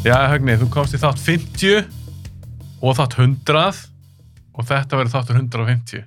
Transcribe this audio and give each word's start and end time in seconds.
Já, 0.00 0.14
Högni, 0.32 0.54
þú 0.56 0.66
komst 0.72 0.94
í 0.96 0.98
þátt 1.00 1.18
50 1.20 1.90
og 2.80 2.94
þátt 2.96 3.18
100 3.20 3.80
og 4.56 4.64
þetta 4.64 4.96
verður 4.96 5.12
þáttur 5.12 5.36
150. 5.42 6.06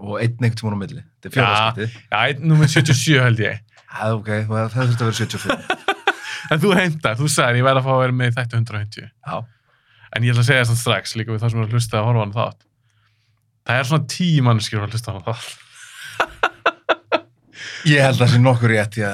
og 0.00 0.18
einn 0.20 0.36
tímann 0.36 0.76
á 0.76 0.80
milli. 0.82 1.00
Þetta 1.20 1.28
er 1.30 1.34
fjárðarskiptið. 1.36 1.94
Já, 2.04 2.18
einn 2.20 2.44
nummer 2.50 2.68
77 2.68 3.22
held 3.24 3.40
ég. 3.40 3.62
Já, 3.80 4.02
ok, 4.12 4.28
það 4.44 4.68
það 4.74 4.76
þurfti 4.76 5.00
að 5.00 5.08
vera 5.08 5.18
75. 5.22 5.96
En 6.50 6.60
þú 6.60 6.70
heimtar, 6.74 7.16
þú 7.16 7.26
sagðir 7.30 7.60
ég 7.60 7.66
verði 7.66 7.80
að 7.80 7.86
fá 7.86 7.90
að 7.94 8.00
vera 8.02 8.16
með 8.20 8.30
í 8.30 8.36
þættu 8.36 8.60
150. 8.60 9.08
Já. 9.08 9.34
En 10.10 10.24
ég 10.26 10.32
ætla 10.32 10.42
að 10.44 10.48
segja 10.50 10.68
þetta 10.68 10.80
strax 10.82 11.16
líka 11.16 11.32
við 11.32 11.42
það 11.42 11.52
sem 11.52 11.60
er 11.60 11.66
að 11.66 11.74
hlusta 11.76 12.00
að 12.00 12.06
horfa 12.08 12.24
hann 12.24 12.36
þátt. 12.36 12.64
Það 13.68 13.80
er 13.80 13.90
svona 13.90 14.08
tíu 14.14 14.46
mannskjur 14.48 14.84
að 14.84 14.96
hlusta 14.96 15.14
hann 15.14 15.28
þátt. 15.28 15.50
Ég 17.88 18.04
held 18.04 18.16
að 18.18 18.24
það 18.24 18.32
sé 18.34 18.40
nokkur 18.44 18.72
rétt, 18.74 19.00
já. 19.00 19.12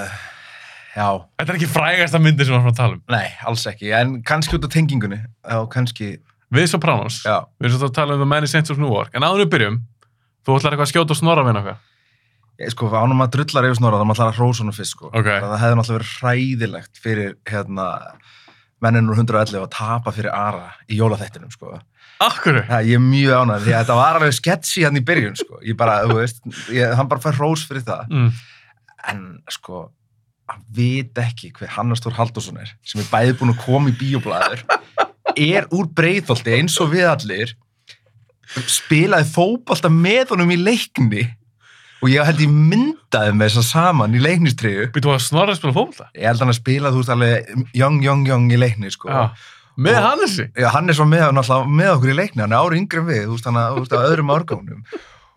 Já, 0.97 1.09
Þetta 1.37 1.53
er 1.53 1.59
ekki 1.59 1.69
frægasta 1.69 2.21
myndi 2.25 2.47
sem 2.47 2.55
við 2.55 2.61
erum 2.63 2.71
að 2.73 2.79
tala 2.79 2.97
um. 2.97 3.03
nei, 3.13 3.27
alls 3.45 3.67
ekki. 3.69 3.91
En 3.93 4.15
kannski 4.25 4.57
út 4.57 4.65
af 4.65 4.73
tengingunni. 4.73 5.19
Já, 5.45 5.59
kannski, 5.73 6.15
Við 6.57 6.69
Sopranos, 6.71 7.19
já. 7.27 7.41
við 7.61 7.69
erum 7.69 7.81
svo 7.83 7.89
að 7.91 7.97
tala 7.99 8.15
um 8.17 8.23
The 8.23 8.29
Many 8.31 8.47
Saints 8.49 8.71
of 8.73 8.79
Newark. 8.81 9.11
En 9.19 9.27
áður 9.27 9.43
við 9.45 9.51
byrjum, 9.57 9.77
þú 10.47 10.55
ætlar 10.57 10.77
eitthvað 10.77 10.87
að 10.87 10.93
skjóta 10.95 11.13
og 11.13 11.19
snorra 11.21 11.43
við 11.45 11.59
eitthvað. 11.59 11.83
Ég, 12.57 12.71
sko, 12.73 12.89
ánum 12.97 13.21
að 13.21 13.33
drullar 13.35 13.67
yfir 13.69 13.77
snorra, 13.81 13.99
þá 14.01 14.07
maður 14.09 14.17
ætlar 14.23 14.31
að 14.33 14.39
hrósa 14.39 14.63
honum 14.65 14.77
fyrst, 14.79 14.95
sko. 14.95 15.11
Ok. 15.11 15.27
Það 15.29 15.57
hefði 15.61 15.77
náttúrulega 15.81 15.99
verið 15.99 16.13
hræðilegt 16.23 17.01
fyrir, 17.05 17.35
hérna, 17.51 17.89
mennin 18.87 19.11
úr 19.13 19.19
111 19.21 19.59
að 19.61 19.69
tapa 19.75 20.15
fyrir 20.17 20.33
Ara 20.33 20.71
í 20.89 20.97
jólaþættinum, 21.03 21.51
sko. 21.53 21.75
Akkur? 22.25 22.63
Ja, 22.71 22.79
ég 22.87 22.97
er 22.97 23.05
mjög 23.05 23.43
ánægð, 23.43 23.67
því 23.67 23.75
að 23.75 23.83
þetta 23.83 23.99
var 23.99 24.17
alveg 24.23 24.39
sketchy 24.39 24.87
hann 24.87 24.97
í 24.97 25.05
byrjun, 25.05 25.37
sko. 25.37 25.61
Ég 25.67 25.77
bara, 25.77 25.99
þú 26.09 26.17
veist, 26.23 26.41
ég, 26.73 26.95
hann 26.97 27.11
bara 27.11 27.21
fær 27.27 27.37
hrós 27.37 27.67
fyrir 27.69 27.85
það. 27.91 28.07
Mm. 28.15 28.31
En, 29.13 29.21
sko, 29.53 29.83
hann 30.51 30.65
veit 30.75 31.19
ekki 31.19 31.51
hver 31.57 31.73
Hannes 31.75 32.03
Þór 32.05 32.19
Halldórsson 32.21 32.61
er, 32.63 32.75
sem 32.87 33.03
er 33.03 33.09
bæði 33.11 33.39
búin 33.41 33.55
að 33.55 33.63
koma 33.65 33.91
í 33.91 33.97
bíoblæður, 33.99 34.63
er 35.37 35.67
úr 35.75 35.89
breyðholti 35.97 36.55
eins 36.59 36.77
og 36.83 36.93
við 36.95 37.09
allir, 37.11 37.57
spilaði 38.71 39.27
fótbolta 39.33 39.91
með 39.91 40.37
honum 40.37 40.55
í 40.55 40.61
leikni 40.61 41.25
og 42.05 42.13
ég 42.13 42.29
held 42.29 42.43
ég 42.45 42.53
myndaði 42.53 43.35
með 43.35 43.51
þess 43.51 43.63
að 43.63 43.69
saman 43.73 44.15
í 44.15 44.23
leiknistriðu. 44.23 44.87
Býttu 44.95 45.11
að 45.11 45.25
snorra 45.25 45.55
að 45.55 45.61
spila 45.61 45.75
fólkta? 45.75 46.09
Ég 46.15 46.29
held 46.29 46.45
hann 46.45 46.53
að 46.53 46.59
spila, 46.61 46.93
þú 46.93 47.03
veist, 47.03 47.13
alveg 47.15 47.53
young, 47.75 47.99
young, 48.05 48.25
young 48.29 48.53
í 48.53 48.61
leikni, 48.61 48.93
sko. 48.95 49.11
Já. 49.11 49.53
Með 49.77 49.99
Hannesi? 50.05 50.47
Já, 50.57 50.69
Hannes 50.73 51.01
var 51.03 51.09
með, 51.11 51.41
með 51.73 51.91
okkur 51.97 52.13
í 52.13 52.17
leikni, 52.21 52.45
hann 52.45 52.55
er 52.55 52.63
ári 52.63 52.79
yngri 52.81 53.03
en 53.03 53.09
við, 53.11 53.23
þú 53.27 53.35
veist, 53.35 53.49
hann 53.51 53.59
að, 53.61 53.81
öðrum 53.99 54.33
árgáðunum. 54.37 54.85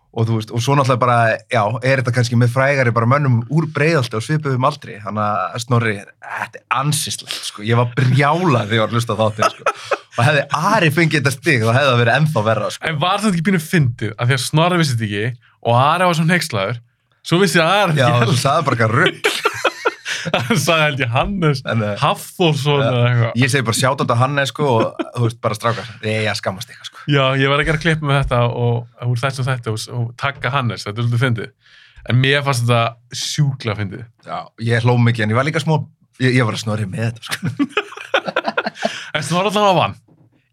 Og 0.10 0.26
þú 0.26 0.40
veist, 0.40 0.50
og 0.50 0.62
svo 0.66 0.74
náttúrulega 0.74 1.02
bara, 1.04 1.18
já, 1.54 1.62
er 1.86 2.00
þetta 2.02 2.14
kannski 2.16 2.38
með 2.42 2.54
frægari 2.56 2.94
bara 2.96 3.06
mönnum 3.12 3.44
úr 3.54 3.68
breiðalti 3.76 4.18
og 4.18 4.24
svipuðum 4.26 4.66
aldri, 4.66 4.96
hann 5.04 5.20
að 5.22 5.60
Snorri, 5.62 5.94
þetta 6.26 6.58
er 6.58 6.64
ansislegt, 6.80 7.36
sko, 7.46 7.62
ég 7.68 7.78
var 7.78 7.92
brjálað 7.94 8.72
þegar 8.72 8.74
ég 8.80 8.82
var 8.82 8.90
að 8.90 8.98
hlusta 8.98 9.14
á 9.14 9.22
þáttinn, 9.22 9.54
sko. 9.54 10.00
Og 10.18 10.26
hefði 10.26 10.44
Ari 10.74 10.90
fengið 10.96 11.22
þetta 11.22 11.36
stig, 11.36 11.62
þá 11.62 11.72
hefði 11.76 11.92
það 11.92 12.02
verið 12.02 12.16
ennþá 12.16 12.46
verra, 12.50 12.72
sko. 12.74 12.90
En 12.90 12.98
var 13.06 13.22
þetta 13.22 13.38
ekki 13.38 13.46
pínu 13.52 13.62
fyndið 13.68 14.16
að 14.18 14.32
því 14.32 14.38
að 14.40 14.44
Snorri 14.48 14.82
vissi 14.82 14.98
þetta 14.98 15.10
ekki 15.12 15.54
og 15.70 15.78
Ari 15.84 16.10
var 16.10 16.18
svo 16.18 16.26
neykslaður 16.26 16.82
svo 17.30 17.40
vissi 17.44 17.62
Ari 17.62 18.00
Já, 18.00 18.10
þú 18.26 18.36
sagði 18.40 18.66
bara 18.66 18.80
eitthvað 18.80 18.96
rugg. 18.98 19.30
Hann 20.34 20.60
sagði 20.60 20.86
held 20.86 21.04
ég 21.04 21.12
Hannes 21.14 21.62
eh, 21.66 21.84
Hafþórsson 22.02 22.82
eða 22.84 23.04
eitthvað 23.10 23.44
Ég 23.44 23.52
segi 23.54 23.68
bara 23.68 23.80
sjátt 23.80 24.04
á 24.04 24.16
Hannes, 24.20 24.54
sko, 24.54 24.70
og 24.80 25.04
þú 25.16 25.26
veist, 25.26 25.40
bara 25.44 25.58
strákar. 25.58 25.92
Ég, 26.06 26.30
skammast 26.40 26.72
eitthvað, 26.72 26.90
sko. 26.90 27.04
Já, 27.12 27.24
ég 27.42 27.52
var 27.52 27.64
að 27.64 27.70
gera 27.70 27.84
klipp 27.84 28.04
með 28.06 28.20
þetta 28.22 28.42
og 28.50 29.08
úr 29.10 29.22
þessum 29.22 29.48
þetta 29.50 29.74
og, 29.74 29.86
og 30.00 30.10
takka 30.20 30.54
Hannes, 30.56 30.88
þetta 30.88 30.96
er 30.96 31.08
svolítið 31.08 31.24
fyndið 31.26 31.78
en 32.10 32.20
mér 32.24 32.44
fannst 32.48 32.66
þetta 32.66 33.22
sjúkla 33.24 33.78
fyndið 33.80 34.04
Já, 34.28 34.38
ég 34.72 34.86
hló 34.86 34.98
mikið, 35.00 35.26
en 35.26 35.34
ég 35.34 35.40
var 35.40 35.48
líka 35.48 35.64
smá, 35.64 35.78
ég, 36.24 36.36
ég 36.40 36.48
var 36.48 36.58
að 36.58 36.64
Snorri 36.66 36.90
með 36.90 37.10
þetta, 37.10 37.30
sko. 37.30 37.70
En 39.18 39.26
Snorri 39.26 39.50
allan 39.50 39.74
á 39.74 39.80
vann, 39.80 39.98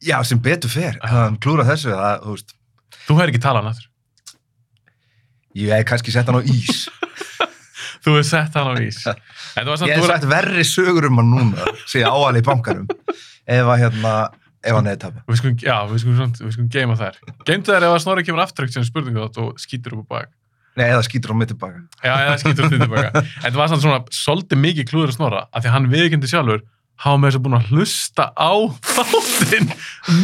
Já, 0.07 0.17
sem 0.29 0.41
betur 0.43 0.71
fer, 0.71 0.97
hann 1.05 1.37
klúrað 1.43 1.75
þessu, 1.75 1.93
það, 1.93 2.25
þú 2.25 2.35
veist, 2.37 2.57
þú 3.07 3.19
hefur 3.19 3.33
ekki 3.33 3.43
talað 3.45 3.71
náttúr 3.71 3.93
ég 5.57 5.73
hef 5.73 5.87
kannski 5.89 6.13
sett 6.13 6.29
hann 6.29 6.41
á 6.41 6.45
ís. 6.45 6.87
Þú 8.07 8.15
hefur 8.15 8.27
sett 8.29 8.55
hann 8.55 8.71
á 8.71 8.75
vís 8.79 9.01
Ég 9.07 9.97
hef 9.99 10.07
sagt 10.07 10.27
verri 10.31 10.65
sögur 10.69 11.09
um 11.11 11.19
hann 11.21 11.31
núna, 11.35 11.67
segja 11.91 12.13
áalið 12.15 12.45
í 12.45 12.47
ef 13.47 13.67
að 13.71 13.79
hérna, 13.83 14.13
ef 14.67 14.75
hann 14.79 14.89
tapja. 15.03 15.23
við 15.27 15.39
skulum, 15.41 15.57
já, 15.63 15.77
við 15.91 16.01
skulum, 16.03 16.17
samt- 16.23 16.41
við 16.43 16.53
skulum 16.57 16.71
geima 16.71 16.97
þær 16.99 17.19
Geimtu 17.47 17.75
þær 17.75 17.87
ef 17.89 17.95
að 17.97 18.03
Snorri 18.07 18.25
kemur 18.27 18.43
aftur 18.47 18.71
sem 18.71 18.87
spurningu 18.87 19.23
þátt 19.27 19.39
og 19.43 19.59
skýtur 19.63 19.99
upp 19.99 20.07
á 20.07 20.23
bak 20.23 20.33
Nei, 20.77 20.91
eða 20.93 21.03
skýtur 21.07 21.33
hann 21.33 21.39
mitt 21.41 21.49
tilbaka. 21.49 21.79
Já, 22.05 22.13
eða 22.27 22.39
skýtur 22.43 22.67
upp 22.67 22.75
tilbaka 22.77 23.23
En 23.47 23.53
það 23.53 23.61
var 23.63 23.71
samt 23.73 23.85
svona 23.87 24.01
svolítið 24.13 24.61
mikið 24.61 24.89
klúður 24.91 25.13
að 25.13 25.17
Snorra 25.19 25.45
af 25.51 25.63
því 25.63 25.71
að 25.71 25.77
hann 25.77 25.87
viðkendi 25.95 26.29
sjálfur 26.33 26.65
hafa 27.05 27.21
með 27.21 27.29
þess 27.31 27.39
að 27.39 27.45
búin 27.47 27.57
að 27.59 27.71
hlusta 27.71 28.25
á 28.37 28.53
þáttinn 28.97 29.71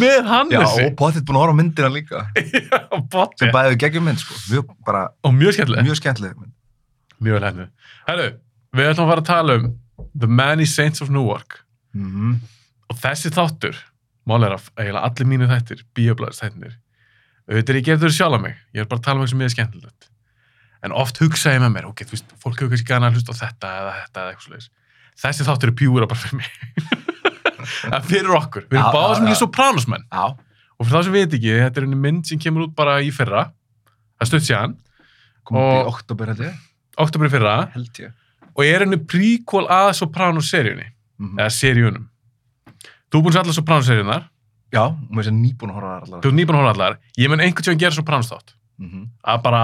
með 0.01 0.15
Já, 0.19 0.27
Hannesi 0.31 0.85
og 0.89 0.95
potið 1.01 1.25
búin 1.29 1.37
að 1.39 1.43
horfa 1.45 1.53
á 1.53 1.61
myndina 1.61 1.91
líka, 1.93 2.23
Já, 2.73 2.79
botti. 3.13 3.43
sem 3.45 3.53
bæði 3.53 3.79
geggjum 3.83 4.07
mynd, 4.09 4.23
sko, 4.23 4.39
mjög, 4.49 4.71
bara, 4.89 5.03
Og 5.29 5.35
mjög 5.37 5.57
skemmtileg. 5.59 5.85
mjög 5.89 5.99
skemmtileg 6.01 6.37
mynd. 6.41 6.53
Mjög 7.23 7.39
vel 7.39 7.47
henni. 7.49 7.67
Herru, 8.09 8.29
við 8.77 8.91
ætlum 8.93 9.07
að 9.07 9.13
fara 9.15 9.23
að 9.25 9.31
tala 9.31 9.57
um 9.61 9.69
The 10.19 10.29
Many 10.29 10.67
Saints 10.69 11.03
of 11.05 11.13
Newark. 11.15 11.61
Mm 11.97 12.41
Og 12.93 12.99
þessi 13.01 13.31
þáttur, 13.33 13.77
mál 14.29 14.43
er 14.45 14.53
að 14.59 14.67
eiginlega 14.77 15.07
allir 15.09 15.29
mínu 15.31 15.47
þættir, 15.49 15.79
bíoblæðis 15.97 16.43
þættir, 16.43 16.75
auðvitað 17.49 17.71
er 17.73 17.79
ég 17.79 17.87
gerð 17.87 18.03
þau 18.05 18.13
sjálf 18.19 18.37
að 18.37 18.43
mig. 18.43 18.59
Ég 18.77 18.83
er 18.85 18.89
bara 18.91 19.01
að 19.01 19.05
tala 19.07 19.17
um 19.17 19.23
eitthvað 19.23 19.33
sem 19.33 19.41
ég 19.41 19.49
er 19.49 19.55
skemmtilegt. 19.55 20.09
En 20.85 20.93
oft 21.01 21.21
hugsa 21.23 21.55
ég 21.55 21.63
með 21.63 21.73
mér, 21.73 21.87
ok, 21.89 22.03
þú 22.05 22.13
veist, 22.19 22.35
fólk 22.43 22.61
hefur 22.61 22.73
kannski 22.75 22.89
gana 22.91 23.09
að 23.09 23.17
hlusta 23.17 23.33
á 23.33 23.41
þetta 23.41 23.71
eða 23.79 23.95
þetta 24.03 24.21
eða 24.27 24.35
eitthvað 24.35 24.45
svoleiðis. 24.49 24.69
Þessi 25.23 25.47
þáttur 25.49 25.73
er 25.73 25.77
pjúra 25.81 26.09
bara 26.11 26.21
fyrir 26.21 26.43
mig. 26.43 26.53
En 27.97 28.03
fyrir 28.05 28.33
okkur. 28.37 28.65
Við 28.69 28.79
erum 28.81 28.93
báða 28.97 29.09
já, 29.13 29.17
sem 29.17 29.27
ekki 29.31 29.39
sopranosmenn. 29.41 30.05
Og 30.13 30.85
fyrir 30.85 30.97
þá 30.99 31.05
sem 31.07 31.15
við 31.15 31.23
veit 31.25 31.37
ekki, 31.39 31.53
þetta 31.63 31.81
er 31.81 31.87
einu 31.89 31.99
mynd 32.03 32.29
sem 32.29 32.41
kemur 32.43 32.65
út 32.67 32.73
bara 32.77 32.97
í 33.01 33.09
fyrra. 33.15 33.45
Það 34.21 34.31
stutt 34.33 34.47
séðan, 34.49 34.75
komið 35.47 35.63
upp 35.63 35.73
í 35.73 35.81
Og- 35.87 35.91
oktober, 35.95 36.33
held 36.35 36.43
ég, 36.49 36.57
oktober 36.99 37.27
í 37.29 37.33
fyrra. 37.33 37.55
held 37.75 37.99
ég. 38.03 38.13
og 38.57 38.65
er 38.65 38.81
henni 38.85 38.97
prequel 38.99 39.67
að 39.69 39.93
Sopranos-seríunni, 40.01 40.89
Mm 41.19 41.39
eða 41.39 41.51
seríunum. 41.55 42.09
Þú 43.13 43.19
er 43.19 43.23
búin 43.23 43.31
að 43.31 43.37
sjá 43.37 43.43
allar 43.43 43.55
Sopranos-seríunar, 43.55 44.23
Já, 44.73 44.83
og 44.89 45.11
mér 45.13 45.25
sé 45.25 45.31
nýbúin 45.37 45.71
að 45.71 45.75
horfa 45.77 45.89
það 45.93 46.03
allar. 46.07 46.21
þú 46.23 46.29
er 46.29 46.37
nýbúin 46.37 46.57
að 46.57 46.61
horfa 46.63 46.73
allar, 46.75 46.99
ég 47.19 47.29
mun 47.31 47.41
einhvern 47.41 47.65
tíðan 47.65 47.79
gera 47.79 47.95
Sopranos-þátt, 47.97 48.55
Mm 48.79 49.09
að 49.25 49.43
bara 49.43 49.63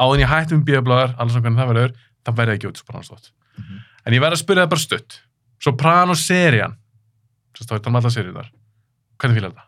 áðin 0.00 0.20
ég 0.24 0.28
hætti 0.28 0.54
um 0.54 0.64
bíablaðar, 0.64 1.14
allar 1.16 1.30
svona 1.32 1.42
hvernig 1.44 1.60
það 1.60 1.70
verður, 1.72 1.92
það 2.24 2.34
verði 2.36 2.54
ekki 2.56 2.68
út 2.68 2.80
Sopranos-þátt. 2.80 3.30
Mhm. 3.58 3.78
En 4.06 4.12
ég 4.12 4.20
verði 4.20 4.36
að 4.36 4.42
spyrja 4.44 4.62
það 4.66 4.70
bara 4.70 4.80
stutt. 4.80 5.20
Sopranos-serían, 5.64 6.76
sem 7.56 7.66
stóði 7.66 7.86
um 7.86 7.96
allar 7.96 8.10
seríunar, 8.12 8.50
hvernig 9.18 9.36
fílar 9.40 9.52
það? 9.56 9.66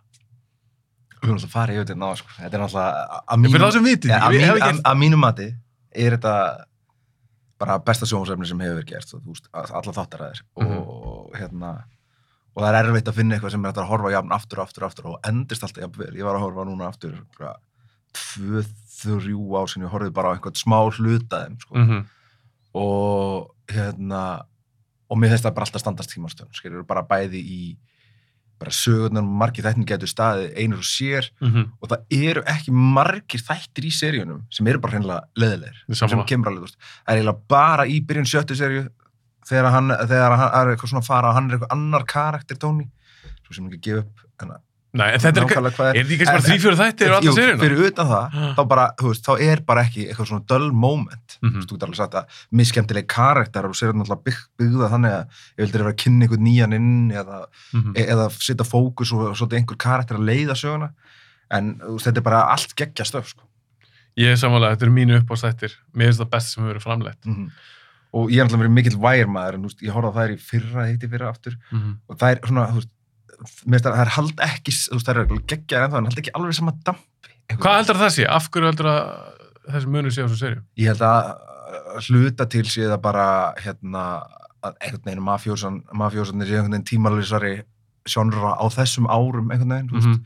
Við 1.19 1.25
erum 1.29 1.35
alltaf 1.39 1.49
að 1.49 1.53
fara 1.53 1.73
yfir 1.73 1.85
bara 7.59 7.79
besta 7.79 8.07
sjónvarsefni 8.07 8.47
sem 8.47 8.61
hefur 8.61 8.77
verið 8.79 8.91
gert, 8.93 9.13
þú 9.13 9.23
veist, 9.33 9.49
alla 9.53 9.93
þáttaræðir 9.97 10.43
Mhm. 10.59 10.77
og 10.79 11.33
hérna 11.35 11.85
og 12.57 12.63
það 12.65 12.75
er 12.75 12.85
erfitt 12.85 13.09
að 13.09 13.15
finna 13.15 13.37
eitthvað 13.37 13.51
sem 13.55 13.65
er 13.65 13.73
að 13.73 13.87
horfa 13.89 14.11
jafn 14.11 14.33
aftur, 14.35 14.61
aftur, 14.65 14.85
aftur 14.85 15.07
og 15.07 15.21
endist 15.29 15.63
alltaf 15.63 15.83
jafn 15.83 15.99
vel. 15.99 16.15
Ég 16.17 16.25
var 16.25 16.35
að 16.35 16.41
horfa 16.47 16.65
núna 16.67 16.89
aftur 16.89 17.13
bara, 17.39 17.55
tvö, 18.13 18.65
þrjú 18.99 19.43
ár 19.61 19.69
sem 19.71 19.83
ég 19.83 19.91
horfði 19.93 20.13
bara 20.13 20.33
á 20.33 20.35
einhvern 20.35 20.59
smá 20.59 20.79
hluta 20.91 21.45
þeim, 21.47 21.59
sko. 21.61 21.75
Mm 21.75 21.87
-hmm. 21.89 22.07
og 22.75 23.55
hérna, 23.69 24.43
og 25.11 25.17
mér 25.19 25.31
finnst 25.33 25.45
það 25.45 25.55
bara 25.55 25.65
alltaf 25.67 25.81
standast 25.81 26.11
tímastöðun, 26.15 26.55
skilur, 26.55 26.85
bara 26.87 27.03
bæði 27.03 27.41
í 27.43 27.77
bara 28.59 28.71
sögurnar, 28.75 29.23
margir 29.23 29.65
þættin 29.65 29.87
getur 29.87 30.11
staðið 30.11 30.57
einur 30.59 30.79
og 30.83 30.89
sér 30.89 31.29
Mhm. 31.41 31.65
og 31.83 31.89
það 31.89 32.01
eru 32.29 32.43
ekki 32.43 32.73
margir 32.75 33.41
þættir 33.41 33.85
í 33.87 33.93
seríunum 33.95 34.43
sem 34.51 34.67
eru 34.67 34.79
bara 34.81 34.93
hreinlega 34.99 35.21
leðilegir 35.39 35.95
sem 35.95 36.25
kemur 36.27 36.51
alveg, 36.53 36.71
það 37.07 37.15
er 37.15 37.17
eiginlega 37.21 37.41
bara 37.49 37.85
í 37.87 38.01
byrjun 38.05 38.27
sjöttu 38.27 38.57
seríu 38.59 38.89
þegar 39.49 39.71
hann, 39.73 39.89
þegar 39.89 40.37
hann 40.37 40.51
er 40.69 40.75
eitthvað 40.77 40.91
svona 40.91 41.01
að 41.05 41.07
fara 41.07 41.29
og 41.31 41.35
hann 41.35 41.51
er 41.51 41.57
eitthvað 41.59 41.73
annar 41.77 42.05
karakter 42.05 42.57
tóni 42.57 42.89
svo 43.47 43.55
sem 43.55 43.69
ekki 43.71 43.81
gefa 43.81 43.99
upp 44.05 44.43
en 44.43 44.51
Nei, 44.97 45.11
en 45.13 45.21
þetta 45.21 45.37
er, 45.37 45.45
er 45.45 45.49
kannski 45.53 45.77
bara 45.77 45.91
En- 46.01 46.07
þrý, 46.07 46.57
fjóru 46.63 46.77
þættir 46.79 47.11
og 47.13 47.17
alltaf 47.19 47.35
seríuna? 47.37 47.61
fyrir 47.61 47.81
utan 47.91 48.07
það, 48.09 48.37
þá 48.57 48.63
bara, 48.69 48.85
veist, 49.03 49.25
þá 49.27 49.33
er 49.45 49.61
bara 49.69 49.83
ekki 49.85 50.07
eitthvað 50.09 50.29
svona 50.31 50.47
dull 50.49 50.71
moment 50.73 51.37
Mhm. 51.43 51.51
þú 51.51 51.57
veist, 51.59 51.69
þú 51.69 51.75
getur 51.77 51.89
alveg 51.89 51.97
sagt 52.01 52.15
að 52.15 52.25
misskemmtileg 52.57 53.07
karakter 53.07 53.65
og 53.69 53.75
sér 53.77 53.93
náttúrulega 53.93 54.25
bygg, 54.25 54.41
byggða 54.59 54.89
þannig 54.95 55.13
að 55.13 55.25
ég 55.29 55.61
vildi 55.67 55.79
vera 55.79 55.93
að 55.93 55.99
kynna 56.03 56.25
einhvern 56.25 56.47
nýjan 56.49 56.75
inn 56.75 57.11
eða, 57.13 57.45
Mhm. 57.75 57.93
e 57.97 58.07
eða 58.07 58.31
setja 58.33 58.65
fókus 58.65 59.13
og 59.13 59.37
svolítið 59.37 59.59
einhver 59.61 59.77
karakter 59.77 60.17
að 60.17 60.25
leiða 60.25 60.57
söguna 60.57 60.93
en 61.51 61.75
veist, 61.79 62.07
þetta 62.07 62.17
er 62.17 62.23
bara 62.23 62.43
allt 62.49 62.75
geggja 62.75 63.05
stöf 63.05 63.27
sko. 63.29 63.43
Ég 64.17 64.33
er 64.33 64.37
samanlega, 64.37 64.75
þetta 64.77 64.87
er 64.89 64.91
mínu 64.91 65.21
uppástættir. 65.23 65.73
Mér 65.95 66.09
finnst 66.09 66.21
það 66.25 66.31
best 66.31 66.55
sem 66.55 66.65
hefur 66.65 66.75
verið 66.75 66.83
framleitt. 66.89 67.25
mm 67.27 67.51
og 68.15 68.31
ég 68.31 68.41
er 68.41 68.47
náttúrulega 68.49 68.65
verið 68.65 68.73
mikill 68.73 68.97
vægirmaður 69.05 69.55
en 69.55 69.63
veist, 69.69 69.83
ég 69.83 69.93
horfði 69.93 70.09
á 70.09 70.17
þær 70.17 70.31
í 70.33 70.39
fyrra, 70.41 70.87
hitti 70.89 71.09
fyrra 71.13 71.29
aftur 71.29 71.55
Mhm. 71.71 71.99
og 72.09 72.17
það 72.19 72.31
er 72.33 72.41
svona, 72.49 72.67
þú 72.73 72.75
veist 72.81 72.89
það 73.39 74.01
er 74.03 74.13
hald 74.17 74.41
ekki, 74.49 74.73
það 74.91 75.11
er 75.23 75.33
geggjaðar 75.53 75.87
ennþá 75.89 75.99
en 76.03 76.09
hald 76.11 76.23
ekki 76.23 76.35
alveg 76.39 76.57
sama 76.59 76.75
dampi 76.85 77.35
Hvað 77.49 77.77
heldur 77.79 77.97
það 78.03 78.11
sé? 78.13 78.25
Af 78.29 78.49
hverju 78.53 78.69
heldur 78.69 78.89
að 78.91 79.05
þessi 79.73 79.89
munur 79.95 80.13
sé 80.13 80.21
á 80.21 80.27
þessu 80.29 80.41
serju? 80.43 80.63
ég 80.77 80.91
held 80.93 81.05
að 81.09 82.05
hluta 82.09 82.47
til 82.51 82.65
sé 82.69 82.85
það 82.89 83.01
bara 83.05 83.27
hérna 83.63 84.03
að 84.65 84.75
einhvern 84.83 85.05
veginn 85.07 85.23
mafjósan 85.25 85.77
mafjósanir 85.97 86.49
sé 86.51 86.57
einhvern 86.59 86.75
veginn 86.77 86.89
tímalýsari 86.91 87.53
sjónra 88.09 88.55
á 88.59 88.65
þessum 88.75 89.07
árum 89.13 89.51
einhvern 89.55 89.75
veginn, 89.77 89.91
mm 89.93 90.01
Mhm. 90.09 90.25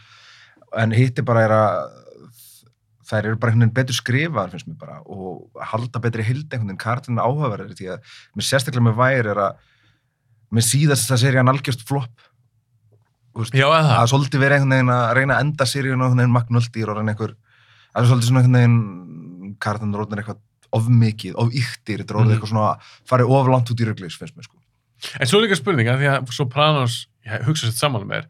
en 0.82 0.90
hitti 0.96 1.22
bara 1.22 1.42
er 1.44 1.52
að 1.52 1.74
þær 3.10 3.26
eru 3.28 3.36
bara 3.36 3.52
einhvern 3.52 3.66
veginn 3.68 3.76
betur 3.76 3.94
skrifaðar 3.98 4.50
finnst 4.54 4.68
mér 4.70 4.78
bara 4.80 5.00
og 5.04 5.50
halda 5.60 6.00
betri 6.00 6.22
hild 6.24 6.46
einhvern 6.48 6.70
veginn 6.70 6.80
kartinu 6.80 7.20
áhugaverðir 7.20 7.76
því 7.76 7.88
að 7.92 8.14
mér 8.38 8.46
sérstaklega 8.48 8.86
með 8.88 8.96
væri 9.02 9.32
er 9.34 9.40
að 9.46 9.58
mér 10.52 10.64
síðast 10.68 11.10
það 11.10 11.20
serið 11.26 11.40
hann 11.42 11.52
algjörst 11.52 11.84
flopp 11.88 12.24
Veist, 13.34 13.54
Já, 13.56 13.64
að 13.64 13.86
það. 13.88 14.08
svolítið 14.12 14.40
verið 14.42 14.56
einhvern 14.58 14.74
veginn 14.76 14.92
að 14.92 15.14
reyna 15.16 15.34
að 15.38 15.44
enda 15.46 15.64
seríun 15.64 16.00
og 16.02 16.06
einhvern 16.06 16.20
veginn 16.20 16.36
magnöldýr 16.36 16.88
og 16.92 16.96
reyna 16.98 17.12
einhver 17.14 17.34
að 17.96 18.08
svolítið 18.10 18.28
svona 18.28 18.42
einhvern 18.42 18.58
veginn 18.58 19.56
kartan 19.62 19.94
rótnar 19.96 20.20
eitthvað 20.22 20.40
of 20.72 20.88
mikið, 20.88 21.34
of 21.40 21.48
yktir 21.52 22.00
þetta 22.02 22.12
er 22.12 22.18
orðið 22.20 22.28
Mhm. 22.28 22.36
eitthvað 22.36 22.52
svona 22.52 22.78
farið 23.08 23.30
of 23.38 23.48
langt 23.48 23.70
út 23.72 23.80
í 23.80 23.86
röglis 23.88 24.16
finnst 24.18 24.36
mér 24.36 24.44
sko 24.44 24.58
En 25.20 25.26
svo 25.26 25.38
er 25.40 25.48
líka 25.48 25.56
spurning, 25.58 25.88
að 25.88 25.98
því 25.98 26.06
að 26.12 26.32
Sopranos, 26.32 27.06
ég 27.26 27.42
hugsa 27.44 27.66
sér 27.66 27.74
saman 27.74 28.06
með, 28.06 28.26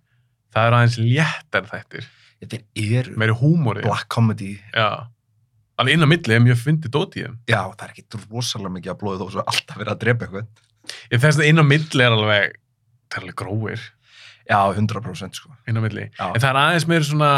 það 0.55 0.67
er 0.67 0.73
aðeins 0.73 0.99
léttar 0.99 1.67
þættir. 1.69 2.07
þetta 2.41 2.59
er 2.77 3.11
Meiri 3.17 3.35
húmóri. 3.37 3.83
black 3.83 4.09
comedy 4.09 4.59
Já. 4.75 5.07
Alveg 5.79 5.93
inn 5.95 6.03
á 6.05 6.09
milli 6.09 6.35
er 6.35 6.41
mjög 6.41 6.59
fyndið 6.63 6.91
dót 6.95 7.17
í 7.17 7.23
þeim. 7.27 7.37
já, 7.47 7.61
það 7.77 7.83
er 7.83 7.93
ekki 7.93 8.05
rosalega 8.31 8.73
mikið 8.79 8.91
að 8.95 8.99
blóði 9.03 9.19
þó 9.21 9.31
svo 9.33 9.45
alltaf 9.47 9.77
verið 9.77 9.93
að 9.93 9.99
drepa 9.99 10.27
eitthvað 10.27 10.47
Ég 11.13 11.21
þess 11.21 11.39
að 11.39 11.47
inn 11.49 11.59
á 11.61 11.65
milli 11.65 12.03
er 12.03 12.11
alveg, 12.17 12.53
það 13.11 13.17
er 13.17 13.23
alveg 13.23 13.37
gróir 13.37 13.81
já, 14.49 14.59
100% 14.75 15.35
sko 15.39 15.51
inn 15.69 15.77
á 15.79 15.83
milli. 15.85 16.09
Já. 16.19 16.33
En 16.35 16.41
það 16.41 16.51
er 16.51 16.61
aðeins 16.63 16.87
meiri 16.89 17.05
svona, 17.05 17.31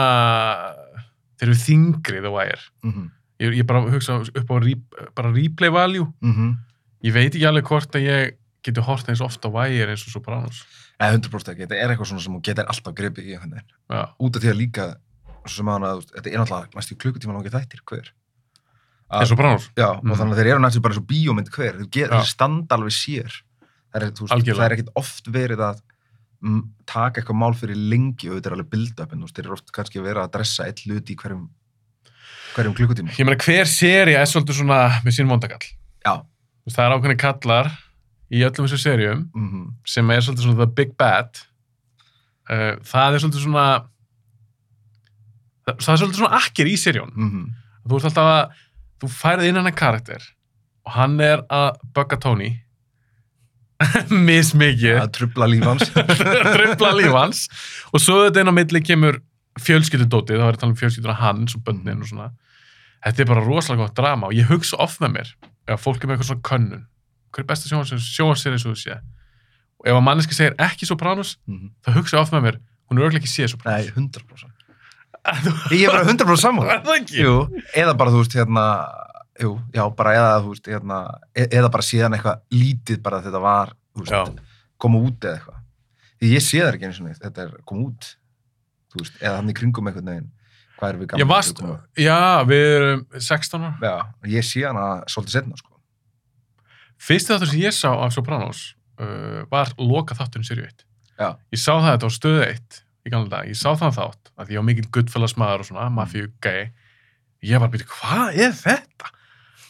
þeir 1.39 1.49
eru 1.51 1.59
þingri 1.65 2.21
The 2.25 2.33
Wire. 2.33 2.65
mm 2.85 3.11
Ég, 3.43 3.51
ég 3.59 3.67
bara 3.67 3.81
hugsa 3.91 4.21
upp 4.23 4.51
á 4.51 4.57
re, 4.63 4.77
bara 5.17 5.33
replay 5.35 5.69
value. 5.69 6.07
-hmm. 6.23 6.53
Ég 7.03 7.13
veit 7.13 7.35
ekki 7.35 7.47
alveg 7.47 7.65
hvort 7.67 7.91
að 7.99 8.05
ég 8.07 8.37
geti 8.63 8.81
hort 8.81 9.09
eins 9.09 9.21
ofta 9.21 9.49
á 9.49 9.53
Wire 9.53 9.91
eins 9.91 10.07
og 10.07 10.13
Sopranos. 10.13 10.65
eða 11.01 11.19
100% 11.19 11.49
ekki, 11.51 11.67
þetta 11.67 11.75
er 11.75 11.91
eitthvað 11.91 12.07
svona 12.07 12.23
sem 12.23 12.33
hún 12.33 12.43
getur 12.43 12.65
alltaf 12.65 12.95
gripið 12.95 13.27
í 13.27 13.35
út 14.21 14.37
af 14.37 14.43
því 14.43 14.51
að 14.51 14.57
líka 14.63 14.95
sem 15.47 15.67
að 15.67 15.73
hana, 15.73 15.89
þetta 16.01 16.31
er 16.31 16.39
náttúrulega 16.39 16.75
næstu 16.77 16.95
klukkutíma 16.97 17.35
langið 17.35 17.53
þættir 17.59 17.81
hver 17.85 18.09
En 19.11 19.21
að, 19.21 19.27
Sopranos. 19.29 19.71
já, 19.77 19.89
og 19.99 20.05
Mhm. 20.05 20.15
þannig 20.15 20.33
að 20.33 20.39
þeir 20.39 20.47
eru 20.55 20.61
næstu 20.61 20.81
bara 20.81 20.95
svo 20.95 21.03
bíómynd 21.05 21.51
hver 21.51 21.75
þeir, 21.77 21.91
get, 21.91 22.11
þeir 22.11 22.25
standa 22.25 22.75
alveg 22.77 22.93
sér 22.95 23.33
það 23.93 24.03
er, 24.03 24.11
veist, 24.11 24.47
það 24.47 24.65
er 24.71 24.73
ekkit 24.77 24.93
oft 24.97 25.25
verið 25.27 25.59
að 25.59 25.77
mm, 25.77 25.94
taka 26.91 27.21
eitthvað 27.21 27.39
mál 27.41 27.55
fyrir 27.57 27.79
lengi 27.79 28.29
og 28.31 28.37
þetta 28.39 28.51
er 28.51 28.57
alveg 28.59 28.71
build-up 28.75 29.13
en 29.13 29.21
þú 29.23 29.29
veist, 29.29 29.37
þeir 29.39 29.47
eru 29.49 29.57
oft 29.57 29.73
kannski 29.73 30.01
að 30.01 30.09
vera 30.11 30.25
að 30.27 30.35
dressa 30.37 30.67
eitt 30.69 30.83
hluti 30.85 31.15
í 31.15 31.17
hverjum 31.21 31.47
hverjum 32.55 32.75
klukkutíma 32.77 33.15
Ég 33.19 33.27
meina, 33.27 33.41
hver 33.41 33.67
seri 33.71 34.15
er 34.19 34.29
svolítið 34.31 34.61
svona 34.61 34.81
með 35.05 35.17
sín 35.17 35.31
vondakall? 35.31 35.65
já, 36.05 36.15
Það 36.71 36.85
er 36.85 36.95
ákveðin 36.97 37.21
kallar 37.21 37.73
í 38.31 38.45
öllum 38.45 38.69
þessu 38.69 38.81
serjum 38.83 39.27
mm 39.35 39.65
sem 39.87 40.11
er 40.11 40.23
svolítið 40.25 40.47
svona 40.49 40.65
the 40.65 40.71
big 40.79 40.95
bad. 41.01 41.41
Uh, 42.51 42.77
það 42.85 43.15
er 43.17 43.23
svolítið 43.25 43.45
svona 43.45 43.67
það, 45.65 45.75
er 45.75 45.99
svolítið 46.01 46.19
svona 46.21 46.41
akkir 46.41 46.69
í 46.69 46.77
serjón. 46.81 47.13
-hmm. 47.15 47.45
Þú 47.89 47.97
ert 47.99 48.09
alltaf 48.11 48.31
að, 48.33 48.55
þú 49.01 49.11
færið 49.13 49.49
inn 49.49 49.57
hennar 49.61 49.77
karakter 49.77 50.23
og 50.85 50.93
hann 50.93 51.21
er 51.21 51.45
að 51.49 51.81
bugga 51.95 52.17
Tony 52.21 52.64
mismikið. 54.29 54.99
Að 55.03 55.11
trubla 55.19 55.49
líf 55.51 55.65
hans. 55.67 55.91
Tripla 56.55 56.93
líf 56.99 57.15
hans. 57.17 57.45
Og 57.93 58.01
svo 58.03 58.21
þetta 58.27 58.43
inn 58.45 58.53
á 58.53 58.55
milli 58.55 58.81
kemur 58.85 59.21
fjölskyldudótið, 59.61 60.41
þá 60.41 60.47
er 60.49 60.57
þetta 60.59 60.69
um 60.71 60.77
fjölskylduna 60.79 61.17
hans 61.21 61.55
og 61.59 61.63
bönnin 61.67 62.01
og 62.03 62.09
svona. 62.11 62.31
Þetta 63.05 63.23
er 63.25 63.29
bara 63.31 63.45
rosalega 63.45 63.85
gott 63.85 63.97
drama 63.99 64.31
og 64.31 64.35
ég 64.39 64.49
hugsa 64.49 64.79
oft 64.81 65.03
með 65.05 65.13
mér 65.19 65.33
ef 65.75 65.83
fólk 65.85 66.03
er 66.05 66.09
með 66.09 66.17
eitthvað 66.17 66.31
svona 66.31 66.47
könnun 66.49 66.85
hver 67.35 67.43
er 67.45 67.49
besta 67.51 67.69
sjónvarsýri 67.69 68.59
sem 68.63 68.73
þú 68.73 68.77
sé 68.81 68.95
og 68.97 69.87
ef 69.91 69.97
að 69.99 70.03
manneski 70.07 70.37
segir 70.37 70.55
ekki 70.61 70.89
Sopranos 70.89 71.35
Mhm. 71.49 71.71
þá 71.85 71.89
hugsa 71.99 72.17
ég 72.17 72.23
oft 72.23 72.33
með 72.33 72.43
mér, 72.47 72.57
hún 72.89 72.99
er 73.01 73.05
örglega 73.09 73.21
ekki 73.25 73.33
séð 73.33 73.55
nei, 73.65 73.85
Sopranos 73.89 74.45
100% 75.25 75.45
Þú- 75.45 75.77
ég 75.77 75.85
er 75.89 75.93
bara 75.93 76.05
100% 76.09 76.41
saman 76.41 76.69
er 76.69 76.81
það 76.85 77.61
eða 77.81 77.95
bara 78.01 78.11
þú 78.13 78.23
veist 78.23 78.37
hérna 78.41 78.65
jú, 79.41 79.55
já, 79.75 79.83
bara 79.97 80.13
eða 80.19 80.35
þú 80.45 80.53
veist 80.55 80.69
hérna 80.71 80.99
e- 81.35 81.49
eða 81.51 81.71
bara 81.75 81.83
síðan 81.83 82.15
eitthvað 82.17 82.41
lítið 82.55 83.01
bara 83.03 83.21
þetta 83.25 83.41
var, 83.43 83.73
þú 83.97 84.05
veist, 84.07 84.41
koma 84.79 84.99
út 85.03 85.19
eða 85.27 85.39
eitthvað. 85.39 85.61
Því 86.21 86.31
ég 86.35 86.43
sé 86.47 86.61
það 86.63 86.75
ekki 86.77 86.87
eins 86.89 87.01
og 87.01 87.07
neitt, 87.09 87.21
þetta 87.25 87.43
er 87.49 87.55
koma 87.67 87.89
út 87.91 88.09
þú 88.95 89.03
veist, 89.03 89.17
eða 89.23 89.37
hann 89.41 89.51
í 89.51 89.55
kringum 89.59 89.89
einhvern 89.91 90.11
veginn 90.13 90.31
hvað 90.79 90.89
er 90.91 90.97
við 90.99 91.05
Ég 91.05 91.11
gaman 91.15 91.29
varst, 91.35 91.61
já, 91.99 92.19
við 92.47 92.65
erum 92.77 93.05
16 93.19 93.65
ára 93.69 93.77
Já, 93.83 93.97
ég 94.37 94.45
sé 94.47 94.63
hana 94.67 94.87
svolítið 95.11 95.37
setna 95.39 95.57
sko. 95.59 95.71
Fyrsti 97.05 97.35
þáttur 97.35 97.51
sem 97.51 97.61
ég 97.65 97.75
sá 97.77 97.91
af 97.93 98.15
Sopranos 98.15 98.63
uh, 99.03 99.43
var 99.51 99.73
loka 99.79 100.15
þátturinn 100.17 100.47
Sirius 100.47 100.71
1. 100.73 100.85
Já. 101.19 101.29
Ég 101.55 101.61
sá 101.63 101.73
það 101.75 101.91
þetta 101.93 102.09
á 102.09 102.13
stöðu 102.17 102.45
1 102.49 102.81
í 103.05 103.13
gamla 103.13 103.31
dag. 103.35 103.49
Ég 103.51 103.59
sá 103.61 103.69
þann 103.79 103.95
þátt 103.95 104.31
að 104.41 104.55
ég 104.55 104.61
var 104.63 104.67
mikill 104.71 104.89
guttfælas 104.95 105.35
maður 105.39 105.63
og 105.63 105.67
Mm. 105.67 105.69
svona, 105.69 105.91
mafíu 105.93 106.31
gay. 106.43 106.71
Ég 107.45 107.61
var 107.61 107.69
bara, 107.69 107.85
hvað 107.85 108.39
er 108.47 108.55
þetta? 108.57 109.11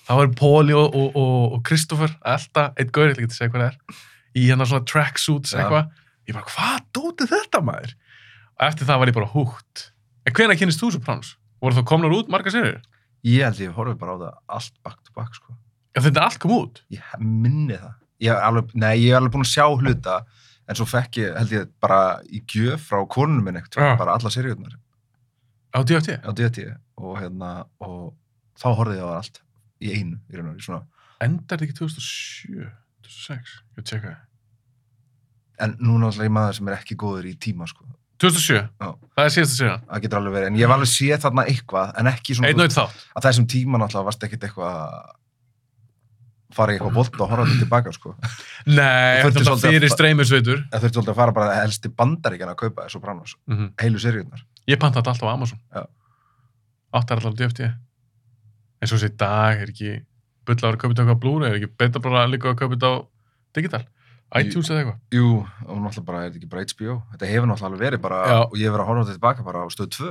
Það 0.05 0.19
var 0.21 0.33
Póli 0.37 0.75
og, 0.77 0.95
og, 0.95 1.15
og, 1.17 1.53
og 1.57 1.63
Kristoffer, 1.65 2.13
alltaf, 2.29 2.73
eitt 2.81 2.91
gaur, 2.93 3.09
ég 3.09 3.15
ætla 3.17 3.25
ekki 3.25 3.39
segja 3.39 3.53
hvað 3.55 3.63
það 3.65 3.71
er, 3.71 4.01
í 4.37 4.47
hérna 4.51 4.67
svona 4.69 4.85
tracksuits 4.91 5.55
eitthvað. 5.57 5.89
Ég 6.29 6.37
bara, 6.37 6.49
hvað 6.53 6.85
dótið 6.99 7.33
þetta 7.33 7.63
maður? 7.65 7.95
Og 8.55 8.67
eftir 8.69 8.89
það 8.91 9.01
var 9.03 9.11
ég 9.13 9.17
bara 9.19 9.31
húgt. 9.33 9.85
En 10.29 10.37
hvenær 10.37 10.61
kynist 10.61 10.81
þú 10.83 10.91
Sopranos? 10.95 11.35
Voru 11.65 11.79
það 11.79 11.89
komnar 11.89 12.15
út 12.17 12.31
marga 12.33 12.53
serið? 12.53 12.81
Ég 13.25 13.45
held 13.49 13.61
ég 13.65 13.73
horfið 13.77 13.99
bara 14.03 14.17
á 14.17 14.19
það 14.21 14.57
allt 14.59 14.75
back 14.85 15.01
to 15.05 15.15
back 15.17 15.37
sko. 15.39 15.57
Þetta 15.97 16.25
allt 16.27 16.41
kom 16.43 16.53
út. 16.59 16.83
Ég 16.93 17.05
minni 17.21 17.77
það. 17.79 17.93
Ég 18.25 18.45
alveg, 18.49 18.73
nei, 18.77 18.93
ég 19.05 19.13
er 19.15 19.19
alveg 19.21 19.33
búin 19.35 19.45
að 19.47 19.53
sjá 19.53 19.65
hluta 19.73 20.19
en 20.69 20.79
svo 20.79 20.87
fekk 20.89 21.19
ég, 21.21 21.33
held 21.37 21.53
ég, 21.53 21.71
bara 21.83 22.01
í 22.29 22.41
gjöf 22.49 22.87
frá 22.91 23.01
konunum 23.11 23.45
minn 23.45 23.59
eitthvað, 23.61 23.91
Já. 23.91 23.97
bara 24.01 24.15
alla 24.17 24.31
seriðunar 24.33 24.77
Á 25.75 25.79
DFT? 25.85 26.15
á 26.25 26.31
DT 26.33 26.65
og 27.01 27.19
hérna 27.21 27.51
og 27.85 28.15
þá 28.57 28.69
horfði 28.79 28.97
ég 28.97 29.05
á 29.05 29.09
það 29.11 29.19
allt 29.19 29.41
í 29.85 29.93
einu 29.99 30.17
í 30.31 30.37
raun 30.39 30.49
og 30.51 30.55
veru, 30.57 30.65
svona 30.69 30.83
Endar 31.25 31.59
þetta 31.61 31.65
ekki 31.69 31.77
2007? 31.79 32.71
2006? 33.07 33.53
Ég 33.79 33.85
tjekka 33.89 34.09
það. 34.15 34.23
en 35.65 35.77
núna 35.87 36.09
er 36.11 36.25
ég 36.27 36.33
maður 36.35 36.57
sem 36.59 36.69
er 36.73 36.77
ekki 36.81 36.97
góður 36.99 37.29
í 37.31 37.35
tíma 37.39 37.69
sko. 37.71 37.85
2007? 38.23 38.57
Já. 38.81 38.89
Það 39.15 39.25
er 39.29 39.33
síðast 39.35 39.53
að 39.55 39.59
segja. 39.61 39.77
það 39.91 40.03
getur 40.05 40.19
alveg 40.21 40.35
verið, 40.35 40.49
en 40.51 40.57
ég 40.59 40.65
hef 40.67 40.75
alveg 40.75 40.91
séð 40.91 41.21
þarna 41.25 41.45
eitthvað 41.51 41.93
en 42.01 42.11
ekki 42.11 42.35
svona, 42.39 42.49
Einn 42.51 42.61
og 42.63 42.67
einn 42.67 42.75
þátt. 42.75 43.05
að 43.15 43.27
þessum 43.29 43.47
tíma 43.55 43.81
náttúrulega 43.83 44.09
varst 44.09 44.27
ekkit 44.29 44.47
eitthvað 44.49 44.81
að 44.81 45.13
fara 46.55 46.71
í 46.75 46.77
eitthvað 46.79 46.95
volt 46.99 47.17
og 47.21 47.31
horfa 47.33 47.45
þetta 47.49 47.63
tilbaka 47.65 47.93
sko. 47.97 48.13
Nei, 48.67 49.23
Þú 49.23 49.25
þurftir 49.25 49.35
þetta 49.35 49.45
svolítið 49.49 49.69
að 49.69 49.75
fyrir 49.75 49.95
streymisveitur. 49.95 50.61
það 50.71 50.85
þurfti 50.85 50.95
svolítið 50.99 51.15
að 51.15 51.19
fara 51.23 51.33
bara 51.39 51.57
helst 51.61 51.83
til 51.83 51.91
bandaríkjana 51.99 52.55
að 52.55 52.61
kaupa 52.63 52.85
þessu 52.87 52.99
Sopranos, 52.99 53.35
Mm 53.51 53.71
heilu 53.83 53.99
seriðunar 54.03 54.45
Ég 54.71 54.79
panta 54.81 55.01
þetta 55.03 55.11
alltaf 55.15 55.29
á 55.29 55.35
Amazon. 55.35 55.59
Já. 55.75 55.83
Áttar 56.95 57.19
alltaf 57.19 57.35
á 57.35 57.39
DFT. 57.43 57.61
En 58.85 58.91
svo 58.91 58.99
þessi 59.01 59.15
dag 59.17 59.63
er 59.65 59.71
ekki 59.73 59.95
bullar 60.45 60.77
að 60.77 60.81
kaupa 60.83 60.95
þetta 60.99 61.17
á 61.17 61.23
Blu-ray, 61.25 61.49
er 61.51 61.59
ekki 61.63 61.71
betra 61.81 62.03
bara 62.05 62.27
líka 62.29 62.51
að 62.53 62.59
kaupa 62.61 62.77
þetta 62.77 62.91
á 62.93 62.97
digital. 63.57 63.85
iTunes 64.35 64.69
eða 64.71 64.81
eitthvað. 64.83 64.99
Jú, 65.15 65.27
og 65.69 65.77
náttúrulega 65.79 66.05
bara 66.09 66.21
er 66.25 66.31
þetta 66.31 66.39
ekki 66.41 66.49
bara 66.53 66.65
HBO 66.67 66.95
þetta 67.15 67.29
hefur 67.31 67.47
náttúrulega 67.49 67.83
verið 67.85 68.01
bara 68.03 68.17
Já. 68.27 68.39
og 68.45 68.55
ég 68.59 68.65
hef 68.67 68.73
verið 68.75 68.83
að 68.85 68.89
horfa 68.91 69.05
þetta 69.05 69.15
tilbaka 69.15 69.45
bara 69.47 69.63
á 69.63 69.67
stöð 69.71 69.89
2 69.95 70.09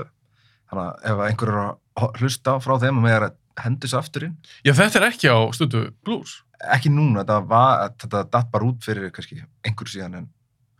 þannig 0.69 0.83
að 0.83 0.93
ef 1.11 1.23
einhver 1.27 1.51
er 1.53 1.59
að 1.63 2.21
hlusta 2.21 2.53
frá 2.63 2.73
þeim 2.79 2.97
og 3.01 3.03
með 3.03 3.15
er 3.17 3.25
að 3.27 3.33
hendur 3.65 3.91
sér 3.91 3.99
aftur 3.99 4.23
inn. 4.29 4.37
Já, 4.65 4.71
þetta 4.79 4.99
er 5.01 5.07
ekki 5.11 5.27
á 5.29 5.37
stundu 5.53 5.81
blues. 6.07 6.37
Ekki 6.73 6.89
núna, 6.93 7.21
þetta 7.25 7.37
var, 7.51 7.91
þetta 7.99 8.23
datt 8.31 8.49
bara 8.53 8.65
út 8.71 8.79
fyrir 8.87 9.11
kannski 9.13 9.43
einhver 9.67 9.91
síðan 9.91 10.15
en 10.21 10.29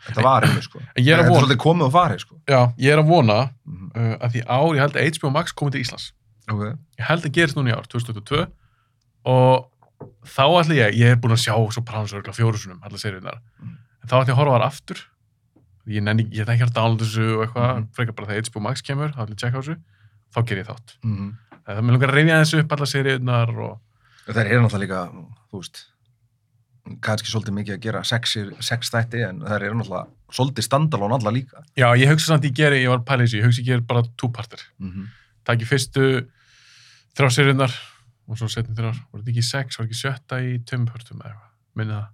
þetta 0.07 0.23
var 0.23 0.47
einhver 0.47 0.63
sko. 0.65 0.79
En 0.95 1.03
ég 1.03 1.11
er 1.13 1.19
að 1.19 1.27
Þetta 1.27 1.27
er 1.27 1.29
vona, 1.35 1.43
svolítið 1.43 1.61
komið 1.67 1.85
og 1.89 1.93
farið 1.99 2.23
sko. 2.23 2.39
já, 2.47 2.61
ég 2.79 2.93
er 2.95 3.03
að 3.03 3.11
vona 3.11 3.39
Mhm. 3.67 3.91
uh, 3.95 4.15
að 4.23 4.31
ár, 6.49 6.73
ég 6.99 7.05
held 7.07 7.27
að 7.27 7.35
gerist 7.37 7.55
núna 7.57 7.71
í 7.71 7.75
ár, 7.77 7.87
2022 7.87 8.47
og 9.31 9.69
þá 10.27 10.43
ætla 10.59 10.75
ég, 10.75 10.97
ég 10.99 11.13
er 11.13 11.19
búin 11.21 11.35
að 11.35 11.43
sjá 11.45 11.55
Sopranos 11.71 12.13
örgulega 12.13 12.35
fjórusunum, 12.35 12.81
allar 12.83 12.99
seriunar. 12.99 13.39
Mm. 13.61 13.77
En 14.03 14.09
þá 14.09 14.15
ætla 14.19 14.27
ég 14.27 14.35
að 14.35 14.41
horfa 14.41 14.57
þar 14.57 14.67
aftur. 14.67 15.03
Ég 15.93 16.03
nenni, 16.03 16.25
ég 16.31 16.43
ætla 16.43 16.57
ekki 16.57 16.67
að 16.67 16.75
downloada 16.75 17.05
þessu 17.05 17.29
og 17.37 17.45
eitthvað, 17.45 17.71
Mhm. 17.75 17.87
frekar 17.95 18.15
bara 18.15 18.27
þegar 18.27 18.49
HBO 18.49 18.61
Max 18.61 18.81
kemur, 18.81 19.09
þá 19.11 19.19
ætla 19.23 19.33
ég 19.33 19.37
að 19.37 19.43
checka 19.43 19.57
á 19.57 19.61
þessu, 19.63 19.77
þá 20.33 20.45
ger 20.45 20.57
ég 20.57 20.67
þátt. 20.67 20.97
Mm 21.03 21.37
Það 21.63 21.77
er 21.77 21.81
mér 21.81 21.95
langar 21.95 22.09
að 22.11 22.17
reyna 22.17 22.43
þessu 22.43 22.59
upp 22.59 22.71
allar 22.75 22.87
seriunar 22.91 23.49
og 23.63 23.79
Það 24.27 24.37
er 24.37 24.59
náttúrulega 24.59 24.83
líka, 24.83 25.01
þú 25.51 25.59
veist, 25.59 25.85
kannski 27.03 27.31
svolítið 27.31 27.55
mikið 27.57 27.75
að 27.77 27.83
gera 27.85 28.03
sex, 28.03 28.37
sex 28.59 28.91
þætti 28.91 29.23
en 29.29 29.39
það 29.39 29.55
er 29.55 29.75
náttúrulega 29.77 30.07
svolítið 30.35 30.67
standalón 30.67 31.15
alla 31.15 31.31
líka. 31.31 31.63
Já, 31.79 31.87
ég 31.95 32.11
hugsa 32.11 32.33
samt 32.33 32.43
ég 32.43 32.53
geri, 32.53 32.83
ég 32.83 32.91
var 32.91 32.99
þessu, 32.99 33.39
ég 33.39 33.47
hugsa 33.47 33.61
ég 33.61 33.65
geri 33.65 33.81
bara 33.87 34.03
túpartir. 34.19 34.59
Mm 34.79 34.91
-hmm. 34.91 35.07
Takk 35.47 35.63
í 35.63 35.67
fyrstu 35.67 36.03
þrjá 37.17 37.29
seriunar 37.37 37.73
og 38.27 38.39
svo 38.39 38.47
setni 38.51 38.75
þrjár. 38.77 38.99
Var 39.11 39.21
þetta 39.21 39.31
ekki 39.33 39.45
sex, 39.45 39.79
var 39.79 39.87
ekki 39.89 39.99
sjötta 39.99 40.39
í 40.41 40.57
tömpörtum 40.69 41.19
eða 41.21 41.33
eitthvað? 41.33 41.49
Minni 41.79 41.95
það, 41.97 42.11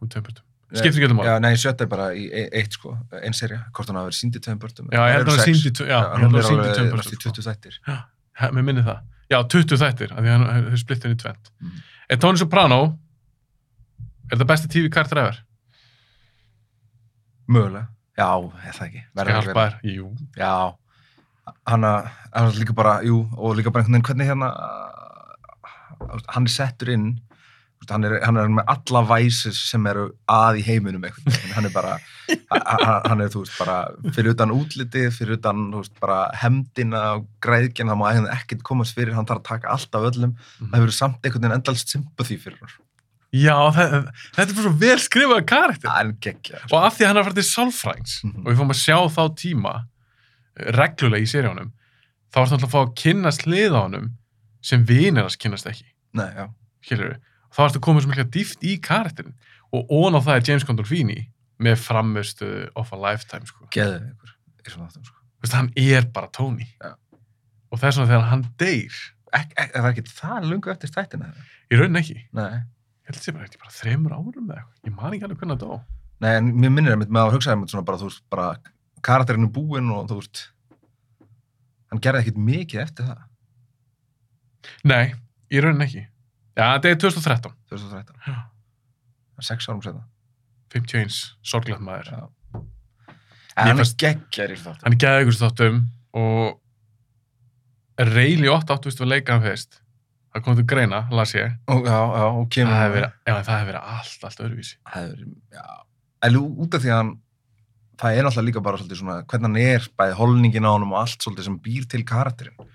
um 0.00 0.10
tömpörtum. 0.14 0.44
Skiptir 0.74 0.98
ekki 0.98 1.06
öllum 1.08 1.20
Já, 1.22 1.34
máli. 1.36 1.42
nei, 1.44 1.54
sjötta 1.60 1.84
er 1.84 1.90
bara 1.90 2.06
í 2.18 2.24
e- 2.32 2.48
eitt 2.60 2.74
sko, 2.74 2.94
einn 3.20 3.34
serja, 3.36 3.60
hvort 3.74 3.90
hann 3.90 3.98
hafi 4.00 4.10
verið 4.10 4.18
sínd 4.18 4.38
í 4.38 4.42
tveim 4.42 4.58
börtum. 4.62 4.88
Já, 4.90 5.00
ég 5.06 5.14
held 5.14 5.28
að 5.28 5.38
það 5.38 5.48
síndi, 5.50 5.88
já, 5.90 5.98
hann 6.10 6.24
er 6.24 6.32
það 6.34 6.48
síndi 6.48 6.76
tömpörtum. 6.78 7.18
20. 7.24 7.78
Já, 7.86 8.50
mér 8.50 8.64
minni 8.66 8.82
það. 8.82 9.02
Já, 9.30 9.38
20 9.54 9.78
þættir, 9.84 10.12
af 10.14 10.18
því 10.24 10.30
að 10.30 10.34
hann 10.34 10.64
hefur 10.64 10.82
splitt 10.82 11.04
henni 11.06 11.14
í 11.18 11.22
tvent. 11.22 11.50
Mhm. 11.60 11.82
Er 12.10 12.16
Tony 12.20 12.36
Soprano, 12.38 12.80
er 14.32 14.36
það 14.40 14.48
besti 14.50 14.68
TV-kartur 14.74 15.20
efer? 15.22 15.38
Mögulega. 17.48 17.88
Já, 18.18 18.28
er 18.64 18.72
það 18.76 18.86
ekki. 18.88 19.02
Skal 19.10 19.26
ég 19.26 19.46
vera. 19.46 19.70
þér? 19.70 19.78
Jú. 19.94 20.10
Já, 20.38 20.52
hann 21.66 21.84
er 21.84 22.50
líka 22.58 22.74
bara, 22.74 23.00
jú, 23.04 23.22
og 23.36 23.56
líka 23.58 23.70
bara 23.72 23.84
einhvern 23.84 24.00
veginn 24.02 24.08
hvernig 24.08 24.28
hérna, 24.30 24.48
hann 26.32 26.46
er 26.48 26.52
settur 26.52 26.90
inn, 26.94 27.06
hann 27.90 28.04
er, 28.08 28.14
hann 28.24 28.38
er 28.40 28.48
með 28.48 28.64
alla 28.72 29.02
væsis 29.10 29.58
sem 29.68 29.84
eru 29.90 30.06
að 30.30 30.60
í 30.62 30.64
heiminum 30.64 31.02
veginn, 31.04 31.34
hann 31.56 31.68
er 31.68 31.72
bara, 31.74 31.98
hann 33.10 33.20
er, 33.20 33.28
þú 33.32 33.42
veist, 33.44 33.58
bara 33.60 33.76
fyrir 34.16 34.32
utan 34.32 34.54
útlitið, 34.54 35.10
fyrir 35.18 35.36
utan, 35.38 35.66
þú 35.74 35.82
veist, 35.82 35.98
bara 36.00 36.20
hemdina 36.40 37.02
og 37.18 37.26
græðkina, 37.44 37.92
það 37.92 38.00
má 38.00 38.06
eiginlega 38.12 38.38
ekkert 38.40 38.64
komast 38.64 38.96
fyrir, 38.96 39.12
hann 39.18 39.28
þarf 39.28 39.42
að 39.42 39.48
taka 39.50 39.74
allt 39.76 39.94
af 40.00 40.08
öllum, 40.12 40.32
Mhm. 40.60 40.70
það 40.72 40.80
hefur 40.80 40.96
samt 41.00 41.20
einhvern 41.28 41.44
veginn 41.44 41.58
endalst 41.60 41.92
sympathy 41.92 42.38
fyrir 42.40 42.58
hann. 42.64 42.74
Já, 43.34 43.56
það, 43.74 43.94
þetta 44.36 44.48
er 44.50 44.54
bara 44.54 44.62
svo 44.68 44.76
vel 44.78 44.98
skrifaða 45.02 45.44
karakter. 45.46 45.88
Það 45.90 46.00
er 46.00 46.12
geggja. 46.22 46.58
og 46.70 46.84
af 46.86 46.94
því 46.96 47.02
að 47.02 47.08
hann 47.08 47.16
er 47.16 47.20
að 47.20 47.26
fara 47.28 47.34
til 47.34 47.48
sálfræðings 47.50 48.12
Mhm. 48.24 48.40
og 48.40 48.46
við 48.52 48.58
fáum 48.60 48.70
að 48.70 48.80
sjá 48.80 48.98
þá 49.10 49.22
tíma 49.34 49.72
reglulega 50.56 51.24
í 51.24 51.30
seríunum 51.30 51.72
þá 52.34 52.38
er 52.40 52.48
það 52.48 52.56
alltaf 52.56 52.68
að 52.68 52.74
fá 52.74 52.80
að 52.84 52.94
kynnast 53.02 53.44
hlið 53.46 53.74
á 53.76 53.80
honum 53.84 54.10
sem 54.64 54.84
vinir 54.88 55.22
hans 55.26 55.36
kynnast 55.40 55.66
ekki 55.70 55.86
Nei, 56.14 56.28
já. 56.34 56.46
skilur 56.84 57.16
þá 57.54 57.60
er 57.64 57.68
þetta 57.72 57.84
komið 57.86 58.04
svo 58.04 58.12
mikla 58.12 58.26
dýft 58.36 58.64
í 58.66 58.76
karakterin 58.82 59.34
og 59.74 59.90
ón 59.90 60.14
á 60.18 60.20
það 60.22 60.36
er 60.40 60.46
James 60.50 60.66
Gandolfini 60.68 61.18
með 61.64 61.78
framustu 61.82 62.48
of 62.78 62.90
a 62.94 62.98
lifetime 62.98 63.46
sko. 63.46 63.66
Geðið 63.74 64.08
ykkur 64.10 64.32
í 64.66 64.72
svona 64.72 64.88
þáttum, 64.90 65.04
sko. 65.06 65.18
Þú 65.22 65.44
veist, 65.46 65.54
hann 65.58 65.68
er 65.78 66.06
bara 66.14 66.30
Tony 66.34 66.66
Já. 66.82 66.94
og 67.70 67.78
það 67.80 67.88
er 67.90 67.96
svona 67.98 68.10
þegar 68.12 68.30
hann 68.30 68.46
deyr 68.62 69.00
Ek, 69.34 69.50
ek, 69.58 69.70
er 69.74 69.82
það 69.82 69.88
ekki 69.90 70.04
það 70.14 70.44
lungu 70.50 70.70
eftir 70.70 70.90
stættina? 70.92 71.32
í 71.70 71.78
raunin 71.78 71.98
ekki, 71.98 72.16
Nei. 72.38 72.52
ég 72.54 73.08
held 73.10 73.18
að 73.18 73.24
sé 73.24 73.32
bara, 73.34 73.46
ekki 73.48 73.58
bara 73.62 73.74
þreymur 73.74 74.14
árum 74.14 74.50
eða 74.50 74.60
eitthvað, 74.62 74.82
ég 74.86 74.94
man 74.94 75.14
ekki 75.16 75.26
alveg 75.26 75.40
hvernig 75.42 75.58
það 75.58 75.64
dó 75.64 75.80
Nei, 76.22 76.30
en 76.38 76.50
mér 76.62 76.70
minnir 76.74 76.94
einmitt 76.94 77.10
með 77.10 77.26
að 77.26 77.34
hugsa 77.34 77.54
einmitt 77.54 77.72
svona 77.74 77.86
bara, 77.88 77.98
þú 77.98 78.10
veist, 78.10 78.22
bara 78.30 78.46
karakterinu 79.04 79.50
búinn 79.52 79.90
og 79.94 80.08
þú 80.10 80.18
veist, 80.20 80.42
hann 81.92 82.02
gerði 82.04 82.24
ekkit 82.24 82.40
mikið 82.48 82.82
eftir 82.84 83.08
það, 83.10 83.22
nei, 84.88 85.04
í 85.52 85.60
raunin 85.62 85.84
ekki 85.86 86.02
já, 86.02 86.64
þetta 86.76 86.90
er 86.94 87.00
2013 87.04 87.54
2013, 87.74 88.18
Já. 88.30 88.38
sex 89.44 89.68
árum 89.68 89.82
setna. 89.84 90.04
51, 90.74 91.16
sorglegt 91.46 91.82
maður 91.84 92.08
Já. 92.14 92.22
En 93.54 93.68
hann 93.70 93.78
er 93.84 93.90
geggjar 94.02 94.50
í 94.50 94.58
þáttum. 94.58 94.82
hann 94.88 94.98
geði 94.98 95.24
ykkur 95.24 95.36
þáttum 95.38 95.76
og 96.18 96.60
reyli 98.10 98.48
8 98.50 98.74
áttu 98.74 98.90
vist 98.90 99.02
að 99.04 99.12
leika 99.12 99.36
hann 99.36 99.44
fyrst 99.44 99.80
það 100.34 100.42
kom 100.46 100.56
til 100.58 100.64
greina, 100.66 101.04
las 101.14 101.34
ég 101.36 101.52
Og, 101.70 101.84
já, 101.86 101.94
já, 101.94 102.24
og 102.26 102.40
það 102.40 102.48
kemur 102.56 102.74
hefði 102.80 102.96
verið, 102.96 103.12
hefði 103.30 103.68
verið 103.68 103.92
allt, 103.94 104.24
allt 104.26 104.42
öðruvísi 104.42 104.74
Það 104.90 105.04
hefur, 105.04 105.28
já. 105.54 105.66
En 106.26 106.38
út 106.40 106.74
af 106.74 106.82
því 106.82 106.90
að 106.90 106.98
hann, 106.98 107.12
það 108.00 108.18
er 108.18 108.26
náttúrulega 108.26 108.48
líka 108.48 108.62
bara 108.64 108.80
svolítið 108.80 109.00
svona, 109.00 109.18
hvernig 109.30 109.50
hann 109.50 109.60
er, 109.62 109.88
bæði 109.98 110.16
holningin 110.18 110.66
á 110.66 110.74
honum 110.74 110.94
og 110.94 111.02
allt 111.02 111.24
svolítið 111.24 111.48
sem 111.48 111.58
býr 111.64 111.86
til 111.90 112.04
karakterinn. 112.08 112.72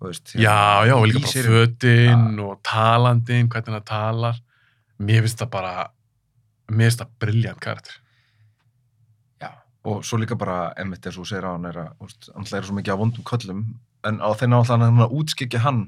Veist. 0.00 0.32
já, 0.34 0.86
já, 0.88 0.94
og 0.96 1.06
líka 1.06 1.20
bara 1.20 1.32
seríunni. 1.32 1.66
fötin 1.66 2.38
og 2.40 2.60
talandin, 2.64 3.48
hvernig 3.52 3.74
hann 3.74 3.84
talar 3.84 4.38
mér 4.96 5.26
finnst 5.26 5.42
það 5.42 5.50
bara 5.52 5.72
mér 6.72 6.88
finnst 6.88 7.02
það 7.02 7.10
briljant 7.20 7.60
karakter 7.60 7.98
Já, 9.42 9.50
og 9.84 10.00
svo 10.04 10.16
líka 10.16 10.38
bara 10.40 10.72
emitt 10.80 11.04
eins 11.04 11.18
og 11.20 11.28
segir 11.28 11.44
á 11.44 11.52
hann 11.52 11.68
er 11.68 11.82
að, 11.84 11.92
hann 12.32 12.48
er 12.48 12.64
svo 12.64 12.78
mikið 12.78 12.96
á 12.96 13.00
vondum 13.02 13.26
köllum, 13.28 13.60
en 14.08 14.22
á 14.24 14.28
þeirna 14.32 14.62
alltaf 14.62 14.80
hann 14.80 15.04
að 15.04 15.16
útskikja 15.20 15.60
hann 15.66 15.82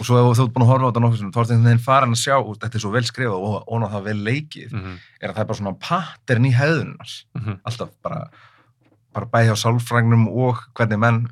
og 0.00 0.06
svo 0.08 0.16
ef 0.20 0.38
þú 0.38 0.44
ert 0.46 0.54
búin 0.54 0.64
að 0.64 0.70
horfa 0.72 0.86
á 0.86 0.88
þetta 0.90 1.02
nokkuð 1.04 1.18
sinni, 1.20 1.32
þá 1.34 1.40
er 1.40 1.44
þetta 1.44 1.54
einhvern 1.56 1.70
veginn 1.70 1.84
farin 1.84 2.14
að 2.16 2.20
sjá, 2.22 2.34
þú 2.40 2.48
veist, 2.54 2.62
þetta 2.64 2.78
er 2.80 2.84
svo 2.84 2.92
vel 2.94 3.04
skrifað 3.04 3.44
og, 3.50 3.56
og 3.68 3.84
það 3.92 4.06
vel 4.08 4.16
leikið, 4.30 4.72
mm 4.72 4.80
-hmm. 4.80 4.96
er 5.20 5.28
að 5.28 5.34
það 5.34 5.42
er 5.44 5.50
bara 5.50 5.58
svona 5.60 5.76
pattern 5.88 6.44
í 6.48 6.52
hefðunars, 6.56 7.14
Mm 7.36 7.58
alltaf 7.64 7.90
bara, 8.02 8.20
bara 9.14 9.26
bæði 9.26 9.52
á 9.52 9.56
sálfrægnum 9.62 10.28
og 10.28 10.56
hvernig 10.74 10.98
menn 10.98 11.28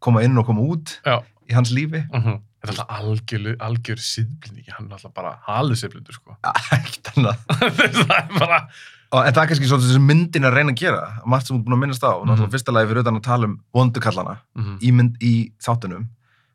koma 0.00 0.22
inn 0.22 0.38
og 0.38 0.46
koma 0.46 0.60
út 0.60 1.00
Já. 1.04 1.22
í 1.50 1.54
hans 1.54 1.70
lífi. 1.72 2.04
þetta 2.10 2.40
er 2.62 2.68
alltaf 2.68 2.88
algjör, 2.88 3.56
algjör 3.60 3.98
síðblindi, 4.00 4.64
hann 4.72 4.86
er 4.86 4.92
alltaf 4.92 5.12
bara 5.14 5.38
halið 5.46 5.76
síðblindu, 5.82 6.12
sko 6.12 6.36
Ekkert 6.72 7.10
annað. 7.16 7.36
það 8.08 8.18
er 8.18 8.38
bara 8.38 8.68
Og, 9.14 9.20
en 9.26 9.32
það 9.34 9.42
er 9.42 9.46
kannski 9.46 9.66
svolítið 9.68 9.92
sem 9.92 10.06
myndin 10.06 10.44
er 10.44 10.50
að 10.50 10.54
reyna 10.56 10.72
að 10.72 10.80
gera, 10.80 11.20
margt 11.26 11.46
sem 11.46 11.54
þú 11.54 11.60
ert 11.60 11.64
búin 11.66 11.76
að 11.76 11.80
minnast 11.84 12.02
á, 12.02 12.10
og 12.18 12.24
náttúrulega 12.26 12.46
Mhm. 12.48 12.50
fyrsta 12.50 12.72
lagi 12.72 12.88
fyrir 12.88 13.00
utan 13.04 13.16
að 13.16 13.22
tala 13.22 13.44
um 13.46 13.60
vondukallana 13.74 14.36
mm 14.56 14.78
í, 14.82 14.90
mynd, 14.92 15.16
í 15.22 15.52
þáttunum, 15.62 16.06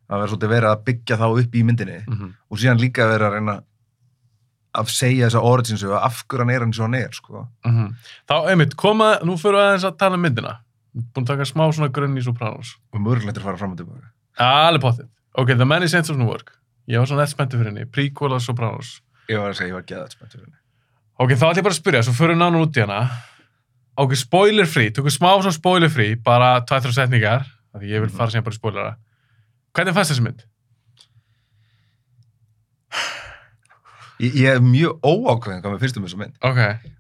það 0.10 0.22
verður 0.22 0.32
svolítið 0.34 0.54
verið 0.56 0.70
að 0.70 0.86
byggja 0.90 1.18
þá 1.22 1.26
upp 1.30 1.56
í 1.56 1.64
myndinni 1.66 2.00
-hmm. 2.06 2.32
og 2.50 2.62
síðan 2.62 2.82
líka 2.82 3.08
verið 3.08 3.28
að 3.28 3.36
reyna 3.38 3.60
að 4.80 4.92
segja 4.94 5.28
þessa 5.28 5.42
originsu 5.50 5.90
og 5.90 6.04
af 6.06 6.24
hverju 6.26 6.46
hann 6.46 6.54
er 6.54 6.64
hann 6.66 6.74
svo 6.74 6.86
hann 6.86 6.98
er, 7.00 7.14
sko. 7.14 7.48
Mm 7.66 7.94
Þá, 8.30 8.36
einmitt, 8.52 8.76
koma, 8.78 9.18
nú 9.26 9.38
fyrir 9.38 9.60
aðeins 9.60 9.86
að 9.88 9.98
tala 9.98 10.16
um 10.16 10.22
myndina. 10.22 10.60
Búin 10.94 11.26
að 11.26 11.34
taka 11.34 11.46
smá 11.46 11.66
svona 11.74 11.90
grunn 11.94 12.18
í 12.18 12.24
Sopranos. 12.26 12.78
Og 12.94 13.02
mörgulegt 13.02 13.38
er 13.38 13.42
að 13.42 13.50
fara 13.50 13.58
fram 13.58 13.74
og 13.74 13.78
tilbaka. 13.78 14.12
Allir 14.38 14.82
pottið. 14.82 15.10
Ok, 15.38 15.54
The 15.56 15.66
Many 15.66 15.88
Saints 15.88 16.10
of 16.10 16.18
Newark. 16.18 16.54
Ég 16.90 17.02
var 17.02 17.10
svona 17.10 17.26
eftir 17.26 17.38
spenntu 17.38 17.58
fyrir 17.58 17.72
henni. 17.72 17.86
Prequel 17.86 18.34
af 18.34 18.42
Sopranos. 18.42 19.02
Ég 19.30 19.38
var 19.42 19.54
að 19.54 19.60
segja, 19.60 19.70
ég 19.70 19.78
var 19.78 19.86
geðað 19.90 20.16
spenntur 20.16 20.42
henni. 20.42 20.58
Ok, 21.20 21.34
þá 21.36 21.46
ætlum 21.50 21.60
ég 21.60 21.68
bara 21.68 21.76
að 21.76 21.82
spyrja, 21.82 22.04
svo 22.06 22.16
fyrir 22.18 22.40
nánu 22.40 22.64
út 22.64 22.78
í 22.78 22.82
hana. 22.86 23.02
Ok, 24.00 24.16
spoiler 24.16 24.70
free. 24.70 24.94
Tökum 24.96 25.14
smá 25.14 25.34
svona 25.36 25.54
spoiler 25.54 25.92
free, 25.92 26.16
bara 26.16 26.62
þrjá 26.66 26.94
setningar. 26.96 27.46
Því 27.78 27.92
ég 27.92 28.06
vil 28.06 28.14
fara 28.14 28.34
sem 28.34 28.46
bara 28.46 28.56
í 28.56 28.60
spoilera. 28.60 28.96
Hvernig 29.76 29.94
fannst 29.96 30.12
þessi 30.14 30.26
mynd? 30.26 30.46
Ég, 34.20 34.34
ég 34.36 34.50
er 34.52 34.60
mjög 34.64 34.98
óákveðin 35.06 35.62
hvað 35.64 35.74
með 35.76 35.84
fyrstum 35.86 36.04
þessu 36.08 36.18
mynd. 36.20 36.34
Ok, 36.44 36.58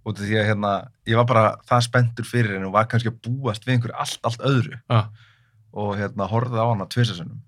Út 0.07 0.21
af 0.21 0.23
því 0.29 0.38
að 0.39 0.45
hérna, 0.47 0.69
ég 1.09 1.19
var 1.19 1.25
bara 1.27 1.43
það 1.67 1.81
spenntur 1.89 2.27
fyrir 2.29 2.55
henni 2.55 2.69
og 2.69 2.75
var 2.77 2.88
kannski 2.88 3.11
að 3.11 3.17
búast 3.25 3.65
við 3.67 3.75
einhverju 3.75 3.97
allt, 3.99 4.19
allt 4.29 4.45
öðru. 4.47 4.79
ah. 4.89 5.09
Og 5.75 5.91
hérna, 5.99 6.25
horfði 6.31 6.57
á 6.57 6.65
hana 6.65 6.88
tvisasunum. 6.89 7.41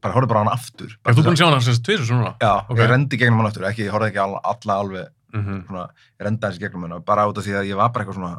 Bara 0.00 0.14
horfði 0.14 0.30
bara 0.30 0.40
á 0.40 0.44
hana 0.44 0.54
aftur. 0.54 0.94
þú 1.04 1.16
búin 1.18 1.34
að 1.34 1.40
sjá 1.40 1.46
hana 1.48 1.58
þess 1.60 1.80
að 1.80 1.84
tvisur 1.88 2.06
svona? 2.08 2.30
Já, 2.40 2.52
Ok. 2.70 2.78
ég 2.78 2.88
rendi 2.88 3.18
gegnum 3.18 3.38
hana 3.42 3.50
aftur, 3.50 3.66
ekki, 3.68 3.84
ég 3.88 3.92
horfði 3.92 4.08
ekki 4.12 4.22
alla, 4.24 4.40
alla 4.44 4.78
alveg 4.80 5.12
Mm 5.34 5.42
-hmm. 5.44 5.66
svona, 5.66 5.88
ég 6.20 6.24
renda 6.24 6.48
þessi 6.50 6.60
gegnum 6.60 6.82
hennar, 6.82 7.00
bara 7.02 7.26
út 7.26 7.38
af 7.38 7.44
því 7.44 7.52
að 7.58 7.66
ég 7.66 7.76
var 7.76 7.88
bara 7.90 8.04
eitthvað 8.04 8.14
svona 8.14 8.38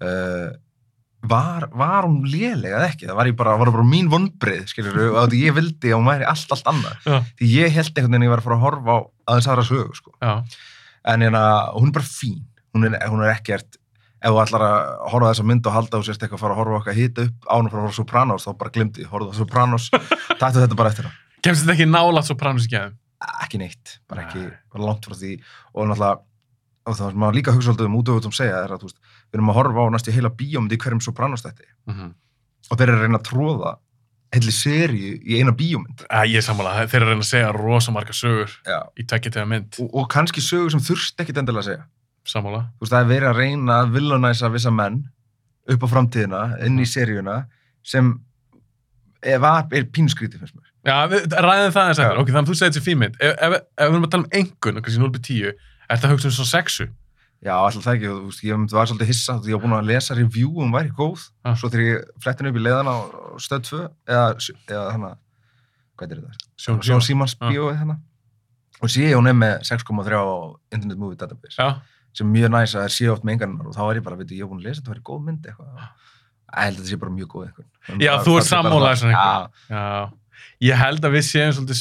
uh, 0.00 0.50
var, 1.22 1.68
var 1.78 2.06
hún 2.08 2.22
lélega 2.26 2.78
eða 2.78 2.88
ekki, 2.90 3.08
það 3.08 3.18
var, 3.18 3.30
bara, 3.38 3.56
var 3.60 3.72
bara 3.74 3.86
mín 3.86 4.08
vonbrið, 4.12 4.64
skilur 4.70 4.98
og 5.22 5.36
ég 5.38 5.54
vildi 5.56 5.92
að 5.92 6.00
hún 6.00 6.08
væri 6.10 6.26
allt, 6.28 6.54
allt 6.54 6.70
annað. 6.72 6.96
Já. 7.06 7.18
því 7.38 7.50
ég 7.52 7.76
held 7.76 7.92
einhvern 7.92 8.16
veginn 8.16 8.24
að 8.24 8.26
ég 8.26 8.32
var 8.32 8.42
að 8.42 8.48
fara 8.48 8.58
að 8.58 8.64
horfa 8.66 8.96
á 8.96 8.98
aðeins 9.32 9.50
aðra 9.52 9.66
sögu, 9.68 9.98
sko. 10.00 10.16
Já. 10.18 10.32
en 11.12 11.26
hérna, 11.26 11.44
hún 11.76 11.92
er 11.92 11.96
bara 11.98 12.10
fín, 12.10 12.42
hún 12.74 12.88
er, 12.88 12.98
hún 13.10 13.22
er 13.22 13.36
ekkert 13.36 13.78
ef 14.22 14.30
þú 14.30 14.42
ætlar 14.44 14.64
að 14.66 14.90
horfa 15.12 15.30
þessa 15.32 15.46
mynd 15.50 15.66
og 15.66 15.76
halda 15.76 15.98
og 15.98 16.06
sérst 16.06 16.22
eitthvað 16.22 16.38
að 16.38 16.44
fara 16.44 16.54
að 16.54 16.60
horfa 16.62 16.80
okkar 16.80 16.98
hita 16.98 17.24
upp 17.26 17.48
ánum 17.50 17.70
fyrir 17.72 17.80
að 17.80 17.86
horfa 17.88 17.98
Sopranos, 17.98 18.46
þá 18.46 18.52
bara 18.60 18.74
glimti, 18.76 19.06
horfa 19.10 19.34
Sopranos. 19.34 19.88
Taktu 20.42 20.62
þetta 20.62 20.78
bara 20.78 20.92
eftir 20.92 21.08
það. 21.08 21.16
Kemst 21.42 21.64
þetta 21.64 21.74
ekki 21.74 21.88
nálat 21.90 22.28
Sopranos 22.28 22.68
í 22.68 22.70
geðum? 22.70 22.98
ekki 23.42 23.58
neitt, 23.60 23.96
bara 24.10 24.24
ekki 24.26 24.44
bara 24.72 24.86
langt 24.88 25.06
frá 25.06 25.14
því. 25.18 25.36
Og 25.74 25.90
náttúrulega 25.90 26.22
og 26.82 26.96
það 26.98 27.12
sem 27.12 27.20
maður 27.22 27.36
líka 27.38 27.54
hugsa 27.54 27.68
svolítið 27.68 27.88
um 27.88 27.98
útöfutum 28.00 28.32
segja 28.34 28.62
er 28.64 28.72
að 28.74 28.82
þú 28.82 28.88
veist, 28.88 29.11
við 29.32 29.38
erum 29.40 29.50
að 29.52 29.58
horfa 29.60 29.86
á 29.88 29.92
næstu 29.94 30.12
heila 30.14 30.30
bíómynd 30.36 30.74
í 30.76 30.78
hverjum 30.82 31.00
Sopranos 31.04 31.42
þetta 31.46 31.68
Mm 31.86 31.94
-hmm. 31.96 32.12
og 32.70 32.78
þeir 32.78 32.88
eru 32.88 32.98
að 32.98 33.02
reyna 33.02 33.18
að 33.18 33.28
tróða 33.30 33.72
heilli 34.32 34.52
seríu 34.54 35.14
í 35.18 35.38
eina 35.40 35.52
bíómynd 35.52 36.04
Æ, 36.06 36.20
ég 36.30 36.36
er 36.36 36.46
sammála, 36.46 36.86
þeir 36.86 37.00
eru 37.02 37.06
að 37.06 37.12
reyna 37.12 37.24
að 37.24 37.32
segja 37.32 37.52
rosa 37.52 37.92
marga 37.92 38.12
sögur 38.12 38.50
Já. 38.64 38.78
í 38.96 39.02
tveggjatiða 39.04 39.46
mynd, 39.48 39.74
og, 39.80 39.90
og 39.94 40.08
kannski 40.08 40.40
sögur 40.40 40.70
sem 40.70 40.80
þurft 40.80 41.20
ekkit 41.20 41.38
endilega 41.42 41.60
að 41.60 41.68
segja 41.70 41.84
þú 42.78 42.80
veist, 42.80 42.92
það 42.92 43.00
er 43.00 43.10
verið 43.10 43.28
að 43.28 43.36
reyna 43.42 43.80
að 43.82 43.92
villanæsa 43.96 44.48
vissa 44.52 44.70
menn 44.70 45.02
upp 45.68 45.82
á 45.82 45.88
framtíðina, 45.90 46.42
inn 46.66 46.78
í 46.78 46.86
seríuna 46.86 47.46
sem 47.82 48.14
er, 49.22 49.38
var, 49.42 49.66
er 49.72 49.84
pínskríti 49.90 50.38
finnst 50.38 50.54
mér 50.54 50.72
Já, 50.82 50.96
við 51.06 51.30
ræðum 51.30 51.74
það 51.74 51.88
eins 51.88 51.98
Já. 52.00 52.04
eftir. 52.08 52.18
Ok, 52.18 52.30
þannig 52.32 52.42
að 52.42 52.50
þú 52.50 52.56
segir 52.58 52.72
þetta 52.72 52.84
fín 52.86 52.98
mynd. 52.98 53.18
Ef, 53.22 53.34
ef, 53.38 53.52
ef 53.54 53.84
við 53.86 53.92
erum 53.94 54.06
að 54.06 54.10
tala 54.14 54.24
um 54.24 54.32
engun, 54.40 54.80
kannski 54.82 55.02
0-10, 55.02 55.52
er 55.86 56.00
þetta 56.02 56.10
um 56.16 56.34
svo 56.34 56.46
sexu? 56.48 56.86
Já, 57.42 57.52
alltaf 57.58 57.82
það 57.82 57.96
ekki, 57.96 58.06
þú 58.12 58.26
veist, 58.28 58.42
ég 58.46 58.60
var 58.70 58.86
svolítið 58.86 59.08
hissa, 59.10 59.32
þú 59.34 59.38
veist, 59.42 59.48
ég 59.50 59.56
var 59.58 59.62
búin 59.64 59.72
að 59.80 59.88
lesa 59.90 60.14
review 60.14 60.50
hún 60.60 60.70
væri 60.74 60.90
góð, 60.94 61.24
Ah. 61.44 61.54
svo 61.58 61.68
þegar 61.72 61.86
ég 61.88 62.04
flettin 62.22 62.46
upp 62.46 62.56
í 62.56 62.62
leiðana 62.62 62.92
á 62.94 62.98
stöð 63.42 63.62
2, 63.66 63.80
eða, 64.06 64.26
eða 64.70 64.92
hana, 64.92 65.10
hvað 65.98 66.12
er 66.12 66.20
þetta? 66.22 66.46
Sjón, 66.56 66.78
Sjón 66.86 67.02
Símans 67.02 67.34
Ah. 67.40 67.50
bíóið 67.50 67.78
hérna, 67.80 67.96
og 68.80 68.88
sé 68.88 69.00
ég 69.10 69.16
hún 69.18 69.26
er 69.28 69.34
með 69.34 69.58
6,3 69.66 70.14
á 70.14 70.54
Internet 70.72 70.98
Movie 70.98 71.16
Database, 71.18 71.56
Já, 71.58 71.80
sem 72.14 72.26
er 72.30 72.32
mjög 72.38 72.50
næs 72.54 72.74
að 72.76 72.84
það 72.86 72.94
sé 72.94 73.10
oft 73.10 73.24
með 73.24 73.32
enganar 73.40 73.66
og 73.66 73.74
þá 73.74 73.82
er 73.90 73.96
ég 73.98 74.04
bara, 74.04 74.16
veit 74.16 74.28
ég, 74.30 74.40
var 74.46 74.48
búin 74.54 74.60
að 74.62 74.66
lesa 74.68 74.80
þetta 74.82 74.92
væri 74.94 75.02
góð 75.02 75.24
mynd 75.26 75.42
eitthvað, 75.42 75.66
ég 76.52 76.62
held 76.62 76.76
að 76.76 76.78
þetta 76.78 76.90
sé 76.92 76.96
bara 77.02 77.10
mjög 77.10 77.26
góð 77.26 77.46
einhvern. 77.48 77.68
Já, 77.98 78.12
þú 78.22 78.36
ert 78.38 78.46
já. 79.68 80.10
Ég 80.62 80.74
held 80.78 81.00
að 81.02 81.10
við 81.10 81.24
séum 81.26 81.52
svolítið 81.52 81.74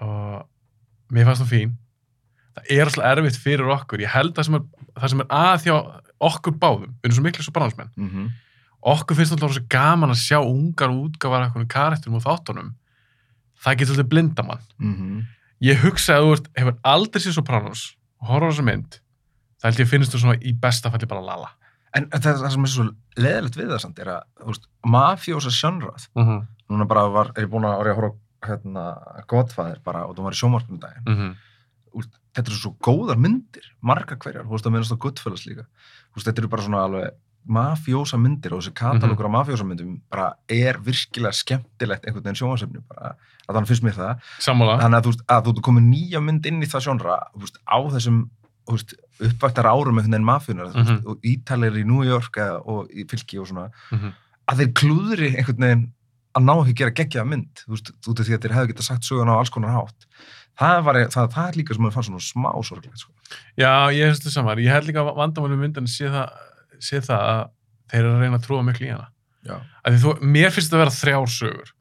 Og 0.00 1.14
mér 1.14 1.24
fannst 1.28 1.42
það 1.44 1.52
fín. 1.52 1.72
Það 2.58 2.72
er 2.74 2.84
alltaf 2.90 3.04
erfitt 3.12 3.38
fyrir 3.42 3.70
okkur. 3.74 4.02
Ég 4.02 4.12
held 4.12 4.38
að 4.38 4.48
sem 4.48 4.58
er, 4.58 4.66
það 4.98 5.12
sem 5.14 5.22
er 5.24 5.30
að 5.38 5.64
þjá 5.64 5.74
okkur 6.28 6.54
báðum, 6.58 6.92
við 6.98 7.08
erum 7.08 7.16
svo 7.18 7.22
miklu 7.28 7.44
svo 7.46 7.52
brannsmenn, 7.54 7.90
mhm, 7.96 8.28
okkur 8.92 9.16
finnst 9.18 9.32
alltaf 9.36 9.52
svo 9.54 9.62
gaman 9.70 10.10
að 10.10 10.18
sjá 10.24 10.38
ungar 10.42 10.90
útgáfar 10.90 11.44
af 11.44 11.48
einhvern 11.48 11.68
karakterum 11.70 12.16
og 12.18 12.24
þáttunum. 12.26 12.72
Það 13.62 13.76
getur 13.78 13.94
alltaf 13.94 14.08
blinda 14.10 14.42
mann. 14.46 14.64
mhm, 14.78 15.26
Ég 15.60 15.80
hugsa 15.82 16.14
að 16.14 16.22
þú 16.22 16.32
ert, 16.36 16.48
hefur 16.54 16.74
aldrei 16.86 17.20
séð 17.22 17.32
Sopranos 17.34 17.80
og 18.22 18.28
horfður 18.28 18.52
þessa 18.52 18.64
mynd, 18.68 18.98
það 19.58 19.68
held 19.68 19.80
ég 19.82 19.88
finnst 19.90 20.12
þú 20.14 20.18
svona 20.22 20.36
í 20.38 20.52
besta 20.54 20.90
falli 20.90 21.06
bara 21.10 21.20
lala. 21.22 21.48
En 21.94 22.06
það, 22.10 22.42
það 22.44 22.52
sem 22.52 22.64
er 22.64 22.70
svo 22.70 22.84
leðilegt 23.16 23.56
við 23.58 23.68
það 23.72 23.80
samt 23.82 23.98
er 23.98 24.10
að, 24.12 24.60
mafjósa 24.86 25.50
sjónrað, 25.50 26.08
Mm 26.14 26.24
-hmm. 26.24 26.46
núna 26.70 26.86
bara 26.86 27.08
var, 27.08 27.32
er 27.36 27.42
ég 27.46 27.50
búin 27.50 27.64
að 27.66 27.78
orðið 27.80 27.92
að 27.92 27.96
horfa 27.96 28.16
hérna, 28.42 28.84
Godfather 29.28 29.78
bara 29.84 30.06
og 30.06 30.16
það 30.16 30.22
var 30.28 30.32
í 30.32 30.40
sjónvarpnum 30.42 30.80
daginn 30.80 31.04
Mm 31.06 31.16
-hmm. 31.16 31.34
úst, 31.94 32.10
þetta 32.34 32.50
eru 32.50 32.56
svo 32.60 32.76
góðar 32.80 33.16
myndir 33.18 33.64
marga 33.82 34.16
hverjar, 34.16 34.44
þú 34.44 34.50
veist 34.50 34.66
að 34.66 34.70
minnast 34.72 34.92
á 34.92 35.02
Goodfellas 35.02 35.46
líka 35.46 35.64
úst, 36.16 36.26
þetta 36.26 36.38
eru 36.38 36.48
bara 36.48 36.62
svona 36.62 36.84
alveg 36.84 37.10
mafjósa 37.48 38.18
myndir 38.18 38.52
og 38.52 38.60
þessi 38.60 38.72
katalókur 38.74 39.24
af 39.24 39.30
mafjósa 39.32 39.64
myndum 39.64 40.00
bara 40.10 40.34
er 40.48 40.76
virkilega 40.78 41.32
skemmtilegt 41.32 42.04
einhvern 42.06 42.24
veginn 42.24 42.34
sjónvarsefni 42.36 42.80
bara 42.88 43.14
að 43.48 43.54
þannig 43.54 43.66
finnst 43.68 43.82
mér 43.82 43.94
það 43.96 44.18
Sammála. 44.38 44.78
þannig 44.82 44.98
að 44.98 45.02
þú 45.04 45.08
veist 45.08 45.24
að 45.28 45.44
þú 45.44 45.50
ert 45.56 45.62
komin 45.62 45.90
nýja 45.90 46.20
mynd 46.20 46.46
inn 46.46 46.62
í 46.62 46.66
það 46.66 46.80
sjónra 46.84 47.18
úst, 47.40 47.56
á 47.66 47.78
þessum 47.90 48.28
uppvættar 48.68 49.64
árum 49.66 49.96
einhvern 49.98 50.12
veginn 50.12 50.24
mafjónar 50.24 50.66
mm 50.74 50.82
Mhm. 50.82 51.06
og 51.06 51.18
ítalir 51.24 51.72
í 51.76 51.84
New 51.86 52.02
York 52.04 52.36
og 52.66 52.88
í 52.90 53.04
fylki 53.08 53.38
og 53.40 53.46
svona 53.48 53.70
Mm 53.92 53.98
-hmm. 53.98 54.12
að 54.48 54.56
þeir 54.58 54.72
klúðri 54.72 55.36
einhvern 55.36 55.58
veginn 55.60 55.92
að 56.38 56.46
ná 56.46 56.54
ekki 56.54 56.74
að 56.74 56.80
gera 56.82 56.96
geggjaða 57.02 57.30
mynd 57.32 57.62
þú 57.64 57.74
veist, 57.74 57.92
út 58.06 58.20
af 58.20 58.28
því 58.28 58.36
að 58.36 58.44
þeir 58.44 58.56
hefðu 58.56 58.72
getað 58.72 58.88
sagt 58.88 59.08
söguna 59.08 59.34
á 59.34 59.40
alls 59.40 59.52
konar 59.54 59.74
hátt 59.74 60.08
það, 60.58 60.80
var, 60.86 60.98
það, 61.12 61.30
það 61.34 61.50
er 61.50 61.58
líka 61.60 61.76
sem 61.76 61.86
að 61.86 61.94
fannst 61.94 62.10
svona 62.10 62.24
smá 62.24 62.48
sorglegt 62.66 63.02
sko. 63.02 63.12
Já, 63.58 63.70
ég 63.94 64.10
finnst 64.10 64.26
það 64.26 64.34
saman. 64.34 64.62
Ég 64.64 64.74
held 64.74 64.88
líka 64.88 65.04
að 65.04 65.12
vandamálum 65.18 65.62
myndan 65.62 65.90
sé 65.90 66.10
það, 66.12 66.44
sé 66.82 67.02
það 67.04 67.26
að 67.32 67.42
þeir 67.92 68.00
eru 68.02 68.14
að 68.14 68.24
reyna 68.24 68.40
að 68.40 68.46
trúa 68.46 68.64
miklu 68.66 68.88
í 68.88 68.92
hana. 68.94 69.10
Þú, 70.02 70.14
mér 70.22 70.54
finnst 70.54 70.70
þetta 70.70 70.78
að 70.78 70.84
vera 70.84 70.96
þrjár 70.98 71.34
sögur. 71.34 71.74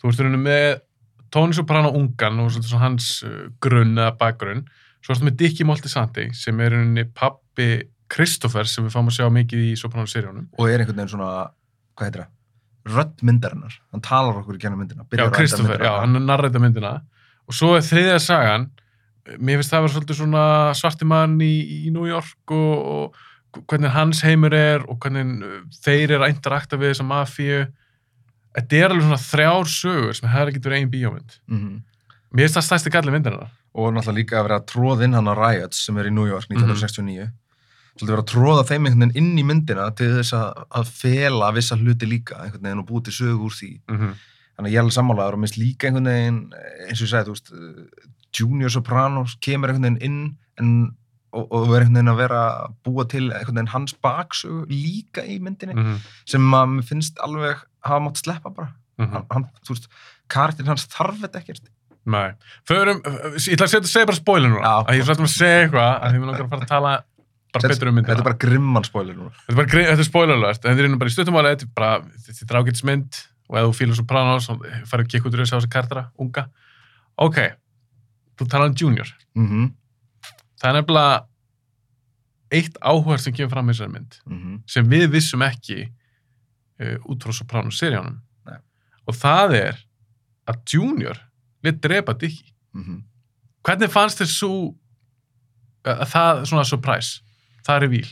Þú 0.00 0.10
ert 0.10 0.22
rauninni 0.22 0.42
með 0.46 0.68
Tony 1.32 1.56
Soprano 1.56 1.94
ungan 1.96 2.44
og 2.44 2.52
svona 2.54 2.84
hans 2.84 3.08
uh, 3.26 3.48
grunn 3.62 3.96
eða 3.96 4.12
bakgrunn. 4.20 4.62
Svo 5.02 5.16
ertu 5.16 5.26
með 5.26 5.40
Dickie 5.40 5.66
Moltisanti 5.66 6.28
sem 6.36 6.60
er 6.62 6.76
rauninni 6.76 7.08
pappi 7.10 7.72
Kristoffer 8.12 8.68
sem 8.68 8.86
við 8.86 8.94
fáum 8.94 9.08
að 9.08 9.18
sjá 9.18 9.26
mikið 9.32 9.66
í 9.70 9.74
Soprano-seríunum. 9.80 10.50
og 10.58 10.68
er 10.68 10.82
einhvern 10.82 11.00
veginn 11.00 11.14
svona, 11.14 11.48
hvað 11.96 12.08
heitir 12.08 12.24
það 12.26 12.41
rödd 12.86 13.20
myndarinnar, 13.22 13.74
hann 13.92 14.00
talar 14.02 14.38
okkur 14.40 14.56
í 14.56 14.62
gennum 14.62 14.78
myndina 14.82 15.04
Já, 15.12 15.28
myndina. 15.30 15.76
já, 15.84 15.92
hann 16.00 16.16
er 16.16 16.24
narræta 16.26 16.58
myndina. 16.62 16.94
Og 17.48 17.54
svo 17.54 17.76
er 17.76 17.82
þriðja 17.86 18.18
sagan, 18.20 18.70
mér 19.38 19.60
finnst 19.60 19.70
það 19.70 19.78
að 19.78 19.84
vera 19.86 19.92
svolítið 19.94 20.18
svona 20.18 20.46
svarti 20.74 21.04
mann 21.06 21.36
í, 21.40 21.52
í 21.86 21.90
New 21.94 22.06
York 22.10 22.50
og, 22.50 23.14
og 23.54 23.64
hvernig 23.68 23.90
hans 23.94 24.22
heimur 24.26 24.54
er 24.56 24.82
og 24.88 24.98
hvernig 24.98 25.42
uh, 25.46 25.62
þeir 25.84 26.16
eru 26.16 26.24
að 26.26 26.34
interakta 26.34 26.76
við 26.80 26.94
þessa 26.94 27.06
mafíu. 27.06 27.62
Þetta 28.56 28.76
er 28.82 28.90
alveg 28.92 29.06
svona 29.06 29.22
þrjár 29.22 29.70
sögur 29.72 30.14
sem 30.18 30.28
hefði 30.28 30.52
ekki 30.54 30.62
verið 30.66 30.78
einn 30.82 30.90
bíómynd. 30.92 31.38
Mhm. 31.48 31.74
Mér 32.32 32.46
finnst 32.48 32.56
það 32.58 32.66
stærsti 32.70 32.90
galli 32.94 33.12
myndarinnar. 33.12 33.50
og 33.74 33.92
náttúrulega 33.94 34.18
líka 34.18 34.36
að 34.36 34.42
vera 34.44 34.56
að 34.60 34.66
tróða 34.68 35.04
inn 35.06 35.14
hann 35.16 35.28
á 35.32 35.34
Riots 35.36 35.78
sem 35.86 35.96
er 35.96 36.04
í 36.10 36.12
New 36.12 36.26
York 36.28 36.44
Mhm. 36.50 36.58
1969 36.60 37.30
svolítið 37.96 38.12
vera 38.14 38.22
að 38.24 38.30
tróða 38.32 38.64
þeim 38.68 38.86
einhvern 38.86 39.02
veginn 39.08 39.16
inn 39.22 39.38
í 39.38 39.44
myndina 39.44 39.90
til 39.96 40.10
þess 40.16 40.32
að, 40.38 40.62
að 40.80 40.92
fela 41.02 41.50
vissa 41.52 41.76
hluti 41.76 42.06
líka 42.08 42.38
einhvern 42.44 42.62
veginn 42.68 42.82
og 42.82 42.88
búið 42.88 43.04
til 43.08 43.12
sögu 43.20 43.48
úr 43.48 43.54
því 43.58 43.70
Mm 43.88 43.98
-hmm. 43.98 44.14
þannig 44.56 44.68
að 44.68 44.72
ég 44.72 44.78
er 44.78 44.82
alveg 44.84 44.96
sammálaður 44.98 45.34
og 45.36 45.40
minnst 45.42 45.58
líka 45.60 45.86
einhvern 45.86 46.10
veginn 46.12 46.40
eins 46.88 47.00
og 47.00 47.06
ég 47.06 47.12
segi, 47.12 47.24
þú 47.28 47.34
veist 47.36 47.52
Junior 48.38 48.70
Sopranos 48.70 49.36
kemur 49.40 49.68
einhvern 49.68 49.84
veginn 49.96 50.02
inn 50.02 50.36
en, 50.60 50.96
og, 51.32 51.52
og 51.52 51.68
verður 51.68 51.80
einhvern 51.86 51.94
veginn 51.96 52.12
að 52.14 52.16
vera 52.22 52.40
að 52.64 52.74
búa 52.84 53.04
til 53.08 53.24
einhvern 53.32 53.56
veginn 53.56 53.74
hans 53.74 53.94
baksögu 53.94 54.66
líka 54.68 55.22
í 55.24 55.38
myndinni 55.40 55.74
Mm 55.74 55.84
-hmm. 55.84 55.98
sem 56.26 56.54
að 56.54 56.66
mér 56.68 56.82
finnst 56.88 57.18
alveg 57.20 57.56
hafa 57.84 58.00
mátt 58.00 58.18
sleppa 58.18 58.50
bara 58.50 58.72
hann, 58.98 59.24
hann, 59.30 59.44
þú 59.66 59.74
veist, 59.74 59.88
karakterin 60.28 60.68
hans 60.68 60.86
þarf 60.86 61.20
þetta 61.20 61.38
ekkert 61.38 61.62
Nei. 62.04 62.32
Förum, 62.66 62.98
ég 63.38 63.52
ætla 63.54 63.66
að 63.66 63.86
segja, 63.86 64.06
bara 64.06 64.16
spoiler 64.16 64.48
núna. 64.50 64.82
Að 64.88 64.94
ég 64.98 65.04
svolítið 65.06 65.22
að 65.22 65.28
segja 65.38 65.60
eitthvað, 65.62 66.02
að 66.02 66.10
því 66.10 66.18
mér 66.18 66.26
langar 66.26 66.42
að 66.44 66.50
fara 66.50 66.62
að 66.62 66.68
tala 66.68 67.04
um 67.52 67.98
þetta 68.00 68.16
er 68.16 68.24
bara 68.24 68.38
grimman 68.40 68.86
spoiler 68.86 69.16
núna 69.18 69.32
Þetta 69.46 69.62
er 69.62 69.90
þetta 69.90 70.04
er 70.04 70.08
spoiler 70.08 70.38
alert, 70.38 70.64
en 70.64 70.72
þetta 70.72 70.86
er 70.86 70.92
nú 70.92 71.00
bara 71.00 71.12
í 71.12 71.14
stuttumáli, 71.16 71.52
þetta 71.52 71.68
er 71.68 71.74
bara, 71.76 71.92
þetta 72.26 72.44
er 72.44 72.50
drágitsmynd 72.52 73.20
og 73.52 73.58
ef 73.58 73.66
þú 73.66 73.74
fýlar 73.76 73.98
Sopranos 73.98 74.48
og 74.52 74.64
farið 74.88 75.04
að 75.04 75.10
kikka 75.12 75.28
út 75.28 75.36
úr 75.36 75.42
þessu 75.42 75.54
á 75.54 75.58
þessu 75.58 75.72
kartara, 75.72 76.04
unga. 76.22 76.46
Ok, 77.20 77.38
þú 78.40 78.48
talar 78.48 78.72
um 78.72 78.76
Junior. 78.78 79.14
mm 79.36 79.70
Það 80.62 80.68
er 80.70 80.76
nefnilega 80.78 81.14
eitt 82.54 82.76
áhverð 82.78 83.22
sem 83.24 83.34
kemur 83.34 83.50
fram 83.50 83.70
í 83.70 83.72
þessari 83.72 83.92
mynd, 83.92 84.18
-hmm. 84.22 84.58
sem 84.66 84.86
við 84.86 85.08
vissum 85.10 85.42
ekki 85.42 85.78
uh, 85.82 86.98
út 87.10 87.24
frá 87.24 87.32
Sopranos-seríunum. 87.34 88.20
Nei. 88.46 88.58
Og 89.06 89.16
það 89.18 89.54
er 89.58 89.80
að 90.46 90.60
Junior 90.72 91.18
lit 91.62 91.82
drepa 91.82 92.14
Dickie. 92.14 92.52
Mm 92.72 93.02
Hvernig 93.62 93.92
fannst 93.94 94.18
þér 94.18 94.26
svo, 94.26 94.74
að 95.86 96.08
það, 96.10 96.40
svona 96.50 96.64
surprise, 96.66 97.20
það 97.66 97.76
er 97.78 97.84
revíl? 97.86 98.08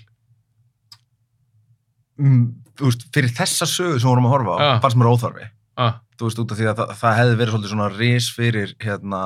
mm, 2.20 2.44
þú 2.78 2.90
veist, 2.90 3.06
fyrir 3.14 3.32
þessa 3.36 3.68
sögu 3.68 3.96
sem 3.98 4.04
við 4.06 4.10
vorum 4.12 4.28
að 4.28 4.34
horfa 4.36 4.56
á, 4.56 4.58
Já. 4.60 4.72
fannst 4.84 5.00
mér 5.00 5.10
óþarfi 5.14 5.48
Ah, 5.80 5.94
þú 6.18 6.26
veist, 6.28 6.40
út 6.42 6.50
af 6.52 6.58
því 6.58 6.66
að 6.68 6.80
það, 6.80 6.90
það 7.00 7.14
hefði 7.20 7.36
verið 7.40 7.52
svolítið 7.54 7.70
svona 7.72 7.88
ris 7.96 8.26
fyrir 8.36 8.72
hérna, 8.84 9.20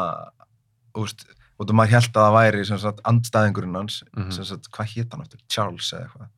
þú 0.95 1.03
veist 1.07 1.25
út 1.59 1.71
af 1.73 1.77
maður 1.79 1.93
held 1.95 2.07
að 2.13 2.21
það 2.21 2.37
væri 2.37 2.65
sem 2.69 2.79
sagt 2.83 3.01
andstæðingurinn 3.11 3.75
hans, 3.79 3.97
Mhm. 4.17 4.31
sem 4.33 4.45
sagt, 4.45 4.71
hvað 4.71 4.93
hétt 4.95 5.13
hann 5.13 5.21
aftur? 5.25 5.41
Charles 5.49 5.91
eða 5.93 6.07
eitthvað 6.07 6.31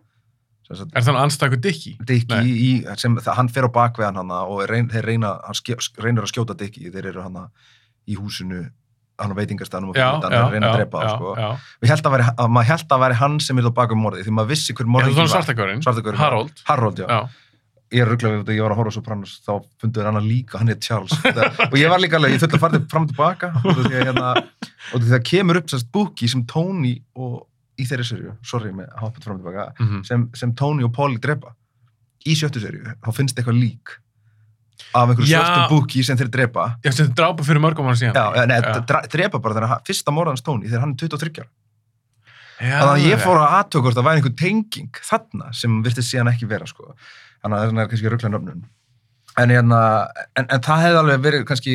er 0.96 1.02
það 1.06 1.20
anstæku 1.22 1.60
Dickie? 1.62 1.96
Dickie 2.04 2.42
í, 2.42 2.98
sem, 2.98 3.14
það, 3.16 3.34
hann 3.36 3.48
fer 3.48 3.68
á 3.68 3.70
bakveðan 3.70 4.16
hann 4.16 4.30
og 4.32 4.64
reyn, 4.68 4.88
þeir 4.88 5.04
reyna, 5.06 5.40
hann 5.44 5.54
ske, 5.54 5.76
reynir 6.02 6.22
að 6.24 6.32
skjóta 6.32 6.56
Dickie, 6.56 6.90
þeir 6.90 7.06
eru 7.12 7.22
hann 7.22 7.50
í 8.08 8.16
húsinu 8.16 8.70
hann 9.18 9.32
á 9.32 9.36
veitingastanum 9.38 9.88
og 9.90 9.96
fyrir 9.96 10.04
já, 10.06 10.20
þeir 10.20 10.52
reyna 10.52 10.68
að 10.70 10.76
drepa 10.80 11.00
það, 11.00 11.16
sko. 11.16 11.34
Við 11.82 11.88
held 11.92 12.06
að, 12.06 12.12
veri, 12.16 12.24
að 12.36 12.48
maður 12.56 12.68
held 12.72 12.92
að 12.96 13.02
veri 13.06 13.14
hann 13.22 13.40
sem 13.40 13.58
er 13.58 13.66
á 13.68 13.72
bakum 13.78 14.02
morðið, 14.04 14.24
því 14.26 14.34
maður 14.36 14.50
vissi 14.52 14.74
hver 14.76 14.86
þú 14.86 15.16
var 15.16 15.32
svartakörinn, 15.32 15.82
Harold. 16.20 16.62
Harold. 16.68 17.02
Ég 17.94 18.02
er 18.02 18.08
rugglega 18.10 18.34
við 18.34 18.40
þetta, 18.42 18.54
ég 18.56 18.62
var 18.66 18.72
að 18.74 18.78
horfa 18.80 18.90
á 18.90 18.96
Sopranos, 18.96 19.32
þá 19.46 19.52
funduður 19.80 20.08
hann 20.10 20.24
líka, 20.26 20.58
hann 20.58 20.68
er 20.74 20.78
Charles. 20.82 21.12
Og 21.70 21.76
ég 21.78 21.88
var 21.88 22.00
líka 22.02 22.16
alveg, 22.18 22.32
ég 22.34 22.40
þurfti 22.42 22.58
að 22.58 22.62
fara 22.64 22.72
til- 22.80 22.88
fram 22.90 23.04
og 23.06 23.12
tilbaka, 23.12 23.50
og 23.62 23.78
að 23.78 23.92
hérna, 23.94 24.32
og 24.90 24.96
því 25.00 25.06
að 25.06 25.12
það 25.14 25.22
kemur 25.30 25.56
upp 25.60 25.68
sérst 25.70 25.90
búki 25.94 26.28
sem 26.28 26.42
Tony 26.50 26.96
og, 27.14 27.46
í 27.78 27.86
þeirri 27.86 28.06
serju, 28.08 28.32
sorry 28.42 28.72
með 28.74 28.88
að 28.90 29.04
hoppa 29.06 29.22
fram 29.22 29.36
og 29.38 29.44
tilbaka, 29.44 29.68
Mhm. 29.78 30.02
sem, 30.04 30.26
sem 30.34 30.52
Tony 30.58 30.82
og 30.82 30.92
Polly 30.98 31.16
drepa. 31.22 31.54
Í 32.26 32.34
sjöttu 32.34 32.58
serju, 32.60 32.82
þá 33.06 33.10
finnst 33.14 33.38
eitthvað 33.38 33.60
lík 33.62 33.96
af 34.92 35.10
einhverju 35.10 35.28
Já. 35.30 35.40
svörtum 35.42 35.68
búki 35.72 36.04
sem 36.04 36.18
þeir 36.18 36.30
drepa. 36.32 36.66
Já, 36.84 36.92
sem 36.94 37.12
drápa 37.16 37.44
fyrir 37.46 37.62
mörgum 37.64 37.88
ára 37.88 37.98
síðan. 38.00 38.16
Já, 38.16 38.46
nei, 38.48 38.60
drepa 39.12 39.40
bara 39.42 39.66
hann- 39.66 39.84
fyrsta 39.86 40.14
morðans 40.14 40.44
Tony, 40.44 40.66
þegar 40.68 40.84
hann 40.84 40.94
er 40.96 41.08
23 41.08 41.42
ára. 41.42 41.50
Þannig 42.56 42.92
að 42.94 43.10
ég 43.10 43.20
fór 43.20 43.36
að 43.36 43.54
aðtöku 43.58 43.84
hvort 43.84 43.96
það 43.98 44.06
væri 44.06 44.20
einhver 44.20 44.36
tenging 44.40 45.00
þarna 45.04 45.50
sem 45.54 45.82
virtist 45.84 46.12
síðan 46.12 46.30
ekki 46.32 46.48
vera 46.48 46.66
sko. 46.66 46.94
Þannig 47.44 47.58
að 47.58 47.66
það 47.66 47.82
er 47.82 47.90
kannski 47.90 48.12
rugglega 48.12 48.32
nöfnun. 48.32 48.62
En, 49.36 49.52
hérna, 49.52 49.80
en, 50.36 50.46
en 50.48 50.62
það 50.64 50.84
hefði 50.86 51.00
alveg 51.02 51.24
verið 51.26 51.44
kannski 51.50 51.74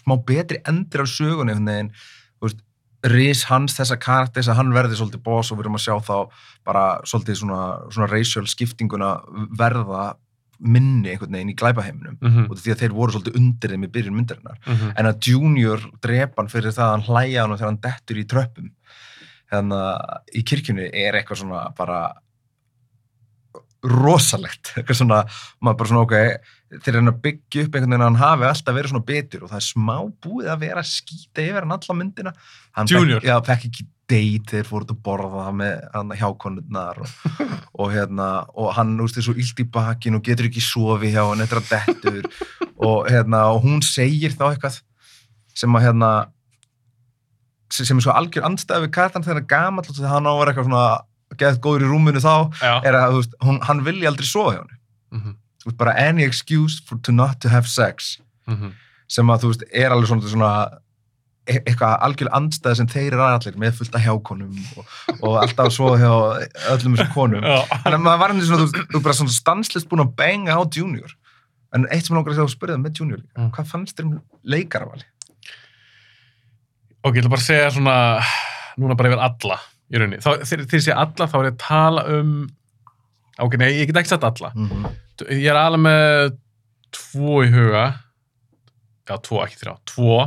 smá 0.00 0.16
betri 0.24 0.62
endir 0.68 1.04
af 1.04 1.10
sögunni 1.12 1.56
veist, 2.40 2.62
ris 3.06 3.44
hans 3.50 3.76
þessa 3.76 3.98
karakters 4.00 4.48
að 4.48 4.58
hann 4.60 4.72
verði 4.74 4.96
svolítið 4.98 5.22
boss 5.26 5.52
og 5.52 5.58
við 5.58 5.66
erum 5.66 5.76
að 5.78 5.84
sjá 5.84 5.94
þá 6.06 6.16
bara 6.66 6.84
svolítið 7.06 7.40
svona, 7.42 7.60
svona 7.92 8.08
racial 8.10 8.46
skiptinguna 8.50 9.10
verða 9.58 10.16
minni 10.60 11.10
einhvern 11.12 11.32
veginn 11.36 11.50
í 11.52 11.56
glæpaheiminum 11.58 12.16
Mhm, 12.20 12.50
og 12.50 12.56
því 12.56 12.72
að 12.74 12.80
þeir 12.82 12.94
voru 12.96 13.12
svolítið 13.12 13.36
undir 13.36 13.70
þeim 13.74 13.84
í 13.84 13.90
byrjun 13.92 14.16
myndarinnar. 14.16 14.58
Mhm. 14.66 14.92
en 14.96 15.06
að 15.06 15.20
Junior 15.28 15.80
drepa 16.00 16.34
hann 16.42 16.48
fyrir 16.48 16.72
það 16.72 16.86
að 16.86 16.94
hann 16.94 17.06
hlæja 17.08 17.40
hann 17.46 17.56
þegar 17.58 17.70
hann 17.72 17.80
dettur 17.84 18.16
í 18.16 18.24
tröppum. 18.26 18.70
Hérna 19.52 19.80
í 20.34 20.42
kirkjunni 20.42 20.90
er 20.92 21.14
eitthvað 21.14 21.42
svona 21.44 21.74
bara 21.76 22.14
rosalegt. 23.86 24.72
Eitthvað 24.76 24.98
svona, 24.98 25.18
maður 25.62 25.76
bara 25.78 25.90
svona 25.92 26.04
ok 26.06 26.14
þeir 26.82 26.96
reyna 26.96 27.12
að 27.12 27.20
byggja 27.22 27.62
upp 27.66 27.76
einhvern 27.76 27.92
veginn 27.92 28.02
að 28.02 28.08
hann 28.08 28.16
hafi 28.22 28.46
alltaf 28.48 28.74
verið 28.74 28.90
svona 28.90 29.06
betur 29.06 29.44
og 29.46 29.50
það 29.52 29.60
er 29.60 29.66
smá 29.68 29.96
búið 30.26 30.48
að 30.50 30.62
vera 30.64 30.82
að 30.82 30.88
skýta 30.90 31.44
yfir 31.44 31.60
hann 31.62 31.74
alla 31.76 31.94
myndina. 32.00 32.32
Hann 32.74 32.90
Junior. 32.90 33.20
fekk, 33.20 33.28
já, 33.30 33.36
fekk 33.46 33.68
ekki 33.70 33.86
date 34.10 34.52
þeir 34.52 34.68
fóruð 34.68 34.92
að 34.94 35.00
borða 35.06 35.46
það 35.46 35.56
með 35.60 35.80
hann 35.94 36.14
hjákonurnar 36.20 37.00
og, 37.02 37.14
og 37.82 37.90
hérna 37.94 38.28
og 38.54 38.70
hann 38.76 38.94
er 39.00 39.16
svo 39.18 39.34
illt 39.34 39.62
í 39.62 39.66
bakin 39.76 40.18
og 40.18 40.24
getur 40.26 40.50
ekki 40.50 40.62
sofi 40.64 41.10
hjá 41.14 41.24
hann 41.24 41.42
eftir 41.44 41.62
að 41.62 41.72
dettur 41.72 42.30
og 42.76 43.10
hérna 43.10 43.42
og 43.54 43.64
hún 43.66 43.82
segir 43.84 44.36
þá 44.36 44.48
eitthvað 44.52 44.80
sem 45.56 45.76
að 45.78 45.88
hérna 45.88 46.12
sem 47.72 47.98
er 47.98 48.06
svo 48.06 48.14
algjör 48.14 48.46
andstæði 48.46 48.86
við 48.86 48.94
kartan 48.94 49.26
þegar 49.26 49.48
gamall 49.50 49.86
og 49.88 49.94
þegar 49.96 50.12
hann 50.14 50.28
á 50.28 50.32
að 50.32 50.40
vera 50.40 50.52
eitthvað 50.52 50.68
svona 50.70 50.88
geðt 51.40 51.62
góður 51.64 51.84
í 51.84 51.90
rúminu 51.90 52.22
þá 52.22 52.34
Já. 52.62 52.74
er 52.86 52.96
að 52.96 53.16
veist, 53.18 53.32
hún, 53.42 53.58
hann 53.66 53.82
vilji 53.86 54.06
aldrei 54.08 54.28
sofa 54.28 54.54
hjá 54.54 54.62
hann 54.62 54.74
Mhm, 55.14 55.36
þú 55.62 55.70
veist, 55.70 55.78
bara 55.78 55.94
any 56.02 56.24
excuse 56.24 56.82
for 56.82 56.98
to 56.98 57.12
not 57.12 57.40
to 57.40 57.48
have 57.48 57.68
sex 57.68 58.18
mhm. 58.48 58.72
sem 59.08 59.30
að 59.30 59.44
þú 59.44 59.52
veist, 59.52 59.64
er 59.70 59.94
alveg 59.94 60.10
svona, 60.10 60.32
svona 60.32 60.50
eitthvað 61.46 61.92
algjörlega 62.06 62.36
andstæði 62.40 62.76
sem 62.80 62.88
þeir 62.90 63.12
eru 63.14 63.22
allir 63.26 63.58
með 63.62 63.76
fullt 63.78 63.94
af 63.94 64.02
hjákonum 64.02 64.56
og, 64.76 64.94
og 65.20 65.36
alltaf 65.42 65.70
sofa 65.74 65.98
hjá 66.00 66.12
öllum 66.74 66.96
þessum 66.96 67.12
konum. 67.14 67.44
Þannig 67.44 67.98
að 67.98 68.02
maður 68.06 68.22
var 68.22 68.34
henni 68.34 68.48
svona, 68.48 68.66
þú 68.66 68.86
þú 68.94 69.02
bara 69.04 69.14
svona 69.20 69.34
stanslist 69.36 69.88
búin 69.90 70.02
að 70.02 70.14
benga 70.18 70.56
á 70.58 70.62
Junior. 70.66 71.14
En 71.74 71.86
eitt 71.92 72.06
sem 72.08 72.16
langar 72.16 72.34
að 72.34 72.50
spyrja 72.50 72.76
það 72.76 72.82
með 72.86 73.00
Junior 73.00 73.22
Mm. 73.36 73.50
hvað 73.54 73.66
fannst 73.70 73.96
þér 73.98 74.06
um 74.08 74.20
leikaravali? 74.42 75.04
Ok, 77.06 77.14
ég 77.14 77.22
ætla 77.22 77.30
bara 77.30 77.44
segja 77.46 77.70
svona, 77.70 77.96
núna 78.80 78.96
bara 78.98 79.10
yfir 79.12 79.22
alla 79.22 79.58
í 79.92 80.00
rauninni. 80.00 80.22
Þegar 80.24 80.64
ég 80.64 80.80
segja 80.82 80.96
alla, 80.98 81.28
þá 81.30 81.36
er 81.38 81.44
ég 81.46 81.52
að 81.54 81.60
tala 81.62 82.04
um, 82.16 82.32
ok, 83.44 83.54
nei, 83.60 83.68
ég 83.76 83.86
get 83.90 84.00
ekki 84.00 84.10
sagt 84.14 84.26
alla. 84.26 84.50
Mm 84.56 84.68
-hmm. 84.72 84.96
Ég 85.30 85.46
er 85.52 85.60
alveg 85.60 85.80
með 85.84 86.34
tvo 86.96 87.44
í 87.44 87.52
huga, 87.52 87.84
já, 89.08 89.14
tvo, 89.22 89.44
ekki 89.44 89.60
þrjá, 89.62 89.76
tvo, 89.92 90.18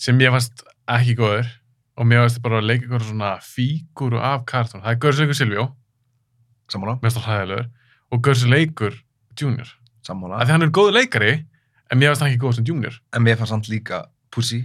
sem 0.00 0.20
ég 0.24 0.32
fannst 0.34 0.62
ekki 0.90 1.14
góður 1.18 1.48
og 2.00 2.08
mér 2.08 2.22
fannst 2.24 2.40
bara 2.44 2.60
að 2.62 2.68
leika 2.70 2.86
ykkur 2.88 3.04
svona 3.10 3.34
fíguru 3.44 4.20
af 4.24 4.46
kartun. 4.48 4.80
Það 4.80 4.94
er 4.94 5.00
Görsi 5.04 5.20
leikur 5.26 5.36
Silvjó, 5.40 5.64
Sammála? 6.72 6.96
mest 7.02 7.18
á 7.20 7.22
hlæðilegur, 7.26 7.66
og 8.14 8.22
Görsi 8.24 8.48
leikur 8.50 8.94
Junior. 9.40 9.68
Sammála. 10.06 10.40
Af 10.40 10.48
því 10.48 10.54
hann 10.56 10.64
er 10.66 10.72
góður 10.74 10.96
leikari, 10.96 11.32
en 11.90 11.98
mér 12.00 12.12
fannst 12.14 12.24
hann 12.24 12.32
ekki 12.32 12.42
góð 12.46 12.56
sem 12.58 12.68
Junior. 12.70 12.96
En 13.12 13.22
mér 13.26 13.36
fannst 13.40 13.52
samt 13.52 13.68
líka 13.68 14.04
Pussy. 14.32 14.62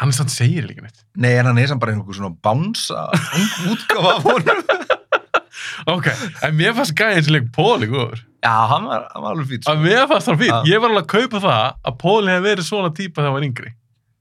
Hann 0.00 0.10
er 0.10 0.16
samt 0.16 0.32
segir 0.34 0.64
líka 0.66 0.82
neitt. 0.82 1.04
Nei, 1.20 1.34
en 1.38 1.46
hann 1.50 1.58
er 1.60 1.68
samt 1.70 1.82
bara 1.84 1.92
einhver 1.94 2.16
svona 2.16 2.32
bánsa, 2.42 3.04
ung 3.36 3.74
útgáfa 3.76 4.16
af 4.16 4.28
honum. 4.30 4.64
Ok, 5.90 6.06
en 6.42 6.54
mér 6.56 6.72
fannst 6.74 6.94
gæðin 6.96 7.24
sem 7.26 7.34
leik 7.34 7.46
Póli 7.54 7.86
góður. 7.90 8.20
Já, 8.44 8.54
hann 8.70 8.86
var, 8.88 9.04
hann 9.12 9.22
var 9.24 9.34
alveg 9.34 9.48
fýtt. 9.52 9.66
að 9.70 9.82
mér 9.84 10.06
fannst 10.10 10.28
það 10.30 10.38
fínt, 10.40 10.54
Já. 10.54 10.72
ég 10.72 10.80
var 10.82 10.90
alveg 10.92 11.04
að 11.04 11.12
kaupa 11.12 11.40
það 11.44 11.64
að 11.90 11.96
Póli 12.00 12.32
hefði 12.32 12.46
verið 12.48 12.66
svona 12.68 12.90
típa 12.96 13.20
þegar 13.20 13.28
hann 13.30 13.36
var 13.36 13.46
yngri 13.48 13.70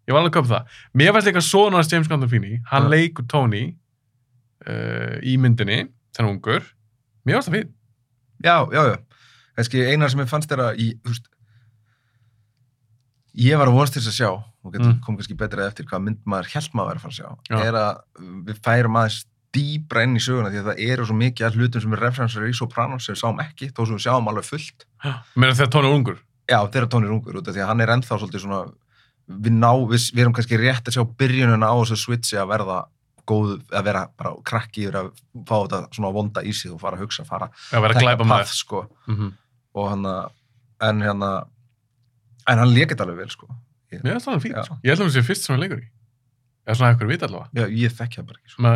ég 0.08 0.13
var 0.16 0.22
alveg 0.24 0.34
að 0.34 0.38
kaupa 0.42 0.52
það 0.54 0.82
mér 1.02 1.13
fannst 1.16 1.30
líka 1.32 1.44
svona 1.48 1.84
James 1.88 2.10
Gandolfini 2.12 2.58
hann 2.72 2.88
Já. 2.88 2.92
leikur 2.96 3.28
Tony 3.32 3.63
uh, 4.68 5.18
í 5.24 5.38
myndinni, 5.39 5.86
þennan 6.16 6.36
ungur 6.38 6.63
mér 7.26 7.39
fannst 7.39 7.50
það 7.52 7.60
fínt 7.62 7.74
Já, 8.44 8.58
já, 8.76 8.82
já. 8.92 8.98
Kannski 9.56 9.84
einar 9.88 10.10
sem 10.12 10.20
ég 10.20 10.28
fannst 10.28 10.50
þér 10.52 10.62
að, 10.66 10.80
ég, 10.84 10.96
þú 11.06 11.13
veist, 11.13 11.28
ég 13.44 13.58
var 13.62 13.70
að 13.70 13.78
vonast 13.78 13.96
til 13.96 14.02
þess 14.04 14.12
að 14.12 14.18
sjá, 14.20 14.32
og 14.63 14.76
Mm. 14.80 15.00
kom 15.06 15.16
kannski 15.18 15.36
betra 15.38 15.68
eftir 15.68 15.86
hvað 15.89 16.02
mynd 16.06 16.20
maður 16.26 16.50
held 16.54 16.74
maður 16.74 16.84
að 16.84 16.89
vera 16.89 17.00
að 17.00 17.04
fara 17.04 17.13
að 17.13 17.20
sjá, 17.20 17.30
Já. 17.50 17.58
er 17.68 17.74
að 17.74 18.02
við 18.50 18.60
færum 18.63 18.98
aðeins 19.00 19.26
dýbra 19.54 20.04
inn 20.04 20.16
í 20.18 20.24
söguna 20.24 20.50
því 20.50 20.60
að 20.62 20.68
það 20.70 20.84
eru 20.92 21.06
svo 21.06 21.16
mikið 21.16 21.46
að 21.48 21.56
hlutum 21.60 21.82
sem 21.82 21.94
er 21.94 22.00
referensar 22.04 22.48
í 22.50 22.54
Sopranos 22.58 23.06
sem 23.06 23.13
við 23.16 23.22
sáum 23.24 23.39
ekki, 23.44 23.70
þó 23.72 23.82
sem 23.86 23.96
við 23.98 24.04
sjáum 24.08 24.28
alveg 24.32 24.46
fullt. 24.50 24.86
mér 25.36 25.50
er 25.50 25.58
þegar 25.60 25.72
Tony 25.78 25.88
er 25.88 25.94
ungur 25.98 26.18
Já, 26.50 26.60
þeirra 26.68 26.89
tónir 26.92 27.12
ungur 27.16 27.38
út 27.39 27.48
af 27.48 27.54
því 27.56 27.62
að 27.63 27.68
hann 27.72 27.82
er 27.82 27.92
ennþá 27.94 28.18
svolítið 28.20 28.42
svona, 28.44 28.74
við 29.27 29.55
ná, 29.55 29.71
við, 29.88 30.09
við 30.13 30.25
erum 30.25 30.36
kannski 30.36 30.59
rétt 30.59 30.89
að 30.89 30.97
sjá 30.97 31.03
byrjununa 31.19 31.69
á 31.69 31.75
þessu 31.81 31.99
switchi 32.01 32.38
að 32.39 32.51
verða 32.51 32.79
góð, 33.29 33.55
að 33.71 33.86
vera 33.88 34.03
bara 34.19 34.33
krakki 34.43 34.86
yfir 34.88 34.99
að 34.99 35.09
fá 35.47 35.55
þetta 35.63 35.81
svona 35.95 36.12
vonda 36.15 36.43
í 36.43 36.53
sig 36.55 36.73
og 36.73 36.81
fara 36.81 36.99
að 36.99 37.05
hugsa, 37.05 37.25
fara 37.27 37.49
að 37.71 37.88
að 37.88 38.03
path, 38.03 38.27
maður 38.27 38.51
sko 38.51 38.81
mm 39.07 39.15
-hmm. 39.15 39.33
og 39.79 39.89
hann 39.93 40.05
að 40.12 40.31
en 40.89 41.01
hérna 41.01 41.31
en 42.51 42.59
hann 42.59 42.73
lekit 42.75 43.01
alveg 43.01 43.21
vel 43.23 43.31
sko 43.31 43.47
ég, 43.93 44.03
það 44.03 44.41
fínt, 44.43 44.57
Já. 44.57 44.63
sko. 44.67 44.77
ég 44.83 44.91
held 44.91 44.99
að 44.99 45.05
hann 45.05 45.15
sé 45.15 45.23
fyrst 45.23 45.47
sem 45.47 45.55
hann 45.55 45.63
leikur 45.63 45.79
í 45.79 45.88
eða 46.63 46.75
svona 46.79 46.91
eitthvað 46.91 47.13
vita 47.13 47.29
allavega 47.29 47.63
já, 47.63 47.65
ég 47.83 47.95
þekki 47.95 48.19
það 48.19 48.27
bara 48.27 48.39
ekki 48.39 48.53
sko. 48.53 48.73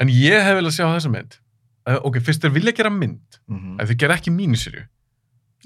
En 0.00 0.12
ég 0.12 0.44
hef 0.46 0.56
vel 0.56 0.66
að 0.66 0.76
sjá 0.76 0.86
þessa 0.88 1.12
mynd 1.12 1.38
ok, 1.86 2.20
fyrst 2.24 2.44
þeir 2.44 2.54
vilja 2.56 2.76
gera 2.76 2.92
mynd 2.92 3.40
mm 3.46 3.58
-hmm. 3.58 3.80
ef 3.80 3.90
þeir 3.90 3.98
gera 4.04 4.16
ekki 4.16 4.32
mínisýrju 4.34 4.84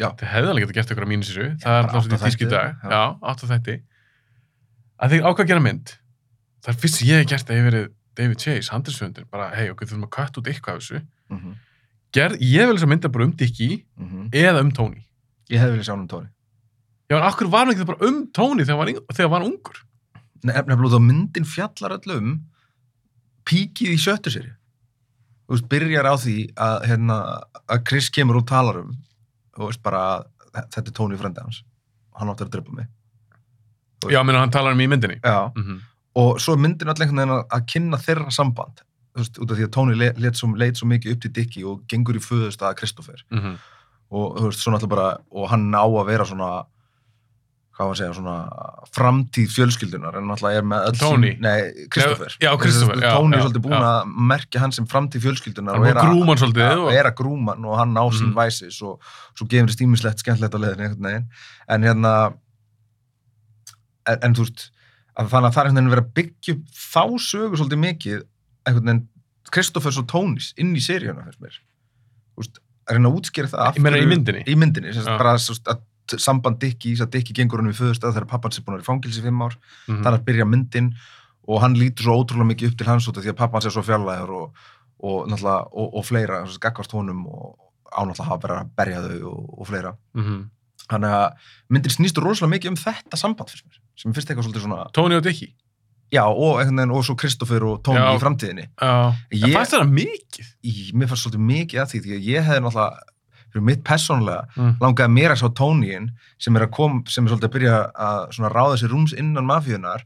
Já. 0.00 0.08
þeir 0.16 0.30
hefði 0.34 0.50
alveg 0.50 0.64
getað 0.64 0.76
gert 0.78 0.90
eitthvað 0.92 1.12
mínisýrju 1.12 1.48
það 1.62 1.76
er 1.76 1.80
alltaf 1.80 1.96
átta 1.96 2.08
svona 2.08 2.24
tísk 2.24 2.40
í 2.40 2.46
þætti, 2.46 2.54
dag 2.54 2.66
já. 2.82 2.90
já, 2.90 3.02
átt 3.20 3.40
að 5.00 5.06
að 5.06 5.14
þeir 5.14 5.26
ákvað 5.30 5.44
að 5.44 5.50
gera 5.50 5.64
mynd. 5.64 5.92
Það 6.60 6.72
er 6.74 6.78
fyrst 6.82 7.02
ég 7.06 7.20
hef 7.22 7.28
gert 7.32 7.50
að 7.50 7.56
ég 7.60 7.66
verið 7.70 7.86
David 8.20 8.40
Chase, 8.42 8.70
handelsfjöndir, 8.74 9.24
bara 9.30 9.46
hei, 9.56 9.70
ok, 9.72 9.84
þurfum 9.86 10.04
að 10.08 10.12
kvætt 10.16 10.38
út 10.40 10.48
eitthvað 10.50 10.76
af 10.76 10.82
þessu. 10.82 11.00
Gerð, 12.12 12.40
ég 12.42 12.66
vil 12.66 12.74
þess 12.76 12.84
að 12.84 12.90
mynda 12.90 13.08
bara 13.14 13.24
um 13.24 13.32
Dickie 13.38 13.84
eða 14.34 14.60
um 14.64 14.70
Tony. 14.74 15.04
Ég 15.50 15.60
hefði 15.62 15.76
viljað 15.78 15.86
sjá 15.88 15.94
hann 15.94 16.02
um 16.04 16.08
tóni 16.10 16.28
já, 17.10 17.16
en 17.18 17.24
akkur 17.26 17.48
var 17.50 17.64
hann 17.66 17.72
ekki 17.74 17.86
bara 17.88 18.06
um 18.06 18.18
Tony 18.30 18.62
þegar 18.62 18.76
hann 18.76 18.80
var, 18.82 18.90
yng- 18.92 19.14
þegar 19.16 19.30
var 19.30 19.40
hann 19.42 19.50
ungur 19.50 19.78
nefnilega 20.46 20.90
þá 20.94 21.00
myndin 21.06 21.44
fjallar 21.46 21.94
öll 21.96 22.12
um 22.16 22.28
píkið 23.48 23.94
í 23.94 23.98
sjöttu 23.98 24.30
séri. 24.30 24.52
Þú 25.48 25.56
veist, 25.56 25.68
byrjar 25.72 26.06
á 26.06 26.14
því 26.22 26.36
að 26.54 26.84
hérna, 26.86 27.16
að 27.66 27.82
Chris 27.88 28.10
kemur 28.14 28.38
og 28.38 28.46
talar 28.46 28.78
um 28.84 28.92
þú 29.56 29.66
veist 29.70 29.82
bara 29.82 30.02
að 30.20 30.68
þetta 30.76 30.86
er 30.86 30.94
Tony 31.00 31.16
frendi 31.18 31.42
hans. 31.42 31.62
Hann 32.14 32.30
áttur 32.30 32.46
að 32.46 32.54
drepa 32.58 32.76
mig 32.78 32.86
já, 34.08 34.22
menn 34.24 34.36
hann 34.36 34.50
talar 34.50 34.72
um 34.72 34.80
í 34.80 34.88
myndinni 34.88 35.20
Já. 35.22 35.52
mm 35.56 35.80
og 36.20 36.40
svo 36.42 36.56
er 36.56 36.58
myndin 36.58 36.88
allir 36.90 37.06
einhvern 37.06 37.20
veginn 37.20 37.44
að, 37.54 37.66
kynna 37.70 37.96
þeirra 38.02 38.30
samband 38.34 38.80
þú 39.14 39.20
veist, 39.20 39.38
út 39.38 39.50
af 39.52 39.56
því 39.60 39.64
að 39.68 39.70
Tony 39.76 39.94
le- 39.94 40.14
leit 40.18 40.34
svo, 40.36 40.48
leit 40.58 40.76
svo 40.76 40.86
mikið 40.90 41.12
upp 41.14 41.20
til 41.22 41.30
Dickie 41.32 41.64
og 41.64 41.84
gengur 41.86 42.16
í 42.18 42.22
föðust 42.24 42.62
að 42.66 42.74
Kristoffer 42.80 43.22
-hmm. 43.30 43.54
og 44.10 44.36
þú 44.40 44.44
veist, 44.50 44.58
svo 44.64 44.72
náttúrulega 44.72 44.88
bara 44.88 45.18
og 45.30 45.48
hann 45.50 45.70
á 45.70 45.86
að 45.86 46.06
vera 46.06 46.24
svona 46.24 46.64
hvað 47.76 47.86
var 47.86 47.94
að 47.94 47.98
segja, 47.98 48.14
svona 48.14 48.48
framtíð 48.92 49.48
fjölskyldunar, 49.54 50.16
en 50.18 50.24
náttúrulega 50.28 50.58
er 50.58 50.62
með 50.64 50.86
öll 50.90 50.98
Tony? 50.98 51.30
sín, 51.30 51.40
nei, 51.40 51.86
Kristoffer 51.90 52.36
Já, 52.42 52.56
Christopher, 52.58 52.96
já, 53.00 53.12
Tony 53.16 53.36
já, 53.36 53.38
er 53.38 53.42
svolítið 53.46 53.62
búin 53.62 53.82
að 53.86 54.04
merkja 54.16 54.60
hann 54.60 54.72
sem 54.72 54.86
framtíð 54.86 55.22
fjölskyldunar 55.22 55.74
hann 55.74 55.82
var 55.94 55.94
að- 56.02 56.10
grúman 56.10 56.36
svolítið 56.36 56.58
ja, 56.66 56.78
og, 56.78 56.92
er 56.92 57.04
að 57.06 57.14
grúma 57.22 57.54
hann 57.54 57.64
og 57.64 57.78
hann 57.78 57.94
á 57.96 58.04
sín 58.10 58.26
Mhm. 58.26 58.34
væsis 58.34 58.82
og 58.82 59.00
svo 59.38 59.46
gefur 59.46 59.66
þess 59.70 59.76
tímislegt 59.78 60.18
skemmtilegt 60.18 60.54
á 60.54 60.58
leiðinu 60.58 60.82
einhvern 60.82 61.06
veginn 61.06 61.26
en 64.08 64.18
en, 64.26 64.34
þú 64.34 64.46
veist 64.46 64.70
að 65.20 65.28
það 65.30 65.46
er 65.60 65.68
einhvern 65.70 65.90
veginn 65.90 65.98
að 66.04 66.12
byggja 66.16 66.54
upp 66.54 66.64
þá 66.80 67.02
sögu 67.26 67.56
svolítið 67.60 67.82
mikið 67.84 68.22
einhvern 68.66 68.86
veginn 68.90 69.06
Kristoffers 69.50 69.98
og 69.98 70.06
Tónis 70.10 70.52
inn 70.60 70.74
í 70.76 70.80
seríuna 70.84 71.24
fyrst 71.26 71.40
mér 71.42 71.56
veist, 72.38 72.60
að 72.86 72.96
reyna 72.96 73.10
að 73.10 73.16
útskýra 73.20 73.50
það 73.52 73.80
meina 73.84 73.98
í 74.00 74.06
myndinni? 74.08 74.44
í 74.46 74.54
myndinni, 74.56 74.92
Já. 74.94 75.16
bara 75.18 75.36
svo, 75.38 75.56
að 75.70 75.82
samband 76.18 76.58
Dickie, 76.62 76.96
að 76.98 77.10
Dickie 77.14 77.34
gengur 77.36 77.60
hann 77.62 77.70
við 77.70 77.78
föðustað 77.82 78.14
þegar 78.16 78.28
pappan 78.30 78.50
sé 78.54 78.62
búin 78.64 78.74
að 78.74 78.80
vera 78.80 78.86
í 78.86 78.90
fangilsi 78.90 79.22
fimm 79.22 79.42
ár 79.44 79.56
Mhm. 79.86 80.02
þannig 80.04 80.18
að 80.20 80.24
byrja 80.28 80.46
myndin 80.48 80.92
og 81.48 81.60
hann 81.62 81.74
lítur 81.78 82.04
svo 82.06 82.16
ótrúlega 82.22 82.50
mikið 82.50 82.68
upp 82.72 82.78
til 82.78 82.86
hans 82.86 83.08
út 83.08 83.16
af 83.18 83.24
því 83.24 83.30
að 83.34 83.36
pappan 83.42 83.62
sé 83.62 83.70
svo 83.70 83.82
fjarlæður 83.82 84.30
og, 84.30 84.54
og, 85.02 85.32
og, 85.32 85.94
og 85.98 86.04
fleira, 86.06 86.42
þess 86.46 86.58
að 86.58 86.64
gaggvart 86.66 86.92
honum 86.92 87.26
og 87.26 87.58
ánáttúrulega 87.90 88.26
hafa 88.30 88.42
verið 88.46 88.58
að 88.60 88.72
berja 88.76 89.00
þau 89.02 89.30
og, 89.30 89.60
og 89.60 89.66
fleira. 89.66 89.94
Mhm. 90.14 90.40
Þannig 90.90 91.14
að 91.14 91.30
myndin 91.70 91.94
snýstur 91.94 92.22
rosalega 92.26 92.54
mikið 92.56 92.70
um 92.70 92.76
þetta 92.76 93.16
samband 93.18 93.50
fyrst 93.50 93.66
mér, 93.66 93.78
sem 94.00 94.14
fyrst 94.16 94.30
eitthvað 94.32 94.48
svolítið 94.48 94.64
svona, 94.66 94.86
Tony 94.96 95.18
og 95.20 95.26
Dickie 95.26 95.52
já, 96.10 96.24
og, 96.26 96.58
einhvern 96.58 96.80
veginn, 96.80 96.96
og 96.96 97.04
svo 97.06 97.14
Kristoffer 97.20 97.64
og 97.68 97.82
Tony 97.86 98.00
Já. 98.02 98.16
í 98.16 98.22
framtíðinni. 98.22 98.64
já, 98.80 99.14
Ég- 99.30 99.44
ég 99.46 99.52
fannst 99.54 99.76
það 99.76 99.92
mikið 99.94 100.48
Í, 100.64 100.72
mér 100.94 101.10
fannst 101.10 101.26
svolítið 101.26 101.44
mikið 101.52 101.82
að 101.82 101.90
því, 101.92 102.00
því 102.06 102.16
að 102.16 102.26
ég 102.30 102.48
hefði 102.48 102.64
náttúrulega, 102.64 103.16
fyrir 103.50 103.64
mitt 103.66 103.84
persónulega, 103.84 104.42
mm. 104.56 104.72
langaði 104.80 105.12
mér 105.14 105.30
að 105.34 105.40
sjá 105.40 105.48
Tóníin 105.58 106.10
sem 106.38 106.56
er 106.56 106.66
að 106.66 106.72
kom, 106.74 106.98
sem 107.06 107.24
er 107.26 107.30
svolítið 107.32 107.48
að 107.48 107.54
byrja 107.56 107.78
að 107.94 108.18
svona 108.36 108.50
ráða 108.54 108.76
sér 108.80 108.92
rúms 108.94 109.14
innan 109.18 109.46
mafíunar 109.46 110.04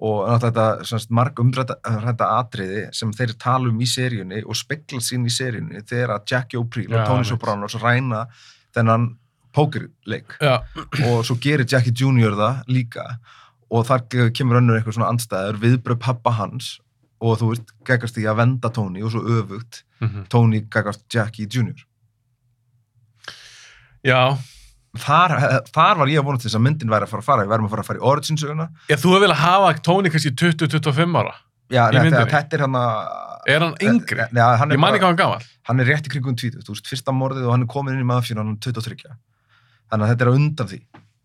og 0.00 0.28
náttúrulega 0.28 0.46
þetta 0.46 0.88
svona 0.88 1.16
marg 1.18 1.40
umrætta 1.42 2.30
atriði 2.38 2.86
sem 2.96 3.12
þeir 3.12 3.34
tala 3.38 3.68
um 3.68 3.80
í 3.80 3.86
seríunni 3.90 4.42
og 4.46 4.56
spekla 4.56 4.98
sín 5.04 5.26
í 5.28 5.30
seríunni 5.34 5.82
þegar 5.84 6.16
að 6.16 6.24
Jackie 6.32 6.58
O'Preel 6.58 6.88
Já, 6.88 7.02
og 7.02 7.06
Tony 7.06 7.20
einmitt. 7.20 7.32
Sopranos 7.34 7.76
ræna 7.82 8.22
þennan 8.74 9.10
pókerleik 9.56 10.36
og 10.42 11.24
svo 11.26 11.36
gerir 11.42 11.66
Jackie 11.66 11.92
Jr. 11.92 12.36
það 12.38 12.64
líka 12.68 13.06
og 13.70 13.86
þar 13.86 14.04
ke- 14.10 14.30
kemur 14.34 14.58
önnur 14.60 14.78
eitthvað 14.80 14.96
svona 14.98 15.10
andstæður 15.12 15.60
viðbröð 15.62 15.98
pappa 16.00 16.30
hans 16.38 16.78
og 17.20 17.38
þú 17.38 17.50
veist, 17.52 17.72
gegast 17.84 18.16
því 18.16 18.24
að 18.30 18.36
venda 18.40 18.68
Tony 18.72 19.02
og 19.02 19.10
svo 19.12 19.20
öfugt 19.22 19.82
Mhm. 20.00 20.28
Tony 20.32 20.60
gegast 20.72 21.02
Jackie 21.12 21.44
Jr. 21.46 21.76
Já, 24.04 24.36
Þar, 24.98 25.30
þar 25.70 25.98
var 26.00 26.08
ég 26.10 26.18
að 26.18 26.24
vonast 26.26 26.46
þess 26.48 26.56
að 26.58 26.62
myndin 26.64 26.90
væri 26.90 27.06
að 27.06 27.10
fara 27.12 27.22
að 27.22 27.26
fara, 27.28 27.42
við 27.44 27.50
verðum 27.52 27.66
að 27.68 27.70
fara 27.76 27.82
að 27.84 27.88
fara 27.90 28.00
í 28.00 28.06
Origin-söguna 28.10 28.64
Já, 28.90 28.96
þú 28.98 29.12
hefur 29.12 29.22
viljað 29.22 29.38
hafa 29.44 29.68
Tony 29.86 30.10
kannski 30.10 30.32
20-25 30.34 31.18
ára. 31.20 31.34
Já, 31.70 31.82
nei, 31.94 32.00
þetta 32.10 32.56
er 32.56 32.64
hann 32.64 32.78
að 32.80 33.28
Er 33.48 33.60
hann 33.62 33.76
yngri? 33.86 34.24
Já, 34.34 34.46
hann 34.58 34.72
er, 34.72 34.74
Ég 34.76 34.80
man 34.82 34.96
ekki 34.96 35.04
hvað 35.04 35.12
hann 35.12 35.20
gamall. 35.20 35.44
hann 35.68 35.80
er 35.80 35.86
rétt 35.92 36.08
í 36.08 36.10
kringum 36.10 36.34
20, 36.36 36.64
þú 36.66 36.74
veist, 36.74 36.90
fyrsta 36.90 37.14
morðið 37.14 37.46
og 37.46 37.52
hann 37.54 37.62
er 37.62 37.70
komin 37.70 37.94
inn 37.94 38.02
í 38.02 38.08
er 38.10 38.58
23. 38.58 39.14
Þannig 39.90 40.06
að 40.06 40.12
þetta 40.12 40.26
er 40.26 40.30
á 40.30 40.34
undan 40.38 40.70
því. 40.70 40.80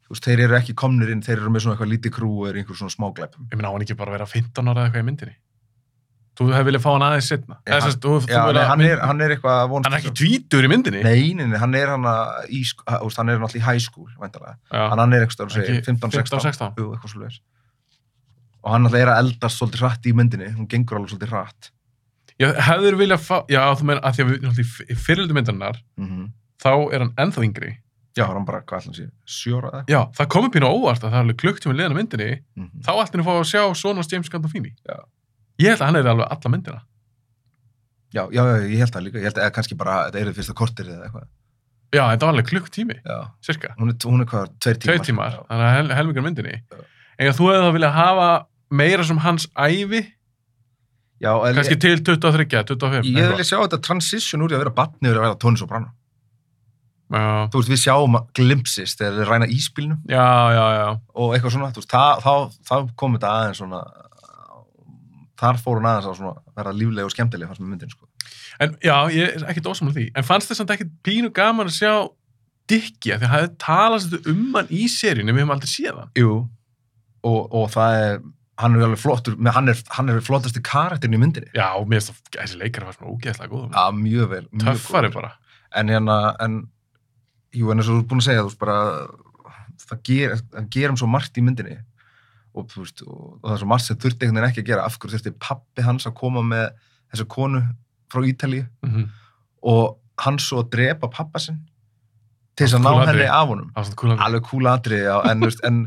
Veist, 0.06 0.28
þeir 0.28 0.43
eru 0.45 0.56
ekki 0.60 0.75
komnir 0.78 1.10
inn, 1.13 1.23
þeir 1.25 1.39
eru 1.39 1.51
með 1.54 1.65
svona 1.65 1.75
eitthvað 1.75 1.91
lítið 1.93 2.13
krú 2.13 2.30
eru 2.49 2.62
einhver 2.62 2.78
svona 2.78 2.93
smáglæpum. 2.93 3.47
Ég 3.49 3.58
meina, 3.58 3.71
á 3.71 3.73
hann 3.73 3.86
ekki 3.86 3.97
bara 3.97 4.12
að 4.13 4.17
vera 4.19 4.28
15 4.30 4.69
ára 4.69 4.75
eða 4.75 4.89
eitthvað 4.89 5.04
í 5.04 5.08
myndinni? 5.10 5.36
Þú 6.36 6.47
hefur 6.51 6.67
viljað 6.67 6.84
fá 6.84 6.89
hann 6.91 7.06
aðeins 7.08 7.30
setna. 7.32 7.58
Eða, 7.63 7.80
sérst, 7.86 8.01
þú, 8.04 8.13
þú 8.25 8.34
Já, 8.34 8.39
nei, 8.51 8.63
hann 8.67 8.84
er, 8.84 9.01
hann 9.01 9.23
er 9.23 9.34
eitthvað 9.34 9.60
að 9.62 9.69
vonast 9.71 9.88
hann 9.88 9.95
er 9.95 10.01
ekki 10.04 10.13
tvítur 10.19 10.67
í 10.67 10.71
myndinni? 10.73 11.04
Nei, 11.06 11.21
nei, 11.39 11.45
nei, 11.47 11.58
hann 11.62 11.78
er 11.80 11.93
hann 11.93 12.08
að 12.12 12.49
í, 12.51 12.62
veist, 12.65 13.21
hann 13.21 13.32
er 13.32 13.39
náttúrulega 13.39 13.62
í 13.62 13.65
high 13.69 13.84
school. 13.86 14.10
Hann, 14.19 14.99
hann 14.99 15.15
er 15.15 15.25
eitthvað, 15.25 15.54
segir, 15.56 15.80
15, 15.88 16.12
16. 16.12 16.43
15-16. 16.43 16.82
Jú, 16.82 16.89
eitthvað 16.97 17.39
Og 18.65 18.73
hann 18.73 18.84
náttúrulega 18.84 19.06
er 19.08 19.13
að 19.13 19.21
eldast 19.23 19.62
svolítið 19.62 19.86
hratt 19.86 20.10
í 20.10 20.15
myndinni, 20.17 20.51
hún 20.58 20.67
gengur 20.69 20.99
alveg 20.99 21.15
svolítið 21.15 21.34
hratt. 21.38 21.71
Já, 22.36 22.49
hefur 22.67 22.97
viljað 22.99 23.21
fá, 23.23 23.36
já, 23.47 23.62
þú 23.80 23.88
meina, 23.88 24.01
að 24.04 24.19
því 24.19 24.65
að 24.65 25.06
fyrirldu 25.06 25.38
myndarinnar, 25.38 25.80
Mm 25.95 26.34
þá 26.65 26.71
er 26.95 27.04
hann 27.04 27.13
ennþá 27.21 27.43
yngri. 27.45 27.71
Já, 28.15 28.23
hann 28.32 28.45
bara, 28.47 28.62
hvað 28.63 28.80
ætla 28.80 28.91
hann 28.91 28.95
sé, 28.95 29.06
sjóra 29.28 29.69
eða? 29.73 29.84
Já, 29.91 29.99
það 30.15 30.28
komið 30.32 30.51
pínu 30.56 30.67
á 30.67 30.71
óvart 30.71 31.04
að 31.04 31.10
það 31.12 31.17
er 31.19 31.23
alveg 31.25 31.39
klukktíma 31.41 31.73
liðan 31.75 31.95
á 31.95 31.99
myndinni, 31.99 32.30
Mm 32.56 32.67
-hmm. 32.69 32.84
þá 32.86 32.91
allt 32.95 33.12
henni 33.15 33.25
fá 33.28 33.34
að 33.36 33.49
sjá 33.51 33.62
svona 33.75 34.06
James 34.12 34.30
Gandolfini. 34.30 34.71
Já. 34.88 34.97
Ég 35.60 35.67
held 35.69 35.82
að 35.82 35.86
hann 35.86 35.95
er 35.99 36.08
alveg 36.08 36.28
alla 36.32 36.49
myndina. 36.54 36.82
Já, 38.15 38.23
já, 38.32 38.41
já, 38.47 38.56
ég 38.71 38.78
held 38.80 38.93
það 38.95 39.04
líka, 39.04 39.17
ég 39.19 39.23
held 39.28 39.38
að 39.38 39.43
eða 39.43 39.56
kannski 39.58 39.75
bara, 39.75 39.95
þetta 40.08 40.19
er 40.19 40.25
það 40.30 40.38
fyrsta 40.39 40.54
kortir 40.56 40.86
eða 40.88 41.04
eitthvað. 41.10 41.28
Já, 41.95 42.04
þetta 42.12 42.25
var 42.25 42.34
alveg 42.34 42.47
klukktími, 42.49 42.95
Já, 43.06 43.17
cirka. 43.41 43.75
hún 43.80 43.89
er, 43.91 43.95
hún 44.08 44.21
er 44.23 44.25
hvað, 44.32 44.47
tveir 44.63 44.78
tímar. 44.80 44.95
Tvei 44.95 45.06
tímar, 45.10 45.36
þannig 45.49 45.65
að 45.67 45.75
hel, 45.75 45.89
helmingur 45.99 46.23
af 46.23 46.28
myndinni. 46.30 46.56
Já. 46.71 46.78
En 47.19 47.28
að 47.32 47.38
þú 47.39 47.49
hefði 47.51 47.65
þá 47.65 47.73
viljað 47.75 47.93
hafa 47.99 48.30
meira 48.71 49.04
sem 49.04 49.17
hans 49.17 49.47
ævi, 49.56 50.01
Já, 51.23 51.32
en 51.47 51.56
kannski 51.56 51.75
ég, 51.75 51.80
til 51.80 51.99
23, 52.04 52.45
25. 52.63 53.06
ég 53.15 53.30
vilja 53.32 53.43
sjá 53.47 53.60
þetta 53.63 53.80
transition 53.82 54.41
úr 54.43 54.51
að 54.56 54.63
vera 54.65 54.73
batni 54.75 55.10
að 55.10 55.19
vera 55.19 55.36
Tony 55.39 55.58
Soprano. 55.58 55.91
Já, 57.06 57.46
Þú 57.54 57.60
veist, 57.60 57.70
við 57.70 57.82
sjáum 57.84 58.15
glimpsist 58.34 58.98
þegar 59.02 59.20
þeir 59.20 59.30
ræna 59.30 59.48
íspilnum 59.54 60.00
og 60.10 61.36
eitthvað 61.36 61.54
svona, 61.54 61.70
þú 61.76 61.84
veist, 61.84 61.94
þá, 62.26 62.34
þá 62.65 62.76
kom 62.98 63.18
þetta 63.18 63.34
aðeins 63.36 63.62
svona, 63.62 63.82
þar 65.38 65.62
fór 65.62 65.80
hún 65.80 65.89
aðeins 65.91 66.10
að 66.10 66.20
svona 66.20 66.56
vera 66.58 66.74
lífleg 66.74 67.06
og 67.06 67.13
skemmtileg 67.13 67.52
fannst 67.52 67.62
með 67.62 67.74
myndin, 67.76 67.94
sko. 67.94 68.10
En 68.63 68.78
já, 68.82 68.96
ég 69.13 69.36
er 69.36 69.46
ekkert 69.52 69.70
ósamlega 69.70 70.00
því. 70.00 70.06
En 70.18 70.26
fannst 70.26 70.50
þess 70.50 70.63
að 70.63 70.76
ekkert 70.78 70.96
pínu 71.06 71.32
gaman 71.36 71.70
að 71.70 71.78
sjá 71.78 71.94
Dickie, 72.65 73.13
af 73.13 73.22
því 73.22 73.28
að 73.30 73.50
það 73.62 73.96
svolítið 74.02 74.30
um 74.32 74.56
hann 74.58 74.72
í 74.74 74.86
seríunni, 74.89 75.34
við 75.36 75.44
höfum 75.44 75.54
aldrei 75.54 75.70
séð 75.70 76.00
hann. 76.00 76.13
Jú. 76.18 76.32
Og, 77.26 77.41
og 77.60 77.68
það 77.74 77.98
er, 78.02 78.15
hann 78.62 78.78
er 78.78 78.86
alveg 78.88 79.02
flottur, 79.04 79.36
með, 79.38 79.58
hann 79.60 79.70
er, 79.70 79.84
hann 79.98 80.10
er 80.10 80.24
flottasti 80.26 80.63
karakterin 80.65 81.18
í 81.18 81.20
myndinni. 81.22 81.52
Já, 81.54 81.68
og 81.78 81.86
mér 81.91 82.02
finnst 82.02 82.15
það, 82.15 82.39
þessi 82.39 82.62
leikara 82.63 82.89
var 82.89 82.98
svona 82.98 83.12
ógeðslega 83.13 83.52
góð. 83.52 83.68
Já, 83.70 83.84
mjög 84.00 84.32
vel. 84.34 84.41
mjög 84.50 84.65
Töffari 84.65 85.12
góður. 85.12 85.18
bara. 85.20 85.62
En 85.76 85.94
hérna, 85.94 86.18
en, 86.41 86.58
jú, 87.56 87.72
en 87.72 87.82
eins 87.82 87.89
og 87.89 87.98
þú 87.98 88.04
er 88.04 88.08
búin 88.12 88.24
að 88.24 88.28
segja, 88.30 88.46
þú 88.46 88.52
veist, 88.52 88.62
bara, 88.62 88.78
það 89.86 90.02
ger, 90.10 90.38
það 90.54 90.72
gerum 90.76 91.00
svo 91.02 91.10
margt 91.12 91.38
í 91.39 91.44
myndinni 91.46 91.78
og, 92.56 92.70
veist, 92.76 93.04
og, 93.06 93.36
og 93.41 93.46
það 93.48 93.56
er 93.58 93.62
svo 93.63 93.70
margt 93.72 93.88
sem 93.88 94.00
þurfti 94.00 94.28
einhvern 94.28 94.41
veginn 94.41 94.52
ekki 94.52 94.63
að 94.63 94.72
gera. 94.72 94.88
Af 94.88 94.98
hverju 95.00 95.18
þurfti 95.18 95.36
pappi 95.44 95.86
hans 95.86 96.08
að 96.08 96.18
koma 96.20 96.44
með 96.46 96.68
þessa 97.12 97.28
konu 97.36 97.62
frá 98.12 98.28
Ítalíu 98.28 98.65
Mm 98.86 99.06
og 99.65 99.96
hann 100.22 100.39
svo 100.41 100.62
að 100.63 100.72
drepa 100.76 101.10
pappa 101.12 101.41
sinn 101.41 101.63
til 102.56 102.68
þess 102.68 102.78
að 102.78 102.84
ná 102.86 102.91
cool 102.94 103.08
henni 103.10 103.28
af 103.28 103.48
honum. 103.50 103.72
Kúlan. 104.00 104.20
Alveg 104.24 104.44
kúla 104.48 104.76
atrið, 104.80 105.08
já, 105.10 105.15
en, 105.28 105.41
veist, 105.44 105.63
en, 105.68 105.80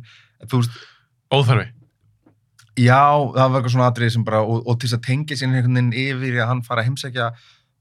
þú 0.44 0.60
veist, 0.60 0.80
Óþarfi. 1.32 1.68
já, 2.76 3.04
það 3.06 3.38
var 3.38 3.60
eitthvað 3.60 3.72
svona 3.76 3.86
atrið 3.88 4.10
sem 4.16 4.26
bara, 4.26 4.42
og, 4.44 4.66
og 4.66 4.76
til 4.76 4.90
þess 4.90 4.98
að 4.98 5.06
tengja 5.06 5.38
sér 5.38 5.48
einhvern 5.48 5.78
veginn 5.78 5.94
yfir 6.02 6.42
að 6.42 6.50
hann 6.50 6.64
fara 6.66 6.84
að 6.84 6.90
heimsækja 6.90 7.30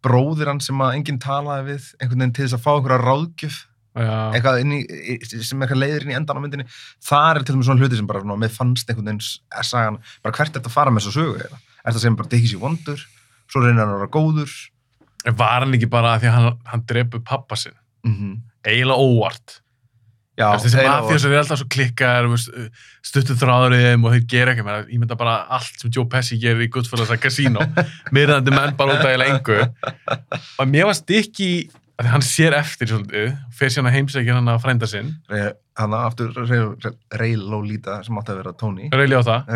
bróðir 0.05 0.53
hann 0.53 0.63
sem 0.63 0.85
að 0.85 0.99
enginn 0.99 1.19
talaði 1.19 1.73
við, 1.73 1.89
einhvern 1.97 2.23
veginn 2.23 2.37
til 2.37 2.45
þess 2.45 2.57
að 2.59 2.63
fá 2.63 2.71
einhverja 2.77 3.01
ráðgjöf 3.03 3.59
eitthvað 3.97 4.61
inn 4.63 4.71
í, 4.77 4.79
í- 4.85 5.41
sem 5.43 5.61
eitthvað 5.61 5.81
leiðir 5.83 6.05
inn 6.07 6.13
í 6.13 6.17
endan 6.19 6.37
á 6.37 6.41
myndinni 6.43 6.67
þar 7.09 7.39
er 7.41 7.43
til 7.47 7.55
dæmis 7.55 7.69
svona 7.69 7.81
hluti 7.83 7.97
sem 7.99 8.07
bara 8.07 8.21
svona, 8.23 8.39
með 8.43 8.55
fannst 8.55 8.89
einhvern 8.89 9.11
veginn 9.11 9.63
sagan, 9.63 9.99
bara 10.23 10.35
hvert 10.37 10.49
er 10.53 10.59
þetta 10.61 10.69
að 10.71 10.77
fara 10.79 10.91
með 10.93 11.07
þessu 11.07 11.17
sögu 11.19 11.37
er 11.41 11.53
þetta 11.87 11.99
sem 12.05 12.15
bara 12.19 12.31
dekki 12.33 12.51
sér 12.53 12.63
vondur 12.63 13.05
svo 13.47 13.61
reynir 13.63 13.81
hann 13.83 13.93
að 13.95 14.01
vera 14.03 14.15
góður 14.17 14.57
var 15.37 15.63
hann 15.65 15.75
ekki 15.75 15.89
bara 15.91 16.15
að 16.15 16.23
því 16.25 16.29
að 16.31 16.35
hann, 16.37 16.59
hann 16.71 16.83
drepu 16.89 17.19
pappa 17.25 17.55
sinn? 17.59 17.75
mm 18.05 18.13
-hmm. 18.13 18.35
Eiginlega 18.67 18.99
óvart. 18.99 19.61
já, 20.37 20.51
Þessi 20.53 20.75
eiginlega 20.77 21.01
mafjósar 21.01 21.31
eru 21.31 21.39
alltaf 21.39 21.59
svo 21.59 21.67
klikkar, 21.71 22.27
stuttu 23.01 23.33
þráður 23.35 23.75
í 23.77 23.79
þeim 23.83 24.03
og 24.05 24.11
þeir 24.13 24.25
gera 24.27 24.51
ekki 24.51 24.63
með 24.65 24.73
það. 24.75 24.89
Ég 24.93 24.99
mynda 24.99 25.15
bara 25.15 25.35
allt 25.49 25.79
sem 25.81 25.91
Joe 25.95 26.05
Pesci 26.05 26.37
gerir 26.37 26.61
í 26.61 26.69
að 26.69 27.19
Casino. 27.21 27.59
Myrðandi 28.13 28.51
menn 28.51 28.75
bara 28.77 28.93
út 28.93 29.05
af 29.05 29.07
eiginlega 29.07 29.33
engu. 29.33 29.59
Og 30.59 30.67
mér 30.67 30.85
var 30.85 30.93
stikki, 30.93 31.69
að 31.97 32.09
hann 32.11 32.21
sér 32.25 32.53
eftir 32.53 32.87
svolítið, 32.91 33.31
fer 33.57 33.69
síðan 33.73 33.89
að 33.89 33.95
heimsækja 33.97 34.33
hann 34.37 34.47
að 34.51 34.61
frænda 34.61 34.87
sinn. 34.87 35.15
Hann 35.77 35.93
aftur 35.93 36.33
Reylo 37.17 37.61
Líta 37.65 38.03
sem 38.05 38.17
átti 38.19 38.31
að 38.33 38.37
vera 38.43 38.53
Tony 38.53 38.89
það. 39.25 39.47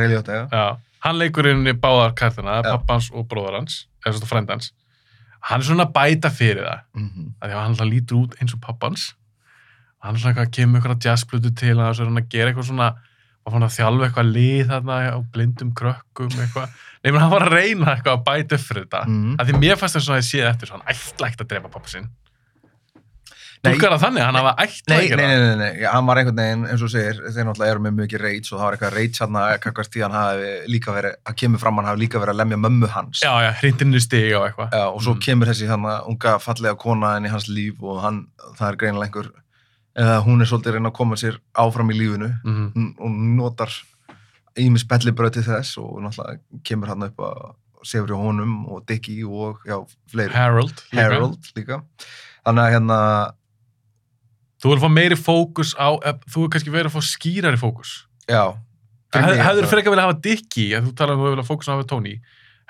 Já. 0.51 0.77
Hann 1.01 1.17
leikur 1.17 1.47
inn 1.49 1.65
í 1.67 1.73
báðar 1.73 2.13
kartina, 2.17 2.59
Já. 2.61 2.71
pappans 2.77 3.11
og 3.13 3.27
bróðar 3.29 3.57
hans, 3.59 3.87
eða 4.05 4.13
svona 4.19 4.29
frændans. 4.29 4.71
Hann 5.41 5.61
er 5.61 5.65
svona 5.65 5.85
að 5.87 5.93
bæta 5.95 6.29
fyrir 6.29 6.63
það. 6.65 6.81
mm 6.93 7.07
-hmm. 7.09 7.29
að 7.41 7.49
því 7.49 7.55
að 7.55 7.63
hann 7.65 7.89
lítur 7.89 8.17
út 8.21 8.35
eins 8.41 8.53
og 8.53 8.61
pappans 8.61 9.13
og 10.01 10.05
hann 10.05 10.15
alltaf 10.15 10.29
eitthvað 10.31 10.51
kemur 10.51 10.79
eitthvað 10.81 11.05
jazzblutu 11.05 11.51
til 11.55 11.77
hann 11.77 11.89
og 11.89 11.95
svo 11.95 12.03
er 12.03 12.09
hann 12.09 12.17
að 12.23 12.29
gera 12.29 12.49
eitthvað 12.51 12.67
svona 12.69 12.95
og 13.45 13.53
að 13.53 13.75
þjálfa 13.77 14.05
eitthvað 14.05 14.31
lið 14.35 14.67
þarna 14.69 14.95
á 15.13 15.17
blindum 15.33 15.71
krökkum 15.73 16.29
eitthvað 16.29 16.69
nefnir 17.03 17.19
hann 17.21 17.31
var 17.31 17.41
að 17.47 17.53
reyna 17.57 17.95
eitthvað 17.95 18.17
að 18.17 18.23
bæta 18.27 18.55
upp 18.55 18.61
fyrir 18.61 18.83
þetta 18.85 19.01
Mhm. 19.07 19.35
að 19.39 19.45
því 19.47 19.53
mér 19.61 19.77
fannst 19.77 19.95
þess 19.97 20.09
að 20.09 20.19
ég 20.21 20.29
séð 20.29 20.49
eftir 20.49 20.69
hann 20.71 20.81
ætla 20.85 21.27
ekkert 21.27 21.41
að 21.41 21.47
drepa 21.49 21.69
pappa 21.69 21.89
Túlkar 23.61 23.91
það 23.93 24.01
þannig, 24.01 24.23
hann 24.25 24.37
hafa 24.39 24.51
ætla 24.63 24.89
Nei, 24.95 24.99
ekki 25.05 25.17
nei, 25.19 25.25
nei, 25.27 25.39
nei, 25.41 25.57
nei, 25.61 25.83
hann 25.85 26.05
var 26.07 26.17
einhvern 26.17 26.39
veginn, 26.41 26.63
eins 26.71 26.81
og 26.81 26.89
segir, 26.89 27.19
þeir 27.29 27.45
náttúrulega 27.45 27.73
eru 27.75 27.83
með 27.85 27.93
mjög 27.99 28.15
reyts 28.23 28.51
og 28.51 28.57
það 28.57 28.65
var 28.65 28.77
eitthvað 28.77 28.95
reyts 28.95 29.21
hann 29.21 29.37
að 29.37 29.51
kakvart 29.61 29.97
hann 30.01 30.15
hafi 30.17 30.47
líka 30.73 30.95
verið, 30.95 31.13
að 31.29 31.35
kemur 31.43 31.61
fram 31.61 31.77
hann 31.77 31.89
hafi 31.91 32.01
líka 32.01 32.21
verið 32.23 32.33
að 32.33 32.39
lemja 32.41 32.57
mömmu 32.63 32.89
hans. 32.95 33.21
Já, 33.21 33.31
já, 33.45 33.51
hrindinni 33.61 34.01
stiga 34.01 34.39
og 34.39 34.47
eitthvað 34.49 34.73
Já, 34.73 34.85
og 34.89 35.01
svo 35.05 35.13
Mm. 35.13 35.21
kemur 35.27 35.51
þessi 35.51 35.69
þannig 35.69 36.07
unga 36.09 36.33
fallega 36.41 36.77
kona 36.81 37.11
í 37.21 37.29
hans 37.29 37.47
líf 37.53 37.83
og 37.85 38.01
hann, 38.01 38.19
það 38.57 38.67
er 38.71 38.79
greinilega 38.81 39.05
einhver, 39.11 39.29
eða 39.95 40.17
hún 40.25 40.41
er 40.41 40.49
svolítið 40.49 40.71
að 40.71 40.77
reyna 40.79 40.89
að 40.89 40.97
koma 40.97 41.15
sér 41.21 41.37
áfram 41.53 41.91
í 41.93 41.97
lífinu. 42.01 42.31
Hún- 42.45 42.95
og 42.97 43.11
notar 43.11 43.69
ímis 44.57 44.83
bellibröð 44.89 45.33
til 45.37 45.43
þess 45.43 45.77
og 45.77 46.01
náttúrulega 46.01 46.39
kemur 46.63 46.87
hann 46.87 47.03
upp 47.03 47.17
að 47.17 47.53
sefur 47.85 48.09
í 48.09 48.17
honum 48.17 48.65
og 48.71 48.85
Dickie 48.87 49.23
og 49.25 49.61
já, 49.65 49.77
fleiri. 50.11 50.33
Harold 50.33 50.81
líka. 50.91 51.01
Harold 51.03 51.51
líka. 51.55 51.81
Þannig 52.45 52.65
að 52.65 52.73
hérna, 52.75 52.97
Þú 54.61 54.69
vil 54.75 54.81
fá 54.83 54.89
meiri 54.93 55.15
fókus 55.17 55.73
á 55.75 55.89
eh, 56.05 56.13
þú 56.29 56.43
vil 56.45 56.49
kannski 56.53 56.69
verið 56.73 56.91
að 56.91 56.95
fá 56.97 57.01
skýrari 57.01 57.57
fókus 57.57 58.05
já. 58.29 58.43
Hefur 59.11 59.35
það- 59.41 59.69
frekar 59.71 59.91
viljað 59.91 60.07
hafa 60.07 60.21
Dickie, 60.21 60.71
að 60.77 60.85
þú 60.87 60.95
talar 60.95 61.13
um 61.15 61.21
að 61.21 61.25
þú 61.27 61.35
vilja 61.35 61.47
fókus 61.49 61.67
á 61.67 61.71
að 61.71 61.77
hafa 61.81 61.87
Tony 61.89 62.13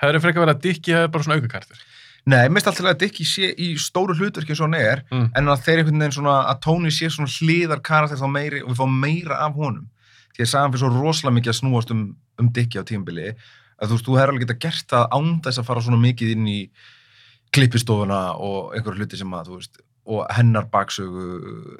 Hefur 0.02 0.20
frekar 0.24 0.42
viljað 0.42 0.54
að 0.56 0.62
Dickie 0.62 0.94
hefur 0.96 1.08
bara 1.12 1.22
svona 1.24 1.36
aukakartir 1.38 1.76
Nei, 2.24 2.48
mest 2.48 2.66
alltaf 2.70 2.86
að 2.86 2.98
Dickie 3.02 3.26
sé 3.26 3.48
í 3.58 3.74
stóru 3.76 4.14
hlutverki 4.14 4.54
hann 4.58 4.74
er, 4.74 5.02
Mm. 5.10 5.30
en 5.34 5.44
að 5.50 5.62
þeir 5.66 5.78
einhvern 5.82 5.98
veginn 5.98 6.12
svona, 6.14 6.46
að 6.46 6.60
Tony 6.62 6.88
sé 6.90 7.08
svona 7.10 7.26
hliðar 7.26 7.82
karakter 7.82 8.16
þá 8.16 8.28
meiri 8.30 8.62
og 8.62 8.68
við 8.70 8.76
fáum 8.78 8.94
meira 9.00 9.36
af 9.42 9.52
honum. 9.54 9.88
Því 10.36 10.42
að 10.44 10.46
sagan 10.52 10.70
fyrir 10.72 10.78
svo 10.78 11.02
rosalega 11.02 11.34
mikið 11.34 11.50
að 11.50 11.58
snúast 11.60 11.90
um, 11.90 12.16
um 12.38 12.48
Dickie 12.52 12.78
á 12.78 12.84
tímbili, 12.86 13.34
að 13.82 13.88
þú 13.88 13.92
veist, 13.98 14.06
þú 14.06 14.14
hefur 14.20 14.30
alveg 14.30 14.46
getað 14.46 14.60
gert 14.62 14.86
það 14.86 15.06
og 20.06 20.26
hennar 20.34 20.66
baksögu, 20.72 21.26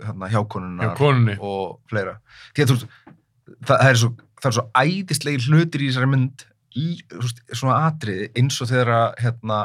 hérna, 0.04 0.30
hjá 0.30 0.40
konunni 0.48 0.86
og 1.42 1.80
fleira. 1.90 2.18
Því 2.54 2.64
að 2.64 2.70
þú 2.70 2.76
veist, 2.76 2.96
það, 3.66 3.74
það 3.74 3.88
er 3.88 4.00
svo, 4.00 4.10
svo 4.46 4.64
æðislegir 4.78 5.46
hlutir 5.48 5.82
í 5.82 5.90
þessari 5.90 6.10
mynd, 6.12 6.44
í, 6.78 6.86
veist, 7.16 7.42
svona 7.50 7.80
atriði 7.88 8.30
eins 8.38 8.60
og 8.62 8.70
þegar 8.70 8.92
að, 8.98 9.08
hérna, 9.24 9.60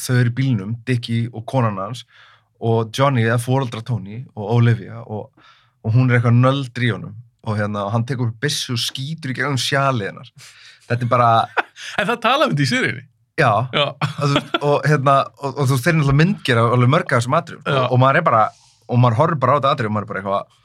þau 0.00 0.14
eru 0.16 0.32
í 0.32 0.36
bílnum, 0.40 0.74
Dickie 0.88 1.28
og 1.34 1.44
konan 1.50 1.80
hans 1.82 2.06
og 2.60 2.92
Johnny 2.96 3.24
eða 3.26 3.40
fóreldra 3.42 3.82
Tony 3.84 4.22
og 4.36 4.56
Olivia 4.56 5.02
og, 5.02 5.30
og 5.84 5.94
hún 5.94 6.10
er 6.10 6.18
eitthvað 6.18 6.40
nöldri 6.40 6.90
í 6.90 6.94
honum 6.94 7.16
og 7.48 7.56
hérna, 7.56 7.86
og 7.86 7.94
hann 7.94 8.04
tekur 8.08 8.30
upp 8.30 8.42
byssu 8.42 8.74
og 8.76 8.82
skýtur 8.82 9.32
í 9.32 9.36
gegnum 9.38 9.60
sjalið 9.60 10.10
hennar. 10.10 10.28
Þetta 10.88 11.06
er 11.06 11.10
bara, 11.10 11.30
En 11.98 12.08
það 12.08 12.20
talaði 12.24 12.50
um 12.50 12.56
þetta 12.56 12.66
í 12.66 12.70
seríunni 12.70 13.06
já, 13.40 13.50
Já, 13.74 13.84
og, 14.22 14.36
og 14.60 14.86
hérna, 14.88 15.16
og, 15.40 15.50
og 15.64 15.68
þú 15.70 15.78
þeir 15.80 15.96
náttúrulega 15.98 16.20
myndgera 16.22 16.64
alveg 16.76 16.92
mörg 16.94 17.10
af 17.10 17.18
þessum 17.22 17.36
atriðum. 17.40 17.66
Og, 17.90 17.98
maður 18.04 18.20
er 18.20 18.26
bara, 18.30 18.44
og 18.90 19.02
maður 19.02 19.20
horfir 19.22 19.42
bara 19.42 19.52
á 19.52 19.56
þetta 19.58 19.74
atrið 19.74 19.90
og 19.90 19.96
maður 19.96 20.06
er 20.06 20.12
bara 20.12 20.22
eitthvað, 20.22 20.56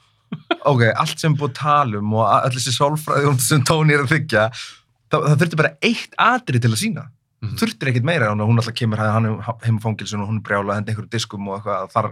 ok, 0.72 0.86
allt 1.04 1.22
sem 1.22 1.36
búið 1.38 1.52
að 1.52 1.58
tala 1.62 2.00
um 2.02 2.16
og 2.20 2.24
allir 2.36 2.58
þessi 2.60 2.76
sálfræði 2.76 3.36
sem 3.48 3.66
Tony 3.68 3.94
er 3.96 4.06
að 4.06 4.14
þykja 4.16 4.48
það, 4.54 5.20
það 5.28 5.36
þurfti 5.44 5.60
bara 5.62 5.74
eitt 5.90 6.18
atri 6.30 6.62
til 6.62 6.72
að 6.74 6.82
sína 6.84 7.06
Mhm. 7.36 7.58
þurftir 7.60 7.90
ekkit 7.90 8.06
meira 8.08 8.30
hún, 8.32 8.40
hún 8.48 8.56
alltaf 8.56 8.72
kemur 8.74 8.96
hann 8.96 9.26
heim 9.62 9.76
á 9.76 9.82
fangilsun 9.84 10.22
og 10.24 10.30
hún 10.30 10.38
brjála 10.42 10.78
henda 10.78 10.88
einhverju 10.92 11.10
diskum 11.12 11.48
og 11.52 11.58
eitthvað 11.58 11.90
þar 11.92 12.06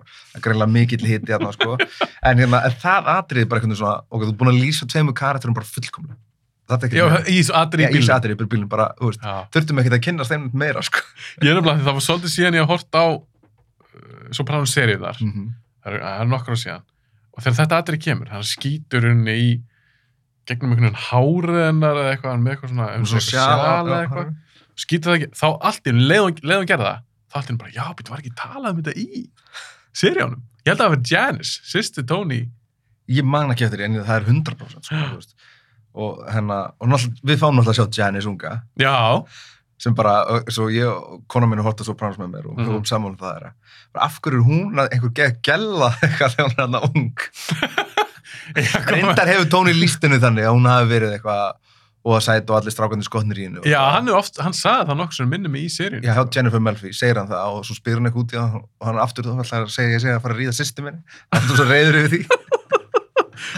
greinlega 0.45 0.69
mikill 0.71 1.07
hiti 1.09 1.33
hérna, 1.33 1.49
sko. 1.57 1.79
en 2.29 2.43
hérna, 2.43 2.61
það 2.83 3.09
atrið 3.15 3.49
bara 3.49 3.63
veginn 3.65 3.79
svona, 3.79 4.03
ok, 4.11 4.27
þú 4.27 4.35
er 4.35 4.39
búin 4.43 4.53
að 4.53 4.61
lýsa 4.61 4.85
tveimur 4.93 5.17
karakterum 5.17 5.57
bara 5.57 5.65
fullkomlega 5.71 6.21
það 6.69 6.87
ekki 6.89 6.99
Já, 6.99 7.05
meira. 7.05 7.21
í 7.29 7.37
þessu 7.41 7.55
atrið 7.61 7.85
Já, 7.85 8.45
í 8.45 8.49
bílum 8.55 8.71
bara, 8.73 8.89
þú 8.99 9.11
veist, 9.11 9.27
þurftum 9.55 9.81
ekkit 9.83 9.97
að 9.99 10.03
kynna 10.07 10.27
þeim 10.29 10.49
meira, 10.57 10.83
sko. 10.85 11.03
Ég 11.43 11.51
er 11.51 11.59
nefnilega, 11.59 11.77
því 11.81 11.89
það 11.89 11.99
var 11.99 12.07
svolítið 12.07 12.35
síðan 12.35 12.57
ég 12.59 12.65
að 12.65 12.73
horta 12.73 13.05
á 13.05 13.09
uh, 13.13 14.33
Sopranos 14.35 14.75
seríu 14.75 15.01
þar. 15.03 15.21
Mm 15.21 15.33
-hmm. 15.35 15.53
Það 15.85 15.93
er, 15.93 16.01
það 16.07 16.25
er 16.25 16.31
nokkur 16.33 16.57
á 16.57 16.59
síðan. 16.65 16.87
Og 17.35 17.43
þegar 17.45 17.59
þetta 17.61 17.81
atrið 17.83 18.03
kemur, 18.07 18.33
hann 18.33 18.47
skýtur 18.49 19.09
henni 19.11 19.35
í 19.35 19.49
gegnum 20.49 20.73
einhvern 20.75 20.89
veginn 20.89 21.05
hárið 21.09 21.61
hennar 21.69 22.01
eða 22.01 22.13
eitthvað, 22.15 22.41
með 22.41 22.55
eitthvað 22.55 22.73
svona, 22.73 22.89
eins 22.95 23.13
og 23.13 23.21
eitthvað 23.21 23.31
sjal 23.31 23.89
eða 23.89 24.01
eitthvað. 24.03 24.35
skýtur 24.85 25.11
það 25.11 25.17
ekki, 25.19 25.31
þá 25.41 25.47
allt 25.69 25.87
í 25.89 25.93
einu, 25.93 26.05
leið 26.11 26.25
og 26.25 26.43
leið 26.45 26.59
og 26.59 26.69
gerða 26.71 26.91
það, 26.91 27.01
þá 27.29 27.39
allt 27.39 27.49
í 27.49 27.53
einu 27.53 27.63
bara, 27.63 27.75
já, 27.75 27.87
býttu 27.99 28.15
var 28.15 28.23
ekki 28.23 28.35
talað 28.41 28.71
um 28.71 28.83
þetta 28.83 28.95
í 29.01 29.25
seríunum. 29.95 30.43
Ég 30.65 30.71
held 30.71 30.81
að 30.81 30.85
það 30.85 30.95
var 30.95 31.03
Janice, 31.11 31.55
sýsti 31.69 32.05
Tony. 32.09 32.41
ég 33.09 33.25
man 33.29 33.53
ekki 33.53 33.67
eftir 33.67 33.81
því, 33.81 33.89
en 33.89 34.05
það 34.05 34.15
er 34.17 34.29
100% 34.33 34.89
sko. 34.89 35.35
Og 35.95 36.23
hérna, 36.29 36.61
og 36.81 36.89
við 37.23 37.39
fáum 37.43 37.55
náttúrulega 37.59 37.75
að 37.75 37.91
sjá 37.93 37.99
Janice 38.03 38.29
unga 38.31 38.55
Já, 38.81 38.95
sem 39.79 39.95
bara, 39.95 40.15
svo 40.51 40.69
ég 40.73 40.87
og 40.91 41.23
kona 41.29 41.47
mínu 41.51 41.63
horta 41.67 41.85
svo 41.87 41.95
prans 41.99 42.17
með 42.19 42.31
mér 42.35 42.47
og 42.51 42.57
Mhm. 42.59 42.67
vorum 42.71 42.87
saman 42.87 43.13
um 43.13 43.17
það 43.19 43.35
þeirra. 43.35 43.51
Bara, 43.95 44.05
af 44.07 44.21
hverju 44.23 44.41
er 44.41 44.47
hún 44.49 44.79
að 44.81 44.89
einhver 44.95 45.13
geð 45.19 45.37
gælla 45.43 45.91
eitthvað 46.03 46.35
þegar 46.35 46.47
hún 46.47 46.55
er 46.55 46.63
hérna 46.63 46.81
ung 46.89 47.13
reyndar 48.93 49.29
hefur 49.31 49.49
Tóni 49.53 49.75
lístinu 49.77 50.19
þannig 50.23 50.47
að 50.49 50.57
hún 50.57 50.69
hafi 50.71 50.91
verið 50.91 51.15
eitthvað 51.19 51.61
og 52.05 52.19
að 52.19 52.25
sæta 52.27 52.53
og 52.53 52.59
allir 52.59 52.75
strákandi 52.75 53.07
skotnir 53.07 53.39
í 53.41 53.45
hennu 53.47 53.63
Já, 53.65 53.79
hann 53.95 54.09
er 54.11 54.17
oft, 54.19 54.37
hann 54.45 54.53
sagði 54.53 54.91
það 54.91 54.99
nokkuð 55.01 55.17
sem 55.17 55.31
minnir 55.33 55.49
mig 55.55 55.63
í 55.65 55.71
seríunum. 55.73 56.03
Já, 56.05 56.13
hjá 56.19 56.25
Jennifer 56.37 56.61
Melfi, 56.61 56.91
segir 56.93 57.17
hann 57.17 57.31
það 57.31 57.55
og 57.57 57.63
svo 57.65 57.77
spyr 57.79 57.97
hann 57.97 58.11
eitthvað 58.11 58.25
út 58.27 58.35
í 58.35 58.37
það 58.37 58.59
og 58.61 58.89
hann 58.91 58.99
aftur 59.01 59.25
þá 59.25 59.41
ætlar 59.41 59.65
að 59.65 59.73
segja, 59.73 60.01
að 60.19 60.21
fara 60.27 60.37
að 60.37 60.43
ríða 60.43 60.53
sýsti 60.59 60.85
minni 60.85 61.01
hann 61.33 61.49
er 61.49 61.57
svo 61.57 61.65
reyður 61.71 61.99
yfir 62.03 62.13
því 62.13 62.21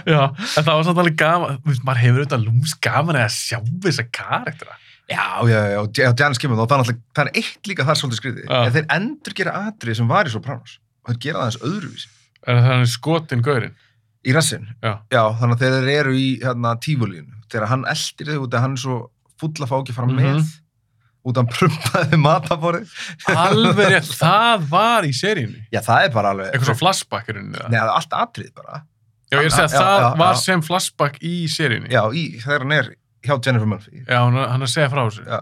Já, 0.07 0.23
en 0.31 0.65
það 0.67 0.73
var 0.79 0.85
samt 0.89 1.01
alveg 1.03 1.17
gaman, 1.21 1.57
þú 1.65 1.73
veist, 1.73 1.85
maður 1.89 2.03
hefur 2.05 2.21
auðvitað 2.23 2.45
lúms 2.47 2.75
gaman 2.87 3.19
að 3.21 3.31
sjá 3.37 3.59
þessa 3.87 4.05
karaktera. 4.15 4.77
Já, 5.07 5.25
já, 5.47 5.59
já, 5.71 5.79
og 5.83 5.89
J- 5.95 6.09
og 6.11 6.19
Janice 6.19 6.41
kemur 6.43 6.59
þá 6.59 6.67
það 6.73 6.89
er, 6.91 6.97
er 7.23 7.29
eitt 7.39 7.69
líka 7.71 7.85
þar 7.87 7.99
svolítið 8.01 8.19
skrítið 8.21 8.47
Já. 8.51 8.57
en 8.67 8.73
þeir 8.75 8.87
endur 8.97 9.35
gera 9.39 9.53
atrið 9.69 9.99
sem 10.01 10.09
var 10.11 10.27
í 10.27 10.33
Sopranos 10.35 10.73
og 11.07 11.13
þeir 11.13 11.21
gera 11.27 11.43
það 11.45 11.51
eins 11.53 11.59
öðruvísi 11.69 12.09
Er 12.47 12.57
það 12.59 12.67
hann 12.67 12.83
er 12.87 12.91
skotin 12.91 13.45
gaurinn? 13.47 13.77
í 14.27 14.35
rassin 14.35 14.65
Já. 14.83 14.97
þannig 15.15 15.55
að 15.55 15.63
þeir 15.63 15.91
eru 16.01 16.15
í 16.19 16.27
hérna, 16.43 16.73
tífulínu 16.83 17.39
þegar 17.47 17.69
hann 17.71 17.85
eldir 17.95 18.33
þau 18.35 18.41
út 18.49 18.57
hann 18.65 18.75
er 18.75 18.83
svo 18.83 18.97
full 19.39 19.53
að 19.63 19.71
fá 19.71 19.77
ekki 19.79 19.95
fara 19.95 20.11
með 20.11 20.43
út 21.27 21.39
að 21.39 21.41
hann 21.45 21.53
prumpaði 21.55 22.19
mataborið 22.27 22.99
Alveg 23.31 24.11
það 24.25 24.67
var 24.75 25.07
í 25.07 25.15
seríunni. 25.15 25.63
Já, 25.71 25.81
það 25.87 26.09
er 26.09 26.13
bara 26.19 26.35
alveg 26.35 26.51
Eitthvað 26.51 26.73
svo 26.73 26.79
flashback 26.83 27.31
unni 27.31 27.55
það. 27.55 27.71
Nei, 27.71 27.79
það 27.79 27.87
er 27.87 27.95
allt 28.01 28.19
atrið 28.27 28.51
bara 28.59 28.83
Já, 29.33 29.41
ég 29.41 29.45
er 29.45 29.51
að 29.51 29.57
segja, 29.57 29.67
Já, 29.67 29.79
það 29.83 30.01
já, 30.05 30.09
var 30.23 30.35
já. 30.37 30.41
sem 30.45 30.61
flashback 30.63 31.17
í 31.27 31.35
seríunni. 31.51 31.91
Já, 31.91 32.03
í, 32.15 32.25
þegar 32.45 32.63
hann 32.67 32.73
er 32.77 32.91
hjá 33.27 33.35
Jennifer 33.43 33.67
Murphy 33.67 34.05
Já, 34.07 34.19
hann, 34.23 34.37
er- 34.39 34.49
hann 34.53 34.63
að 34.63 34.71
segja 34.71 34.91
frá 34.93 35.03
þessu. 35.09 35.25
Já. 35.27 35.41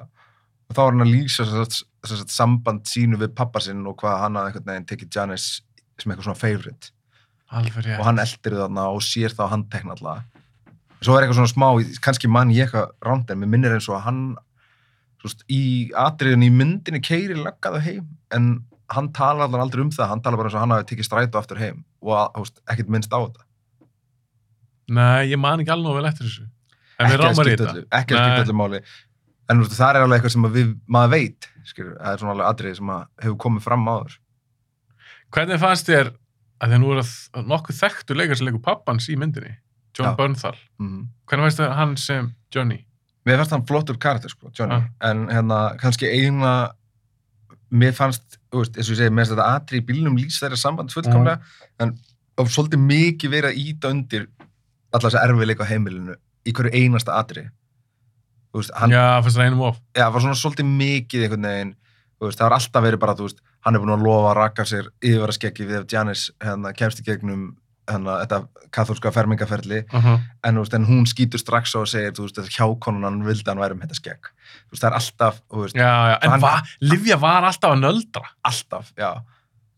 og 0.65 0.77
þá 0.79 0.81
er 0.87 0.91
hann 0.95 1.05
að 1.05 1.13
lýsa 1.13 1.45
sem 1.45 1.65
sagt, 1.69 2.31
samband 2.33 2.87
sínu 2.89 3.19
við 3.21 3.35
pappa 3.37 3.61
sinn 3.61 3.83
og 3.87 3.97
hvað 4.01 4.19
hann 4.23 4.39
hafði 4.41 4.49
einhvern 4.55 4.71
veginn 4.73 4.87
tekið 4.89 5.11
Janice 5.19 5.61
sem 6.01 6.11
eitthvað 6.13 6.25
svona 6.31 6.41
favorite 6.41 6.91
Alveg 7.55 7.77
rétt. 7.85 7.99
og 8.01 8.05
hann 8.09 8.19
eldir 8.25 8.57
þarna 8.57 8.87
og 8.97 9.03
sér 9.05 9.35
þá 9.37 9.45
handtekna 9.53 9.93
alltaf 9.95 10.25
svo 11.05 11.15
er 11.19 11.27
eitthvað 11.27 11.39
svona 11.43 11.53
smá, 11.53 11.69
kannski 12.01 12.29
mann 12.33 12.51
ég 12.57 12.65
eitthvað 12.73 12.91
ránd 13.05 13.31
en 13.31 13.39
mér 13.45 13.53
minnir 13.53 13.75
eins 13.77 13.89
og 13.93 13.99
að 14.01 14.07
hann 14.09 14.21
svo, 15.21 15.29
veist, 15.29 15.45
í 15.53 15.63
atriðin 15.93 16.47
í 16.49 16.51
myndinni 16.51 17.03
keiri 17.05 17.37
löggaðu 17.37 17.83
heim 17.85 18.09
en 18.33 18.49
hann 18.97 19.13
talar 19.13 19.45
allan 19.47 19.61
aldrei 19.67 19.85
um 19.85 19.93
það, 19.93 20.09
hann 20.09 20.25
talar 20.25 20.41
bara 20.41 20.49
eins 20.49 20.57
og 20.57 20.65
hann 20.65 20.75
hafi 20.79 20.89
tekið 20.95 21.09
strætó 21.11 21.41
aftur 21.45 21.61
heim 21.61 21.85
og 22.01 22.17
að, 22.41 22.51
ekkert 22.73 22.89
minnst 22.97 23.13
á 23.13 23.21
þetta 23.21 23.44
Nei, 24.89 25.31
ég 25.31 25.39
man 25.41 25.61
ekki 25.63 25.71
alveg 25.73 25.95
vel 25.97 26.05
eftir 26.11 26.27
þessu. 26.29 26.47
En 26.99 27.07
ekki 27.07 27.25
að 27.27 27.35
skipta 27.39 27.69
öllu, 27.73 27.85
ekki 27.91 28.15
að 28.15 28.21
skipta 28.25 28.43
öllu 28.45 28.57
máli 28.59 28.81
en 29.49 29.59
þú 29.59 29.65
veist, 29.67 29.75
það 29.77 29.97
er 29.97 30.03
alveg 30.05 30.17
eitthvað 30.21 30.33
sem 30.35 30.45
við, 30.55 30.69
maður 30.89 31.11
veit 31.15 31.49
skilur, 31.69 31.97
það 32.01 32.13
er 32.15 32.21
svona 32.23 32.33
alveg 32.35 32.47
atrið 32.49 32.77
sem 32.79 32.93
að 32.95 33.03
hefur 33.25 33.39
komið 33.45 33.65
fram 33.67 33.89
áður 33.91 34.15
Hvernig 35.35 35.59
fannst 35.61 35.89
þér, 35.91 36.11
að 36.63 36.75
að 36.77 36.81
nú 36.85 36.93
er 36.95 37.01
að 37.03 37.49
nokkuð 37.51 37.79
þekktu 37.81 38.17
leikar 38.17 38.39
sem 38.39 38.47
leikur 38.49 38.63
pappans 38.65 39.09
í 39.11 39.17
myndinni, 39.21 39.57
John 39.99 40.09
Já. 40.13 40.15
Bernthal. 40.21 40.55
mm 40.81 41.03
Hvernig 41.29 41.45
fannst 41.49 41.61
þér 41.61 41.75
hann 41.81 41.97
sem 42.01 42.31
Johnny? 42.55 42.79
mér 43.27 43.41
fannst 43.41 43.53
hann 43.57 43.67
flottur 43.67 43.97
karakter 43.99 44.29
sko, 44.33 44.51
Johnny, 44.57 44.75
Ja. 44.79 45.11
en 45.11 45.27
hérna 45.29 45.77
kannski 45.81 46.07
eina 46.09 46.55
mér 47.73 47.93
fannst, 47.97 48.39
þú 48.53 48.63
veist, 48.63 48.77
eins 48.79 48.89
og 48.89 48.95
ég 48.95 49.01
segi, 49.03 49.11
mér 49.11 49.25
finnst 49.27 49.35
þetta 49.35 49.51
atrið 49.59 49.81
í 49.83 49.87
bílnum 49.91 50.17
lýsa 50.21 50.45
þeirra 50.47 50.57
samband 50.61 50.93
fullkomlega 50.95 51.41
en 51.81 51.97
of 52.39 52.49
svolítið 52.55 52.81
mikið 52.87 53.31
verið 53.35 53.51
að 53.51 53.61
íta 53.67 53.91
undir 53.91 54.27
alla 54.95 55.09
þessa 55.11 55.25
erfiðleika 55.29 55.67
á 55.67 55.71
heimilinu 55.73 56.15
í 56.47 56.53
hverju 56.55 56.73
einasta 56.79 57.17
atrið 57.21 57.49
þú 58.55 58.61
veist, 58.63 58.71
hann, 58.79 58.93
Já, 58.95 59.05
fannst 59.25 59.37
það 59.41 59.49
einum 59.49 59.65
of. 59.67 59.81
já, 59.99 60.07
var 60.15 60.23
svona 60.23 60.39
svolítið 60.39 60.69
mikið 60.79 61.25
einhvern 61.27 61.49
veginn, 61.51 61.75
veist, 62.23 62.39
það 62.39 62.47
var 62.49 62.57
alltaf 62.61 62.85
verið 62.87 63.01
bara, 63.03 63.15
þú 63.19 63.27
veist, 63.29 63.41
hann 63.67 63.75
er 63.75 63.83
búin 63.83 63.95
að 63.97 64.05
lofa 64.07 64.31
að 64.31 64.37
raka 64.39 64.65
sér 64.71 64.89
yfir 65.03 65.29
að 65.29 65.37
skeggi 65.39 65.67
við 65.69 65.81
ef 65.83 65.87
Janis 65.93 66.31
hérna, 66.45 66.73
kemst 66.77 67.01
í 67.03 67.07
gegnum 67.09 67.43
hérna, 67.91 68.15
þetta 68.23 68.69
kathólska 68.75 69.11
fermingaferli 69.13 69.83
Uh 69.93 70.05
-huh. 70.07 70.21
en, 70.45 70.57
veist, 70.63 70.75
en 70.75 70.87
hún 70.87 71.05
skýtur 71.07 71.39
strax 71.43 71.75
á 71.75 71.81
og 71.83 71.89
segir, 71.89 72.13
að 72.13 72.49
hjákonunan 72.57 73.25
vildi 73.27 73.49
hann 73.51 73.59
væri 73.59 73.75
um 73.75 73.81
þetta 73.81 73.95
skegg 73.99 74.31
það 74.75 74.89
er 74.91 74.95
alltaf, 75.01 75.41
Já, 75.75 75.91
já, 76.11 76.19
en 76.23 76.31
Hann- 76.31 76.41
va, 76.41 76.63
Livja 76.81 77.17
var 77.21 77.43
alltaf 77.45 77.71
að 77.73 77.81
nöldra. 77.81 78.23
alltaf, 78.45 78.93
já 78.97 79.23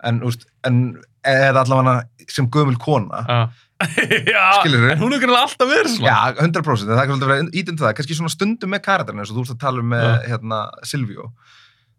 en, 0.05 0.23
en 0.65 1.03
eða 1.33 1.63
allavega 1.65 1.97
sem 2.33 2.49
gömul 2.53 2.77
kona. 2.83 3.23
Já, 3.27 3.41
já 4.35 4.45
Skilurðu? 4.61 4.93
en 4.95 5.03
hún 5.03 5.17
er 5.17 5.21
greinlega 5.23 5.49
alltaf 5.49 5.69
verið 5.71 5.97
svona. 5.97 6.15
Já, 6.15 6.47
100% 6.47 6.87
en 6.87 6.95
það 6.95 7.03
er 7.03 7.11
svolítið 7.11 7.33
verið 7.33 7.59
ítum 7.61 7.81
það, 7.83 7.97
kannski 7.99 8.17
svona 8.19 8.33
stundum 8.33 8.73
með 8.73 8.85
karakterinu 8.87 9.23
eins 9.25 9.33
og 9.33 9.37
þú 9.37 9.45
veist 9.45 9.57
að 9.57 9.61
tala 9.67 9.85
um 9.85 9.93
með 9.93 10.09
hérna, 10.31 10.63
Silvíó. 10.87 11.29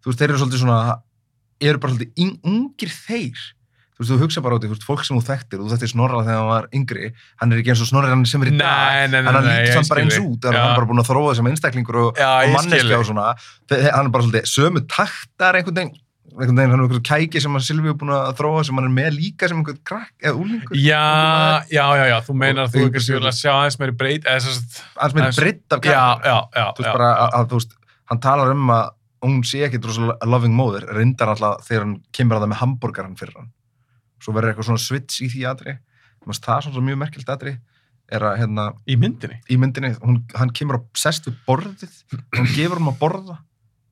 Þú 0.02 0.12
veist, 0.12 0.24
þeir 0.24 0.32
eru 0.32 0.42
svolítið 0.42 0.64
svona 0.64 0.80
eru 1.68 1.84
bara 1.84 1.94
svolítið 1.94 2.50
ungir 2.50 2.92
þeir. 2.94 3.46
Þú 3.98 4.04
veist, 4.04 4.12
þú 4.12 4.18
hugsa 4.22 4.42
bara 4.46 4.58
út 4.58 4.66
í, 4.66 4.70
þú 4.70 4.76
veist, 4.76 4.84
fólk 4.86 5.06
sem 5.08 5.18
þú 5.18 5.24
þekktir 5.26 5.62
og 5.62 5.68
þú 5.68 5.74
þekktir 5.74 5.90
Snorra 5.94 6.20
þegar 6.26 6.38
hann 6.38 6.50
var 6.52 6.68
yngri 6.78 7.08
hann 7.42 7.54
er 7.54 7.62
ekki 7.64 7.72
eins 7.74 7.82
og 7.82 7.88
Snorri 7.90 8.12
hann 8.12 8.26
sem 8.30 8.44
er 8.46 8.52
í 8.52 8.58
dag. 8.60 8.68
Nei, 8.68 9.08
nei, 9.10 9.22
nei, 9.26 9.32
hann 9.32 9.48
lítur 9.48 9.64
ég 9.66 9.74
samt 9.74 9.90
bara 9.90 10.04
eins 10.04 10.20
út, 10.22 10.46
hann 10.46 10.58
er 10.60 10.76
bara 10.78 10.90
búin 10.92 11.02
að 11.02 11.10
þróa 11.10 11.32
sem 11.40 11.50
einstaklingur 11.50 11.98
og, 12.04 12.22
og 12.22 12.54
manneskja 12.54 13.00
og 13.02 13.08
svona. 13.10 13.32
Hann 13.74 14.04
er 14.04 14.12
bara 14.14 14.28
svolítið 14.28 14.52
sömu 14.54 14.84
taktar 14.86 15.58
einhvern 15.58 15.82
veginn 15.82 15.96
einhvern 16.28 16.58
veginn, 16.60 16.72
hann 16.74 16.82
er 16.82 16.84
einhvern 16.86 17.06
kæki 17.08 17.42
sem 17.44 17.56
að 17.58 17.66
Silvíó 17.68 17.94
er 17.94 17.98
búin 18.02 18.12
að 18.16 18.34
þróa 18.40 18.66
sem 18.68 18.80
hann 18.80 18.90
er 18.90 18.94
með 18.98 19.16
líka 19.18 19.50
sem 19.50 19.62
einhvern 19.62 19.80
krakk 19.88 20.12
eða 20.28 20.42
úlingur 20.42 20.78
Já, 20.82 21.02
já, 21.72 21.86
já, 22.00 22.04
já, 22.12 22.18
þú 22.28 22.36
meinar 22.44 22.68
að 22.68 22.76
þú 22.76 22.84
ykkur 22.90 23.06
sér 23.08 23.28
að 23.30 23.38
sjá 23.40 23.52
aðeins 23.56 23.80
meiri 23.82 23.96
breyt, 24.04 24.28
eða 24.28 24.44
þess 24.46 24.60
að, 24.60 24.84
hans 25.02 25.18
með 25.18 25.26
Aðeins- 25.28 25.42
af 25.78 25.80
já, 25.82 25.90
karakter 25.90 26.30
já, 26.32 26.38
já, 26.60 26.66
þú 26.78 26.84
veist 26.84 26.98
bara 27.00 27.10
að, 27.16 27.34
að 27.40 27.50
þú 27.54 27.62
veist, 27.62 27.76
hann 28.12 28.24
talar 28.28 28.54
um 28.54 28.76
að 28.78 28.86
hún 29.28 29.40
sé 29.48 29.64
ekki 29.66 29.82
rosalega 29.84 30.30
loving 30.30 30.54
móðir, 30.58 30.86
reyndar 30.94 31.34
alltaf 31.34 31.66
þegar 31.66 31.88
hann 31.88 31.98
kemur 32.14 32.38
að 32.38 32.46
það 32.46 32.52
með 32.54 32.62
hambúrgaran 32.62 33.18
fyrir 33.18 33.40
hann. 33.40 33.50
Svo 34.22 34.34
verður 34.36 34.52
eitthvað 34.54 34.70
svona 34.70 34.84
switch 34.84 35.24
í 35.26 35.32
því 35.34 35.78
Mest, 36.28 36.44
það 36.44 36.58
er 36.60 36.66
svona 36.68 36.88
mjög 36.90 37.00
merkilt 37.04 37.30
atri 37.32 37.54
er 38.12 38.24
að 38.24 38.38
hérna 38.42 38.66
í 38.88 38.96
myndinni. 39.00 39.38
í 39.52 39.58
myndinni, 39.60 39.94
hún, 40.02 40.22
hann 40.36 40.52
kemur 40.56 40.80
og 40.82 40.88
sest 41.00 41.28
við 41.28 41.38
borðið, 41.48 41.96
hún 42.38 42.50
gefur 42.56 42.80
hann 42.82 42.92
að 42.92 43.00
borða 43.02 43.38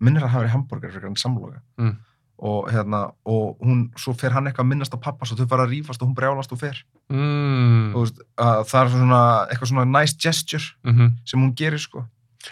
minnir 0.04 0.24
að 0.26 0.34
hafa 0.34 0.44
verið 0.44 0.54
hambúrgar 0.56 0.94
fyrir 0.94 1.08
hann 1.10 1.20
samloka. 1.20 1.62
Mm. 1.80 1.94
Og 2.38 2.68
hérna 2.72 3.06
og 3.32 3.62
hún, 3.64 3.86
svo 4.00 4.12
fer 4.18 4.34
hann 4.36 4.50
eitthvað 4.50 4.66
að 4.66 4.72
minnast 4.74 4.96
á 4.96 5.00
pappa 5.00 5.28
svo 5.28 5.38
þau 5.40 5.48
fara 5.54 5.64
að 5.68 5.76
rífast 5.76 6.02
og 6.02 6.10
hún 6.10 6.18
brjálast 6.18 6.52
og 6.52 6.60
fer. 6.60 6.82
Mm. 7.10 7.94
og 7.96 8.04
veist, 8.04 8.20
að 8.36 8.66
það 8.72 8.82
er 8.82 8.92
svona 8.96 9.22
eitthvað 9.46 9.72
svona 9.72 9.88
nice 10.00 10.20
gesture 10.20 10.74
Mm 10.84 11.16
sem 11.26 11.40
hún 11.40 11.56
gerir 11.56 11.80
sko. 11.80 12.06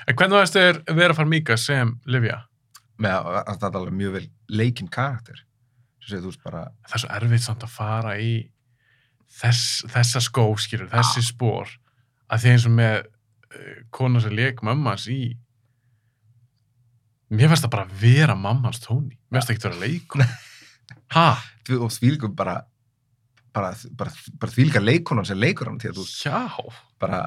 En 0.08 0.16
hvernig 0.16 0.40
varst 0.40 0.56
þér 0.56 0.82
vera 0.96 1.14
Farmiga 1.14 1.58
sem 1.58 2.00
Livja? 2.06 2.44
með 3.02 3.12
að 3.12 3.38
að 3.42 3.60
það 3.60 3.68
er 3.70 3.78
alveg 3.80 3.98
mjög 4.00 4.16
vel 4.18 4.26
leikinn 4.50 4.92
karakter. 4.94 5.44
Segir 6.04 6.26
veist 6.26 6.44
bara 6.44 6.66
Það 6.88 6.96
er 6.98 7.04
svo 7.04 7.12
erfitt 7.18 7.46
samt 7.46 7.64
að 7.66 7.74
fara 7.74 8.18
í 8.20 8.34
þess, 9.34 9.84
þessa 9.92 10.22
skó, 10.24 10.46
skilur, 10.60 10.90
þessi 10.92 11.24
spór, 11.26 11.72
að 12.30 12.44
því 12.44 12.54
eins 12.54 12.68
og 12.68 12.76
með 12.78 12.98
uh, 13.00 13.80
kona 13.96 14.22
sem 14.24 14.36
leik 14.36 14.64
mammans 14.66 15.08
í 15.12 15.22
Mér 17.34 17.50
finnst 17.50 17.66
það 17.66 17.72
bara 17.74 17.86
að 17.88 17.96
vera 18.04 18.36
mammans 18.38 18.80
tóni. 18.84 19.18
Mér 19.32 19.42
finnst 19.42 19.50
það 19.50 19.56
ekki 19.58 19.68
vera 19.70 19.82
leikur. 19.88 20.26
Ha? 21.14 21.28
því- 21.68 21.78
og 21.86 21.92
þvílíkum 21.94 22.32
bara 22.36 22.56
bara, 23.54 23.70
bara, 23.98 24.12
bara 24.42 24.52
þvílíka 24.52 24.82
leikonan 24.82 25.26
sem 25.30 25.38
leikur 25.38 25.70
hann 25.70 25.78
til 25.82 25.92
að 25.92 26.00
þú 26.00 26.06
Já, 26.26 26.40
bara, 27.00 27.20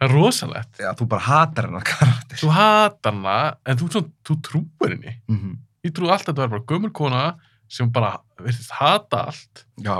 það 0.00 0.06
er 0.08 0.14
rosalegt. 0.16 0.78
já, 0.80 0.88
þú 0.96 1.06
bara 1.12 1.26
hatar 1.26 1.68
hennar 1.68 1.84
karakter 1.84 2.40
Þú 2.40 2.50
hatar 2.56 3.12
hana, 3.18 3.34
en 3.68 3.76
þú, 3.82 4.02
þú 4.24 4.36
trúir 4.48 4.94
henni. 4.94 5.12
mm 5.28 5.56
Ég 5.86 5.92
trúi 5.94 6.08
alltaf 6.10 6.32
að 6.32 6.40
það 6.40 6.42
var 6.46 6.54
bara 6.56 6.66
gömul 6.72 6.90
kona 6.96 7.20
sem 7.68 7.90
bara 7.92 8.14
virðist 8.40 8.72
hata 8.80 9.20
allt. 9.28 9.64
já, 9.84 9.98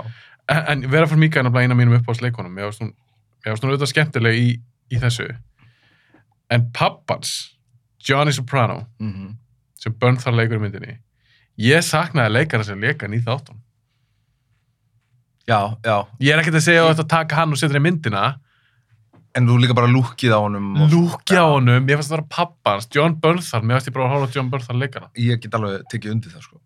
en, 0.49 0.65
en 0.73 0.89
vera 0.91 1.07
fyrir 1.07 1.21
Mika 1.27 1.39
er 1.41 1.47
náttúrulega 1.47 1.69
eina 1.69 1.77
af 1.77 1.81
mínum 1.83 1.99
uppáðsleikonum 2.01 2.57
mér 2.57 2.71
varst 2.71 2.81
hún, 2.83 2.95
mér 3.45 3.53
varst 3.55 3.63
hún 3.65 3.71
auðvitað 3.75 3.93
skemmtileg 3.93 4.41
í, 4.41 4.49
í 4.91 4.99
þessu 5.05 5.29
en 6.51 6.67
pappans 6.73 7.37
Johnny 8.05 8.33
Soprano 8.33 8.87
mm 9.01 9.37
sem 9.79 9.95
börn 9.95 10.17
þar 10.19 10.35
leikur 10.35 10.59
í 10.59 10.63
myndinni. 10.65 10.97
Ég 11.63 11.85
saknaði 11.87 12.33
leikara 12.35 12.65
sem 12.67 12.81
leika 12.83 13.07
hann 13.07 13.15
í 13.15 13.21
þáttum 13.23 13.61
já, 15.49 15.61
já, 15.87 15.97
ég 16.21 16.35
er 16.35 16.43
ekkert 16.43 16.59
að 16.59 16.65
segja 16.67 16.83
að 16.85 16.91
þetta 16.93 17.07
taka 17.13 17.39
hann 17.39 17.55
og 17.55 17.61
setja 17.61 17.73
hann 17.73 17.81
í 17.81 17.85
myndina. 17.87 18.25
En 19.39 19.47
þú 19.47 19.59
líka 19.63 19.77
bara 19.77 19.91
lúkið 19.93 20.35
á 20.35 20.41
honum 20.41 20.73
og- 20.83 20.91
lúkja 20.93 21.45
á 21.45 21.49
honum, 21.55 21.87
ég 21.87 21.95
fannst 22.01 22.11
það 22.11 22.17
vera 22.17 22.29
pappans 22.35 22.89
John 22.91 23.15
Bernthal, 23.23 23.63
mér 23.63 23.79
fannst 23.79 23.89
ég 23.89 23.95
bara 23.95 24.09
að 24.09 24.15
hóla 24.17 24.31
John 24.35 24.51
Bernthal 24.51 24.79
leikara. 24.81 25.11
Ég 25.15 25.41
get 25.41 25.55
alveg 25.55 25.85
tekið 25.93 26.15
undir 26.17 26.33
það 26.35 26.43
sko. 26.43 26.61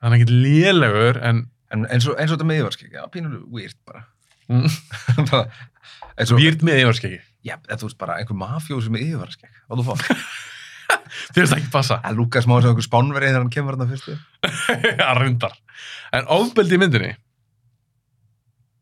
Hann 0.00 0.12
er 0.12 0.18
ekkert 0.18 0.34
lélegur 0.34 1.22
en 1.22 1.46
en 1.70 1.84
eins 1.92 2.06
og, 2.08 2.16
eins 2.16 2.30
og 2.32 2.38
þetta 2.38 2.48
með 2.48 2.62
yfarskik, 2.62 2.92
já, 2.96 3.02
pínulega 3.12 3.44
weird 3.52 3.76
bara. 3.84 4.06
Mm, 4.48 4.70
og, 5.36 6.38
výrt 6.38 6.62
með 6.64 6.80
yfarskeggi 6.86 7.20
já, 7.44 7.58
þú 7.68 7.84
veist 7.90 7.98
bara 8.00 8.16
einhver 8.16 8.38
mafjósi 8.40 8.88
með 8.88 9.04
yfarskik, 9.10 9.50
hvað 9.68 9.82
þú 9.82 9.84
fá 9.84 10.08
þér 10.88 11.34
finnst 11.36 11.52
það 11.52 11.58
ekki 11.60 11.70
passa. 11.74 11.98
Að 12.04 12.18
lúka 12.20 12.42
smá 12.44 12.56
sem 12.60 12.70
einhver 12.72 12.86
spánverið 12.86 13.28
þegar 13.32 13.42
hann 13.44 13.52
kemur 13.54 13.76
hann 13.78 13.90
fyrstu. 13.92 14.16
Að 15.08 15.20
reyndar. 15.22 15.54
En 16.16 16.28
ofbeldi 16.38 16.78
í 16.78 16.80
myndinni? 16.82 17.12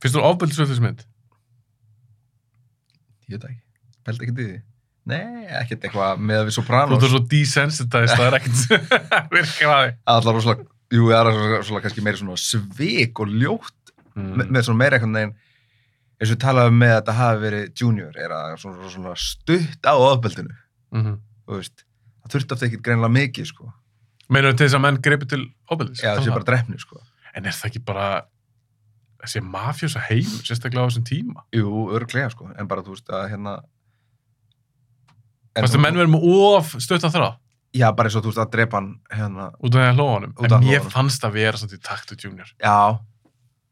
Finnst 0.02 0.18
þú 0.18 0.24
ofbeldi 0.28 0.58
svo 0.58 0.66
þessi 0.70 0.84
mynd? 0.86 1.04
ég 3.26 3.40
veit 3.40 3.42
það 3.42 3.50
ekki, 3.50 3.62
pældi 4.06 4.26
ekki 4.26 4.34
í 4.34 4.46
því. 4.46 4.58
Nei, 5.06 5.46
ekkert 5.60 5.84
eitthvað 5.86 6.20
með 6.26 6.40
að 6.40 6.44
við 6.48 6.52
þú 6.52 6.56
Sopranos 6.60 7.02
ert 7.06 7.12
svo 7.14 7.20
desensitized 7.30 8.18
það 8.18 8.26
er 8.28 8.36
ekkert 8.40 8.60
virkað 9.34 9.72
að 9.72 9.82
því. 9.86 9.90
Allar 10.14 10.36
rosalega, 10.36 10.66
jú, 10.94 11.08
það 11.10 11.18
er 11.18 11.28
rosalega, 11.56 11.82
kannski 11.86 12.04
meiri 12.06 12.20
svona 12.22 12.38
svik 12.42 13.22
og 13.24 13.34
ljótt 13.42 13.72
Mm. 14.16 14.46
með, 14.48 14.62
svona 14.64 14.80
meira 14.80 14.96
einhvern 14.96 15.12
veginn. 15.12 15.32
Eins 16.16 16.30
og 16.30 16.30
við 16.30 16.38
talaðum 16.40 16.78
með 16.80 16.88
að 16.88 16.94
þetta 17.02 17.14
hafi 17.18 17.40
verið 17.42 17.64
junior 17.82 18.14
er 18.16 18.32
að 18.32 18.54
svona, 18.62 18.86
svona 18.94 19.10
stutt 19.20 19.84
á 19.84 19.92
ofbeldinu. 19.92 20.54
Mhm. 20.96 21.18
þú 21.44 21.58
veist, 21.58 21.82
það 22.26 22.32
þurfti 22.36 22.56
ofta 22.56 22.66
ekkert 22.68 22.84
greinilega 22.86 23.14
mikið 23.16 23.50
sko, 23.52 23.72
Meinar 24.28 24.56
til 24.58 24.66
þess 24.66 24.74
að 24.74 24.82
menn 24.82 24.96
greipi 25.06 25.26
til 25.30 25.42
ofbeldis? 25.70 26.00
eða 26.02 26.16
það 26.18 26.24
sé 26.26 26.34
bara 26.34 26.48
drefni 26.50 26.78
sko 26.82 27.00
En 27.36 27.44
er 27.46 27.52
það 27.54 27.68
ekki 27.70 27.82
bara 27.86 28.06
þessi 29.22 29.40
mafjósa 29.44 30.00
heimur, 30.08 30.42
sérstaklega 30.46 30.82
á 30.82 30.88
þessum 30.90 31.04
tíma? 31.06 31.42
jú, 31.54 31.86
örglega 31.94 32.30
sko, 32.34 32.50
en 32.58 32.68
bara 32.70 32.82
þú 32.82 32.94
veist 32.96 33.10
að 33.14 33.26
hérna 33.34 33.56
en 35.56 35.64
Fannst 35.64 35.76
að 35.78 35.82
menn 35.86 35.96
verið 36.00 36.12
með 36.14 36.26
of 36.36 36.74
stutt 36.84 37.06
á 37.06 37.10
þrá? 37.12 37.28
já, 37.76 37.88
bara 37.96 38.08
eins 38.08 38.16
og 38.18 38.24
þú 38.24 38.30
veist 38.32 38.42
að 38.44 38.52
drepa 38.56 38.78
hann 38.80 38.90
hérna, 39.12 39.46
Út 39.60 39.74
af 39.74 39.80
því 39.80 39.86
að 39.90 39.98
hlóa 39.98 40.12
honum? 40.16 40.34
En 40.40 40.68
ég 40.70 40.80
honum. 40.80 40.92
fannst 40.94 41.24
að 41.28 41.34
vera 41.36 41.60
svona 41.60 41.76
í 41.76 41.82
taktu 41.84 42.16
junior. 42.22 42.52
já 42.60 42.98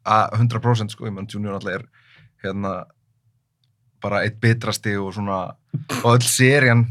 að 0.05 0.35
100% 0.39 0.93
sko, 0.93 1.07
ég 1.09 1.15
menn 1.17 1.29
junior 1.31 1.57
alltaf 1.57 1.79
er 1.81 1.87
hérna 2.45 2.75
bara 4.05 4.21
eitt 4.27 4.37
bitrasti 4.43 4.93
og 5.01 5.15
svona 5.17 5.39
og 6.05 6.11
öll 6.13 6.27
serían 6.29 6.85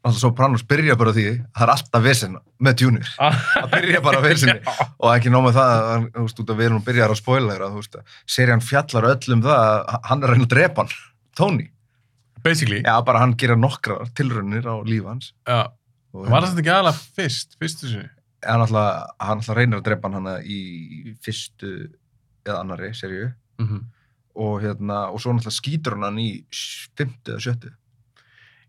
alltaf 0.00 0.20
Sopranos 0.22 0.64
byrja 0.68 0.96
bara 0.96 1.12
því 1.12 1.24
að 1.28 1.40
það 1.56 1.64
er 1.64 1.72
alltaf 1.74 2.04
vesen 2.04 2.36
með 2.62 2.84
junior. 2.84 3.10
Að 3.20 3.66
byrja 3.74 4.00
bara 4.04 4.20
á 4.20 4.22
vesinni. 4.24 4.56
Og 5.02 5.10
ekki 5.12 5.32
nóg 5.32 5.44
með 5.46 5.58
það 5.58 5.72
að, 5.80 6.06
þú 6.14 6.24
veist, 6.24 6.40
út 6.42 6.52
að 6.52 6.60
við 6.60 6.68
erum 6.70 6.86
byrjar 6.86 7.12
að 7.14 7.20
spoila 7.20 7.52
þér 7.56 7.66
að 7.66 7.74
þú 7.74 7.82
veist 7.82 7.98
að 7.98 8.14
serían 8.36 8.64
fjallar 8.64 9.08
öll 9.10 9.36
um 9.36 9.44
það 9.44 9.60
að 9.60 10.08
hann 10.08 10.22
er 10.22 10.30
að 10.30 10.34
reyna 10.34 10.48
að 10.48 10.54
drepa 10.54 10.84
hann 10.84 10.96
Tony, 11.40 11.68
Basically, 12.44 12.80
já 12.80 12.94
bara 13.04 13.20
hann 13.20 13.36
gera 13.38 13.56
nokkra 13.56 13.98
tilraunir 14.16 14.64
á 14.64 14.74
líf 14.88 15.04
hans. 15.04 15.30
Já. 15.44 15.68
og 16.16 16.26
Var 16.32 16.46
það 16.48 16.62
ekki 16.62 16.72
aðalega 16.72 17.04
fyrst, 17.20 17.56
fyrstu 17.60 17.90
sinni? 17.92 18.08
hann 18.40 18.64
alltaf, 18.64 19.10
hann 19.20 19.42
alltaf 19.42 19.56
reynir 19.56 19.80
að 19.80 19.86
drepa 19.90 20.08
hann 20.08 20.18
hana 20.22 20.38
í 20.40 20.60
fyrstu 21.20 21.74
eða 22.46 22.62
annari 22.62 22.94
seríu. 22.96 23.30
Mm 23.60 23.66
-hmm. 23.68 23.80
og 24.40 24.62
hérna, 24.62 25.10
og 25.12 25.20
svo 25.20 25.34
náttúrulega 25.36 25.60
skýtur 25.60 25.98
hann 25.98 26.08
hann 26.08 26.18
í 26.18 26.30
fymtu 26.96 27.34
eða 27.34 27.44
sjöttu 27.44 27.72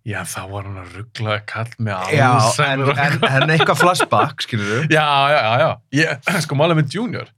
Já, 0.02 0.24
þá 0.26 0.40
var 0.50 0.66
hann 0.66 0.80
að 0.82 0.94
ruggla 0.98 1.36
kall 1.46 1.70
með 1.78 2.14
já, 2.18 2.30
en, 2.66 2.82
en, 2.90 3.18
en 3.28 3.52
eitthvað 3.54 3.84
flashback 3.84 4.42
skilur 4.48 4.72
du 4.90 4.94
Já, 4.98 5.06
já, 5.30 5.38
já, 5.46 5.52
já. 5.62 5.70
Ég, 6.00 6.24
sko, 6.48 6.58
málega 6.58 6.80
með 6.80 6.96
Junior, 6.96 7.30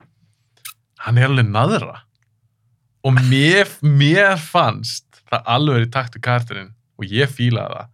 hann 1.03 1.19
er 1.19 1.27
alveg 1.27 1.49
naðra. 1.51 1.97
Og 3.03 3.19
mér, 3.27 3.67
mér 3.83 4.39
fannst 4.39 5.19
það 5.27 5.51
alveg 5.57 5.89
í 5.89 5.91
takt 5.91 6.15
við 6.15 6.23
karakterinn 6.29 6.71
og 6.95 7.11
ég 7.11 7.35
fílaði 7.35 7.81
það 7.81 7.91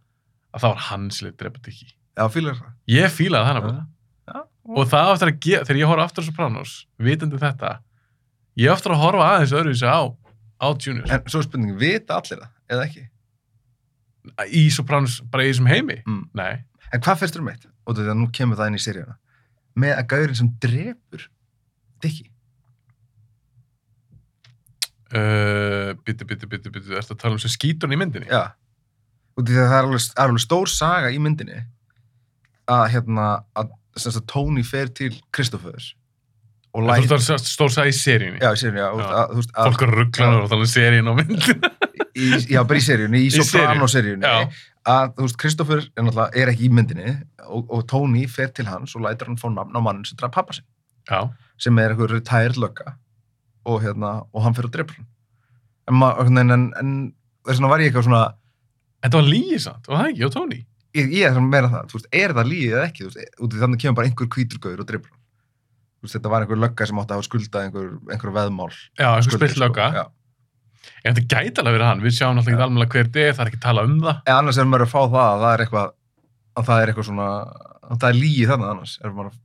að 0.54 0.64
það 0.64 0.76
var 0.76 1.12
sem 1.18 1.26
leitt 1.26 1.42
drepa 1.42 1.66
Dickie. 1.66 1.92
já, 2.14 2.26
fílar 2.30 2.62
það 2.62 2.72
Ég 2.94 3.14
fílaði 3.16 3.50
það 3.50 3.58
nefnilega. 3.60 3.86
Já. 4.30 4.40
Og 4.70 4.90
það 4.94 5.10
á 5.10 5.14
eftir 5.16 5.32
að 5.32 5.40
gera, 5.48 5.66
þegar 5.66 5.82
ég 5.82 5.90
horf 5.94 6.04
aftur 6.06 6.26
á 6.26 6.28
Sopranos, 6.30 6.74
vitandi 7.02 7.42
þetta, 7.42 7.76
ég 8.60 8.70
á 8.70 8.74
eftir 8.78 8.94
að 8.94 9.02
horfa 9.02 9.30
aðeins 9.34 9.54
öðruvísi 9.58 9.90
á, 9.90 10.02
á 10.62 10.68
Junior. 10.78 11.10
en 11.10 11.26
svo 11.26 11.42
er 11.42 11.48
spurning, 11.50 11.78
vita 11.80 12.20
allir 12.22 12.44
það, 12.44 12.52
eða 12.70 12.86
ekki 12.86 13.10
Í 14.56 14.68
Sopranos, 14.74 15.20
bara 15.32 15.46
í 15.46 15.52
þessum 15.52 15.70
heimi? 15.70 16.00
mm. 16.06 16.24
Nei. 16.38 16.62
En 16.94 17.04
hvað 17.06 17.22
fyrst 17.24 17.38
um 17.38 17.50
eitt? 17.52 17.68
Og 17.86 17.98
þetta 17.98 18.16
nú 18.18 18.30
kemur 18.34 18.58
það 18.58 18.72
inn 18.72 18.80
í 18.80 18.84
seríuna. 18.84 19.16
Með 19.80 19.96
að 19.96 20.08
gaurinn 20.14 20.40
sem 20.40 20.50
drepur 20.62 21.28
Dickie. 22.04 22.30
Uh, 25.10 25.96
bitti, 26.06 26.26
bitti, 26.26 26.46
bitti, 26.46 26.70
bitti, 26.70 26.94
ertu 26.94 27.16
að 27.16 27.22
tala 27.24 27.34
um 27.34 27.42
sem 27.42 27.50
skítur 27.50 27.90
hann 27.90 27.96
í 27.98 28.00
myndinni? 28.00 28.30
Já. 28.30 28.54
Og 29.40 29.46
því 29.48 29.56
að 29.58 29.72
það 29.72 29.78
er 29.78 29.88
alveg, 29.88 30.04
er 30.14 30.26
alveg 30.28 30.44
stór 30.44 30.70
saga 30.70 31.10
í 31.10 31.22
myndinni 31.24 31.64
að 32.70 32.84
hérna, 32.94 33.30
að, 33.58 33.72
sagt, 33.98 34.28
Tony 34.30 34.62
fer 34.68 34.92
til 34.94 35.16
Kristoffers 35.34 35.96
og 36.78 36.86
Þú 36.86 37.08
veist 37.10 37.32
það 37.32 37.46
stór 37.50 37.72
sagði 37.74 37.90
í 37.90 37.98
seríunni. 37.98 38.40
Já, 38.44 38.52
í 38.54 38.60
seríunni, 38.62 38.84
já. 38.84 38.90
og 38.94 39.00
Já. 39.02 39.08
Að, 39.10 39.32
þú 39.32 39.40
veist, 39.40 39.54
að, 39.56 39.70
Fólk 39.70 39.84
er 39.86 39.94
rugglaður 39.98 40.44
og 40.44 40.52
tala 40.52 40.68
um 40.68 40.70
seríun 40.70 41.10
á 41.10 41.14
myndina. 41.18 41.72
í, 42.16 42.30
já, 42.56 42.62
bara 42.68 42.80
í 42.80 42.84
seríunni, 42.86 43.22
í 43.28 43.30
Soprano-seríunni. 43.36 44.26
Að, 44.90 45.12
þú 45.18 45.26
veist, 45.28 45.38
Kristoffer 45.42 45.82
er 45.84 46.04
náttúrulega, 46.06 46.32
er 46.42 46.50
ekki 46.54 46.66
í 46.70 46.72
myndinni 46.74 47.12
og, 47.46 47.66
og 47.76 47.84
Tony 47.92 48.24
fer 48.32 48.50
til 48.56 48.66
hans 48.70 48.96
og 48.96 49.04
lætur 49.06 49.28
hann 49.30 49.38
fá 49.42 49.48
nafn 49.52 49.76
á 49.76 49.82
mannin 49.84 50.08
sem 50.08 50.18
draf 50.18 50.32
pappa 50.34 50.56
sinn. 50.56 50.66
Já. 51.10 51.26
sem 51.60 51.78
er 51.82 51.92
eitthvað 51.92 52.12
retired 52.14 52.58
lögga 52.62 52.94
og, 53.66 53.80
hérna, 53.84 54.12
og 54.32 54.44
hann 54.46 54.54
fyrir 54.56 54.70
að 54.70 54.76
drepa 54.78 54.94
hann 54.98 55.08
en, 55.90 55.96
ma- 56.00 56.16
en, 56.22 56.38
en, 56.54 56.66
en 56.80 56.92
þess 57.48 57.58
vegna 57.60 57.72
var 57.72 57.82
ég 57.84 57.90
eitthvað 57.92 58.06
svona 58.08 58.24
Þetta 59.04 59.18
var 59.22 59.28
lígi 59.32 59.58
samt, 59.64 59.88
var 59.90 60.02
það 60.04 60.10
ekki, 60.12 60.26
og 60.28 60.34
Tony? 60.36 60.60
ég, 61.00 61.10
ég 61.16 61.26
er 61.30 61.34
svona 61.36 61.50
meira 61.52 61.70
það, 61.72 61.88
þú 61.92 61.98
veist, 62.00 62.10
er 62.22 62.34
það 62.38 62.50
líið 62.52 62.76
eða 62.76 62.86
ekki 62.90 63.08
veist, 63.08 63.58
þannig 63.60 63.82
kemur 63.84 63.98
bara 64.00 64.10
einhver 64.12 64.30
hvíturgauður 64.36 64.84
og 64.86 64.90
drepa 64.92 65.12
hann 65.12 66.14
þetta 66.14 66.32
var 66.36 66.46
einhver 66.46 66.62
lögga 66.64 66.88
sem 66.90 67.02
átti 67.04 67.12
að 67.16 67.20
hafa 67.20 67.28
skuldað 67.30 67.66
einhver, 67.68 67.90
einhver 68.14 68.36
veðmál 68.38 68.70
Já, 69.00 69.10
einhver 69.18 69.36
spilt 69.40 69.60
lögga. 69.60 69.90
En 71.04 71.16
þetta 71.16 71.28
gæti 71.36 71.62
alveg 71.62 71.76
verið 71.78 71.88
hann, 71.90 72.04
við 72.04 72.16
sjáum 72.18 72.38
náttúrulega 72.38 72.66
ekki 72.66 72.76
alveg 72.76 72.94
hver 72.94 73.08
þetta 73.10 73.22
er, 73.24 73.36
það 73.36 73.46
er 73.46 73.52
ekki 73.52 73.62
tala 73.64 73.86
um 73.88 73.98
það. 74.04 74.22
en 74.26 74.36
annars 74.36 74.60
er 74.60 74.68
maður 74.70 74.86
að 74.86 74.94
fá 74.94 75.02
það 75.02 75.30
að 75.30 75.44
það 75.44 75.54
er 75.54 75.64
eitthvað 75.66 75.92
að 76.60 76.70
það 76.70 76.82
er 76.82 76.92
eitthvað 76.92 77.08
svona 77.10 77.28
að 77.90 78.02
það 78.02 78.10
er 78.10 78.20
líið 78.20 78.52
þannig 78.54 78.74
annars 78.74 78.96
að, 79.04 79.38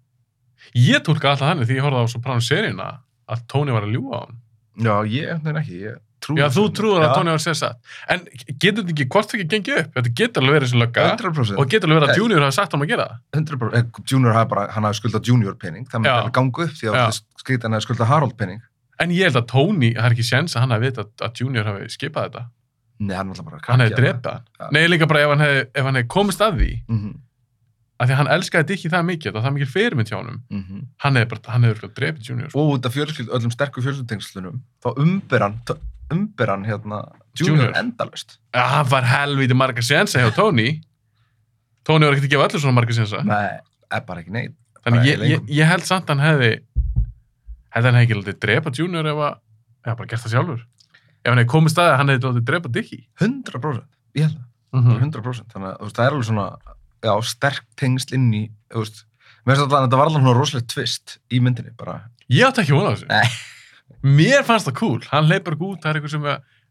Ég 0.74 1.04
tólka 1.04 1.30
alltaf 1.30 1.50
þannig 1.50 1.68
því 1.68 1.76
ég 1.76 1.84
horfði 1.84 2.00
á 2.02 2.12
Sopranos 2.14 2.48
seríuna 2.48 2.88
að 3.30 3.44
Tony 3.52 3.74
var 3.74 3.84
að 3.86 3.94
ljúga 3.94 4.16
á 4.16 4.20
hann. 4.24 4.36
já, 4.74 4.94
ég 5.12 5.42
veginn 5.44 5.60
ekki 5.60 5.76
ég 5.84 5.94
trúi 6.24 6.40
Já, 6.40 6.46
þú 6.52 6.64
trúður 6.74 7.04
að 7.04 7.12
Tony 7.18 7.30
var 7.30 7.38
að 7.38 7.44
segja 7.44 7.58
satt. 7.60 7.78
En 8.10 8.24
getur 8.24 8.80
þetta 8.80 8.94
ekki, 8.94 9.06
hvort 9.12 9.28
það 9.30 9.38
ekki 9.38 9.48
gengið 9.52 9.80
upp? 9.82 9.90
Þetta 9.98 10.12
getur 10.20 10.42
alveg 10.42 10.56
verið 10.56 10.68
þessi 10.68 10.80
lögga 10.80 11.00
100% 11.12 11.60
og 11.60 11.64
getur 11.74 11.86
alveg 11.90 12.00
verið 12.00 12.12
að. 12.14 12.20
Junior 12.22 12.40
hafa 12.46 12.56
sagt 12.56 12.74
hann 12.74 12.84
að 12.84 12.92
gera 12.94 13.06
það. 13.10 13.16
100% 13.38 13.78
eh, 13.78 13.84
Junior 14.12 14.38
hafi 14.38 14.48
bara, 14.54 14.64
hann 14.74 14.88
hafi 14.88 15.00
skuldað 15.02 15.30
Junior 15.30 15.54
pening 15.60 15.84
það 15.92 16.06
með 16.06 16.10
að 18.94 19.02
að 19.02 19.02
hann 19.02 19.10
En 19.10 19.10
ég 19.10 19.26
held 19.26 19.36
að 19.36 19.46
Tony, 19.50 19.92
það 19.94 20.06
er 20.06 20.14
ekki 20.14 20.26
séns 20.26 20.54
að 20.54 20.64
hann 20.64 20.74
hafi 20.74 20.88
vita 20.88 21.02
að, 21.02 21.12
að 21.26 21.40
Junior 21.40 21.68
hafi 21.68 21.90
skipað 21.90 22.28
þetta. 22.28 22.42
Nei, 23.04 23.14
hann 23.16 23.26
er 23.26 23.34
alltaf 23.34 23.46
bara 23.48 23.58
að 23.58 23.68
Hann 23.68 23.82
hefði 23.82 23.96
drepið 23.98 24.30
hann. 24.30 24.44
Já. 24.60 24.66
Nei, 24.70 24.82
líka 24.88 25.08
bara 25.10 25.22
ef 25.24 25.32
hann 25.32 25.44
hefði, 25.44 25.64
ef 25.74 25.88
hann 25.88 25.98
hefði 25.98 26.10
komist 26.14 26.44
að 26.44 26.60
því, 26.60 26.70
mm 26.86 27.00
-hmm. 27.00 27.16
að 27.98 28.06
því 28.06 28.14
að 28.14 28.20
hann 28.20 28.30
elskaði 28.36 28.68
Dickie 28.70 28.92
það 28.92 29.04
mikið, 29.10 29.34
það 29.34 29.50
er 29.50 29.56
mikið 29.56 29.72
fyrirmynd 29.74 30.12
hjá 30.12 30.16
honum, 30.20 30.38
hann 31.02 31.18
hefði 31.18 31.30
bara, 31.32 31.42
hann 31.50 31.66
hefði 31.66 31.74
örugglega 31.74 31.98
drepið 31.98 32.30
Junior. 32.30 32.50
Sko. 32.50 32.60
Og 32.62 32.72
út 32.78 32.86
af 32.86 32.94
öllum 32.94 33.50
sterku 33.50 33.82
fjölskyldtengslunum 33.82 34.62
þá 34.78 34.88
umber 34.94 35.40
hann, 35.42 35.60
umber 36.14 36.54
hann 36.54 36.64
hérna, 36.64 37.02
Junior, 37.34 37.50
Junior. 37.50 37.72
endalust 37.82 38.38
Ja, 38.54 38.68
hann 38.78 38.90
var 38.90 39.02
helviti 39.02 39.54
marga 39.54 39.82
sénsa 39.82 40.22
hjá 40.22 40.30
Tony. 40.34 40.80
Tony 41.84 42.06
var 42.06 42.14
ekkert 42.14 42.30
að 42.30 42.36
gefa 42.36 42.46
öllu 42.46 42.60
svona 42.62 42.78
marga 42.78 42.94
sénsa. 42.94 43.24
Nei, 43.26 43.58
bara 44.06 44.22
ekki 44.22 44.30
neitt 44.30 44.54
Þannig 44.84 45.06
ég, 45.08 45.22
ég, 45.32 45.44
ég 45.48 45.68
held 45.68 45.86
samt 45.88 46.10
að 46.10 46.18
hann 46.18 46.26
hefði, 46.26 46.50
að 47.82 47.88
hann 47.90 47.98
hefði 47.98 48.06
ekki 48.06 48.18
látið 48.20 48.38
drepa 48.44 48.72
Junior 48.78 49.10
ef 49.10 49.22
að, 49.26 49.34
já, 49.84 49.90
bara 49.94 50.08
gert 50.10 50.24
það 50.24 50.34
sjálfur. 50.34 50.62
Ef 51.24 51.30
hann 51.30 51.40
hefði 51.40 51.52
komið 51.54 51.74
staðið 51.74 51.94
að 51.94 51.98
hann 52.00 52.12
hefði 52.12 52.28
látið 52.28 52.46
drepa 52.50 52.72
Dickie. 52.74 53.02
100% 53.20 53.84
ég 54.14 54.28
held 54.28 54.36
það, 54.38 54.50
Mm 54.74 54.88
bara 54.90 55.04
100% 55.06 55.52
þannig 55.54 55.68
að 55.70 55.76
þú 55.78 55.86
veist, 55.86 55.96
það 55.96 56.04
er 56.06 56.14
alveg 56.14 56.26
svona 56.28 56.46
já, 57.04 57.12
sterk 57.30 57.66
tengsl 57.78 58.14
inn 58.16 58.30
í 58.34 58.40
þú 58.74 58.82
veist, 58.82 59.04
mér 59.44 59.54
finnst 59.54 59.62
alltaf 59.64 59.78
að 59.78 59.84
þetta 59.84 60.00
var 60.00 60.10
alltaf 60.10 60.24
svona 60.24 60.38
rosalegt 60.38 60.70
twist 60.72 61.14
í 61.30 61.40
myndinni, 61.44 61.74
bara 61.78 62.00
Ég 62.32 62.48
átti 62.48 62.62
ekki 62.64 62.74
vona 62.74 62.90
á 62.90 62.94
þessu. 62.96 63.42
Mér 64.04 64.44
fannst 64.48 64.68
það 64.68 64.76
cool. 64.80 65.02
Hann 65.10 65.28
leipur 65.28 65.56
út, 65.58 65.80
það 65.82 65.90
er 65.90 65.98
eitthvað 65.98 66.14
sem 66.14 66.26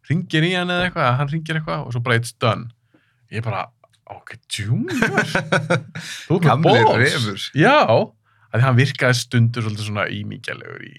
ringir 0.09 0.47
í 0.47 0.51
hann 0.57 0.73
eða 0.73 0.87
eitthvað, 0.87 1.11
hann 1.19 1.31
ringir 1.31 1.59
eitthvað 1.59 1.85
og 1.85 1.93
svo 1.93 2.01
bara 2.05 2.17
it's 2.19 2.33
done. 2.41 2.67
Ég 3.33 3.45
bara, 3.45 3.67
ok, 4.13 4.35
Junior? 4.49 4.97
Þú 6.27 6.39
ert 6.39 6.43
með 6.43 6.49
gamli 6.49 6.73
balls. 6.87 7.03
refur 7.03 7.45
Já, 7.57 7.77
að 8.53 8.65
hann 8.67 8.77
virkaði 8.77 9.19
stundur 9.19 9.65
svolítið 9.65 9.87
svona 9.89 10.07
ímíkjalegur 10.13 10.83
í 10.87 10.93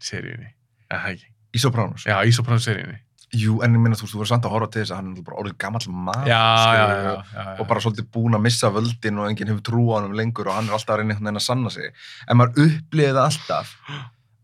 seríunni. 0.00 0.50
Eða 0.90 1.00
það 1.04 1.14
ekki. 1.14 1.30
Í 1.50 1.62
Sopranos. 1.62 2.04
Já, 2.06 2.16
í 2.26 2.34
Sopranos-seríunni. 2.36 2.98
Jú, 3.40 3.60
en 3.62 3.74
ég 3.76 3.82
minna, 3.82 3.94
þú 3.94 4.04
veist, 4.04 4.12
þú 4.14 4.18
voru 4.20 4.28
samt 4.32 4.46
að 4.48 4.54
horfa 4.56 4.68
til 4.74 4.80
þess 4.82 4.90
að 4.90 4.98
hann 5.00 5.10
er 5.14 5.24
bara 5.26 5.36
orðið 5.38 5.56
gamall 5.62 5.84
maður. 6.06 6.30
Já. 6.30 7.52
Og 7.62 7.68
bara 7.70 7.82
svolítið 7.84 8.08
búinn 8.16 8.34
að 8.34 8.42
missa 8.48 8.70
völdin 8.74 9.20
og 9.22 9.28
enginn 9.30 9.52
hefur 9.52 9.62
trú 9.68 9.82
á 9.94 10.00
hann 10.00 10.16
lengur 10.18 10.50
og 10.50 10.56
hann 10.56 10.66
er 10.70 10.74
alltaf 10.74 10.96
að 10.96 11.02
reyna 11.02 11.14
einhvern 11.14 11.28
veginn 11.30 11.38
að 11.40 11.44
sanna 11.46 11.70
sig. 11.70 11.92
En 12.26 12.40
maður 12.40 12.64
upplifið 12.66 13.14
það 13.20 13.28
alltaf 13.28 13.70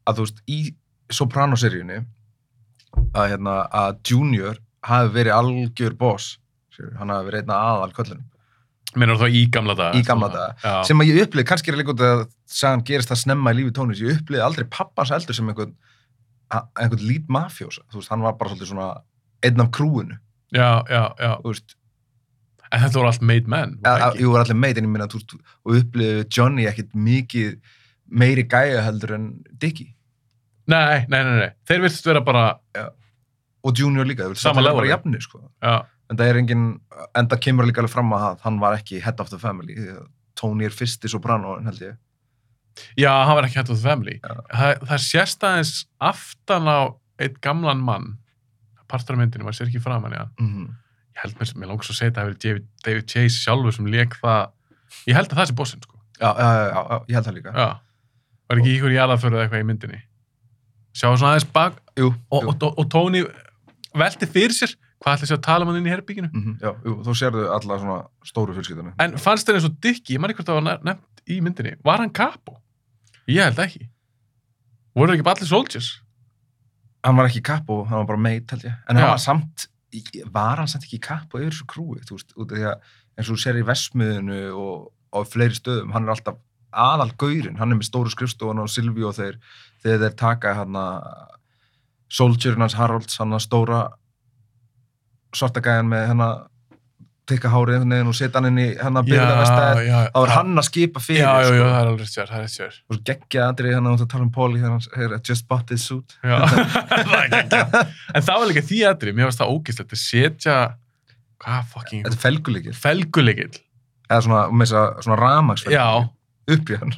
að, 0.06 0.20
þú 0.20 0.26
veist, 0.28 0.38
í 0.46 0.60
Sopranos-seríunni 1.18 1.98
að, 3.10 3.26
hérna, 3.34 3.56
að 3.74 3.98
Junior 4.10 4.62
hafi 4.86 5.12
verið 5.18 5.34
algjör 5.34 5.98
boss. 5.98 6.36
skilurðu, 6.70 6.96
Hann 7.02 7.10
hafi 7.14 7.28
verið 7.32 7.42
einna 7.42 7.58
aðal 7.72 7.92
köllunum. 7.98 8.24
Meinar 8.94 9.18
þá 9.20 9.26
í 9.34 9.42
gamla 9.52 9.74
daga? 9.76 9.98
Í 9.98 10.04
gamla 10.06 10.28
svona? 10.30 10.44
daga. 10.46 10.60
Já. 10.62 10.84
sem 10.88 11.02
að 11.02 11.08
ég 11.10 11.26
upplifið, 11.26 11.48
kannski 11.50 11.72
er 11.72 11.78
líka 11.80 11.92
út 11.92 12.04
að 12.06 12.22
sagan 12.48 12.84
gerist 12.86 13.10
það 13.10 13.22
snemma 13.24 13.52
í 13.52 13.58
lífi 13.58 13.72
tónis, 13.76 14.02
ég 14.04 14.20
upplifið 14.20 14.44
aldrei 14.46 14.66
pappans 14.72 15.10
eldur 15.16 15.36
sem 15.36 15.48
einhvern 15.50 15.74
einhvern 16.78 17.02
lít 17.02 17.26
mafjósa, 17.32 17.82
þú 17.90 17.98
veist, 18.00 18.12
hann 18.12 18.22
var 18.22 18.36
bara 18.38 18.52
svolítið 18.52 18.70
svona 18.70 18.86
einn 19.44 19.64
af 19.64 19.72
krúinu, 19.74 20.16
já, 20.54 20.68
já, 20.86 21.02
já. 21.18 21.32
þú 21.42 21.52
veist 21.54 21.76
En 22.74 22.80
þetta 22.82 22.98
voru 22.98 23.06
allt 23.12 23.22
made 23.22 23.46
men, 23.50 23.76
að, 23.86 24.00
ekki? 24.08 24.22
jú, 24.24 24.30
var 24.34 24.42
allir 24.42 24.56
meit, 24.58 24.78
en 24.78 24.86
ég 24.88 24.90
minna, 24.90 25.06
þú 25.10 25.20
veist 25.20 25.34
og 25.36 25.76
upplifið 25.80 26.22
Johnny 26.34 26.64
ekkit 26.66 26.94
mikið 26.98 27.52
meiri 28.22 28.42
gæja 28.50 28.80
heldur 28.86 29.12
en 29.18 29.26
Dickie 29.54 29.92
Nei, 30.66 31.04
nei, 31.06 31.20
nei, 31.22 31.34
nei. 31.44 31.50
Þeir 31.68 31.84
virtust 31.84 32.08
vera 32.08 32.22
bara, 32.26 32.46
og 33.62 33.78
Junior 33.78 34.06
líka, 34.08 34.26
Sama 34.34 34.64
það 34.64 34.70
er 34.72 34.78
bara 34.80 34.88
jafnir, 34.90 35.22
sko 35.22 35.44
já, 35.62 35.76
en 36.10 36.18
það 36.18 36.30
er 36.30 36.40
engin, 36.42 36.66
en 37.18 37.28
það 37.30 37.42
kemur 37.48 37.66
líka 37.68 37.82
alveg 37.82 37.94
fram 37.94 38.12
að 38.16 38.40
hann 38.44 38.60
var 38.62 38.78
ekki 38.78 39.00
head 39.02 39.20
of 39.22 39.30
the 39.32 39.38
family 39.42 39.74
Tony 40.36 40.66
er 40.68 40.74
fyrsti 40.74 41.08
soprano, 41.10 41.56
held 41.64 41.82
ég 41.82 41.96
já, 43.00 43.10
hann 43.24 43.36
var 43.38 43.46
ekki 43.48 43.60
hætt 43.60 43.70
of 43.72 43.78
the 43.80 43.88
family. 43.88 44.18
Já. 44.20 44.34
Það, 44.52 44.82
það 44.90 45.02
sést 45.06 45.44
aðeins 45.48 45.74
aftan 46.04 46.68
á 46.68 46.78
einn 47.22 47.38
gamlan 47.44 47.80
mann, 47.84 48.10
partur 48.90 49.16
af 49.16 49.22
myndinu, 49.22 49.46
maður 49.46 49.62
sér 49.62 49.70
ekki 49.70 49.80
framan 49.84 50.16
í 50.16 50.20
hann. 50.20 50.34
mm 50.40 50.66
Ég 51.16 51.22
held 51.24 51.38
mér, 51.40 51.50
mér 51.56 51.68
langs 51.70 51.88
að 51.88 51.96
segja 51.96 52.12
það 52.12 52.26
hefur 52.26 52.58
David, 52.84 53.04
Chase 53.08 53.38
sjálfur 53.40 53.72
sem 53.72 53.86
leik 53.88 54.18
það, 54.20 54.50
ég 55.08 55.16
held 55.16 55.30
að 55.32 55.38
það 55.38 55.46
sé 55.48 55.54
bossinn, 55.56 55.84
sko. 55.86 55.96
já, 56.20 56.28
já, 56.28 56.48
já, 56.52 56.66
já, 56.76 56.98
ég 57.08 57.16
held 57.16 57.28
það 57.30 57.36
líka 57.38 57.54
Já. 57.56 57.68
Var 58.46 58.60
ekki 58.60 58.74
ykkur 58.74 58.92
jarðaförðu 58.94 59.40
eitthvað 59.40 59.62
í 59.62 59.66
myndinni? 59.70 60.00
Sjá 60.92 61.06
svona 61.08 61.30
aðeins 61.32 61.48
bak 61.56 61.80
jú, 61.96 62.10
og, 62.12 62.42
jú. 62.44 62.50
og, 62.52 62.66
og, 62.68 62.76
og 62.82 62.90
Tony 62.92 63.22
velti 63.96 64.28
fyrir 64.28 64.52
sér 64.52 64.76
hvað 65.02 65.16
ætli 65.18 65.28
sé 65.30 65.36
að 65.36 65.42
tala 65.46 65.64
um 65.66 65.70
hann 65.72 65.80
inn 65.82 65.88
í 65.90 65.92
herbygginu. 65.92 66.30
Mm 66.32 66.54
já, 66.62 66.70
jú, 66.86 66.94
þú 67.06 67.14
sérðu 67.20 67.44
alla 67.52 67.78
svona 67.82 67.98
stóru 68.24 68.54
fjölskyldunum. 68.56 68.94
En 69.02 69.16
fannst 69.20 69.46
þér 69.48 69.58
eins 69.60 69.68
og 69.68 69.76
Dickie, 69.84 70.16
ég 70.16 70.20
man 70.22 70.30
ekki 70.32 70.40
hvort 70.42 70.48
það 70.52 70.58
var 70.60 70.66
nef- 70.70 70.86
nefnt 70.88 71.22
í 71.28 71.38
myndinni, 71.44 71.74
var 71.84 71.98
hann 72.02 72.10
kapo? 72.16 72.56
Ég 73.28 73.42
held 73.44 73.58
ekki. 73.66 73.88
Voru 74.96 75.12
ekki 75.16 75.24
bara 75.26 75.36
allir 75.36 75.50
soldiers? 75.50 75.90
Hann 77.04 77.16
var 77.20 77.28
ekki 77.28 77.42
kapo, 77.44 77.84
hann 77.84 77.98
var 78.02 78.06
bara 78.14 78.18
meit, 78.24 78.50
held 78.50 78.64
ég. 78.64 78.76
En 78.88 78.96
hann 78.96 79.10
var 79.12 79.18
samt, 79.22 79.66
var 80.32 80.56
hann 80.62 80.68
samt 80.70 80.84
ekki 80.88 80.98
kapo 81.04 81.38
yfir 81.38 81.52
þessu 81.52 81.66
krúi, 81.70 82.00
þú 82.08 82.16
veist, 82.16 82.32
að 82.36 82.80
eins 83.16 83.30
og 83.32 83.38
sér 83.40 83.60
í 83.60 83.64
Vestmiðinu 83.68 84.40
og, 84.56 84.90
á 85.12 85.18
fleiri 85.24 85.54
stöðum, 85.56 85.92
hann 85.94 86.04
er 86.08 86.14
alltaf 86.16 86.40
aðal 86.76 87.12
gaurinn, 87.16 87.56
hann 87.60 87.72
er 87.72 87.78
með 87.78 87.86
stóru 87.88 88.10
skrifstofun 88.12 88.58
og 88.60 88.68
Silvi 88.68 89.04
og 89.06 89.14
þeir, 89.16 89.38
þegar 89.84 90.02
þeir 90.02 90.16
taka 90.20 90.54
hann 90.58 90.74
að 90.76 91.06
Soldierin 92.12 92.60
hans 92.62 92.74
Harolds, 92.78 93.16
hann 93.18 93.32
að 93.34 93.42
stóra 93.46 93.78
svarta 95.38 95.62
gæjan 95.64 95.88
með 95.90 96.06
hann 96.10 96.22
að 96.26 96.36
tikka 97.26 97.50
hárið 97.50 97.74
einhvern 97.74 97.92
veginn 97.96 98.10
og 98.12 98.14
setja 98.14 98.38
hann 98.38 98.48
inn 98.52 98.58
í 98.62 98.66
hann 98.78 98.98
að 99.00 99.08
byrja 99.08 99.38
vestæð, 99.40 99.78
já. 99.82 99.96
þá 100.14 100.18
er 100.20 100.32
hann 100.36 100.60
að 100.62 100.66
skipa 100.68 101.00
fyrir, 101.02 101.22
Já, 101.24 101.30
já, 101.42 101.46
sko. 101.48 101.56
það 101.66 101.78
er 101.80 101.88
alveg 101.90 102.10
sér, 102.12 102.28
það 102.30 102.44
er 102.44 102.52
sér. 102.52 102.76
og 102.86 102.94
svo 102.94 103.02
geggja 103.10 103.46
andrið 103.50 103.74
hann 103.74 103.88
að 103.90 104.04
tala 104.12 104.22
um 104.26 104.30
Póli 104.36 104.60
þegar 104.60 104.74
hann 104.76 104.84
segir 104.86 105.14
just 105.26 105.46
bought 105.50 105.66
this 105.72 105.86
suit 105.90 106.14
Já, 106.22 106.36
það 106.46 107.16
er 107.16 107.36
ekki 107.40 107.62
En 108.14 108.26
það 108.28 108.38
var 108.42 108.50
líka 108.52 108.64
því 108.68 108.78
aðri, 108.92 109.14
mér 109.18 109.26
varst 109.30 109.42
það 109.42 109.54
ógislegt 109.56 109.96
að 109.96 110.02
setja, 110.04 110.56
hvað 111.42 111.66
fucking, 111.74 112.06
þetta 112.06 112.14
er 112.20 112.22
felguleikir 112.28 112.78
felguleikil. 112.84 113.50
eða 114.06 114.20
svona, 114.28 114.44
með 114.54 114.70
þess 114.70 114.78
að 114.84 115.02
svona 115.08 115.18
ramagsfelg 115.24 115.74
Já, 115.74 115.86
upp 116.54 116.70
í 116.70 116.78
hann 116.84 116.94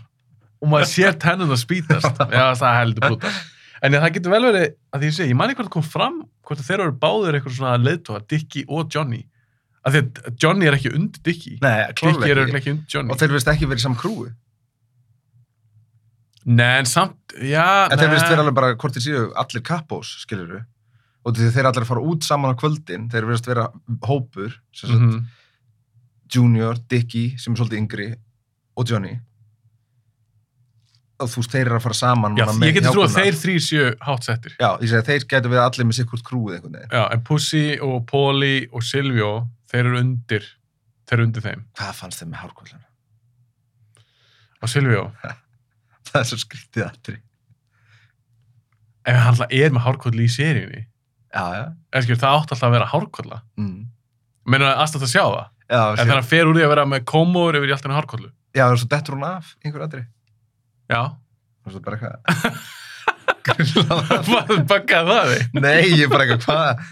og 0.58 0.72
maður 0.72 0.88
sér 0.90 1.14
tennun 1.22 1.52
að 1.54 1.60
spýtast. 1.62 2.16
Já, 2.34 2.44
það 2.58 2.72
heldur 2.82 3.04
brúta. 3.04 3.30
En 3.82 3.92
það 3.92 4.12
getur 4.16 4.32
vel 4.34 4.42
verið, 4.48 4.66
að 4.92 5.00
því 5.00 5.06
ég 5.10 5.14
segi, 5.18 5.28
ég 5.32 5.36
man 5.38 5.50
ekki 5.50 5.60
hvort 5.62 5.68
það 5.70 5.76
kom 5.78 5.86
fram, 5.86 6.16
hvort 6.48 6.58
að 6.62 6.66
þeir 6.70 6.80
eru 6.84 6.94
báðir 7.04 7.36
eitthvað 7.38 7.56
svona 7.58 7.76
leiðtóa, 7.78 8.20
Dickie 8.28 8.64
og 8.68 8.88
Johnny. 8.90 9.20
Af 9.86 9.92
því 9.94 10.00
að 10.02 10.32
Johnny 10.42 10.66
er 10.66 10.74
ekki 10.78 10.90
undir 10.98 11.22
Dickie. 11.22 11.58
Nei, 11.62 11.86
Dickie 11.92 12.10
er 12.10 12.18
klárlega 12.18 12.58
ekki 12.58 12.72
undir 12.74 12.94
Johnny. 12.94 13.12
og 13.14 13.18
þeir 13.22 13.34
veist 13.36 13.48
ekki 13.54 13.68
verið 13.70 13.84
saman 13.86 14.00
krúi 14.02 14.32
Nei, 16.48 16.78
en 16.80 16.86
samt, 16.88 17.34
já, 17.44 17.64
en 17.92 17.98
þeir 18.00 18.12
veist 18.14 18.28
vera 18.30 18.40
alveg 18.40 18.54
bara 18.56 18.74
hvort 18.80 18.94
þeir 18.96 19.04
séu 19.04 19.24
allir 19.36 19.62
kappós 19.68 20.14
skilur 20.22 20.48
við 20.54 20.62
og 21.28 21.34
því 21.36 21.48
þeir 21.52 21.66
allir 21.68 21.84
fara 21.84 22.04
út 22.08 22.24
saman 22.24 22.54
á 22.54 22.60
kvöldin 22.60 23.08
þeir 23.12 23.26
veist 23.28 23.48
vera 23.50 23.66
hópur 24.08 24.54
sem 24.72 24.88
sagt, 24.88 25.02
Mhm. 25.02 25.26
Junior, 26.32 26.76
Dickie 26.88 27.36
sem 27.38 27.52
er 27.52 27.58
svolítið 27.60 27.78
yngri 27.82 28.08
og 28.76 28.86
Johnny 28.88 29.18
og 31.18 31.30
þú 31.32 31.40
veist 31.42 31.54
þeir 31.54 31.66
eru 31.66 31.78
að 31.78 31.84
fara 31.86 31.98
saman 31.98 32.36
Já, 32.38 32.44
ég 32.46 32.74
geti 32.76 32.92
trú 32.92 33.02
að 33.04 33.14
þeir 33.18 33.38
þrý 33.42 33.54
séu 33.64 33.86
hátsettir. 34.06 34.54
já, 34.58 34.68
ég 34.78 34.88
segi 34.90 35.00
að 35.00 35.08
þeir 35.10 35.24
getur 35.32 35.52
verið 35.54 35.64
allir 35.64 35.88
með 35.88 35.98
sikkurt 35.98 36.24
krúið 36.26 36.68
Já, 36.92 37.02
en 37.12 37.22
Pussy 37.26 37.64
og 37.82 38.04
Polly 38.06 38.68
og 38.72 38.84
Silvio, 38.86 39.30
þeir 39.70 39.84
eru 39.84 39.98
undir, 40.02 40.46
þeir 41.08 41.18
eru 41.18 41.26
undir 41.28 41.42
þeim. 41.48 41.64
hvað 41.78 41.94
fannst 42.02 42.22
þeim 42.22 42.30
með 42.34 42.42
hárkvöldina? 42.44 42.84
Og 44.62 44.68
Silvio, 44.72 45.04
það 46.10 46.20
er 46.22 46.28
svo 46.30 46.38
skrítið 46.44 46.86
aðri 46.86 47.18
ef 49.08 49.16
hann 49.16 49.30
alltaf 49.32 49.54
er 49.54 49.70
með 49.72 49.84
hárkolli 49.86 50.26
í 50.26 50.32
seríunni, 50.32 50.82
já, 51.32 51.44
já 51.58 52.02
skilur, 52.04 52.20
það 52.20 52.34
átt 52.38 52.52
alltaf 52.52 52.66
að 52.68 52.74
vera 52.76 52.90
hárkolla. 52.92 53.38
mm. 53.56 53.78
Menur 54.48 54.70
það 54.70 54.82
aðstætt 54.82 55.04
að 55.06 55.12
sjá 55.12 55.24
það? 55.24 55.48
já, 55.68 55.80
En 55.80 55.98
þegar 56.00 56.14
hann 56.18 56.28
fer 56.28 56.48
úr 56.48 56.56
því 56.56 56.64
að 56.64 56.70
vera 56.72 56.84
með 56.88 57.02
komóður 57.08 57.58
yfir 57.58 57.74
alltaf 57.76 57.96
hárkollu. 57.98 58.30
já, 58.56 58.64
Já, 60.88 61.00
það 61.62 61.68
er 61.68 61.74
svo 61.74 61.82
bara 61.84 61.98
eitthvað 61.98 62.76
hvað 63.48 64.50
bakkaði 64.68 65.14
það 65.14 65.30
þig? 65.32 65.60
Nei, 65.62 65.84
ég 65.98 66.10
bara 66.12 66.26
eitthvað, 66.26 66.44
hvað? 66.44 66.82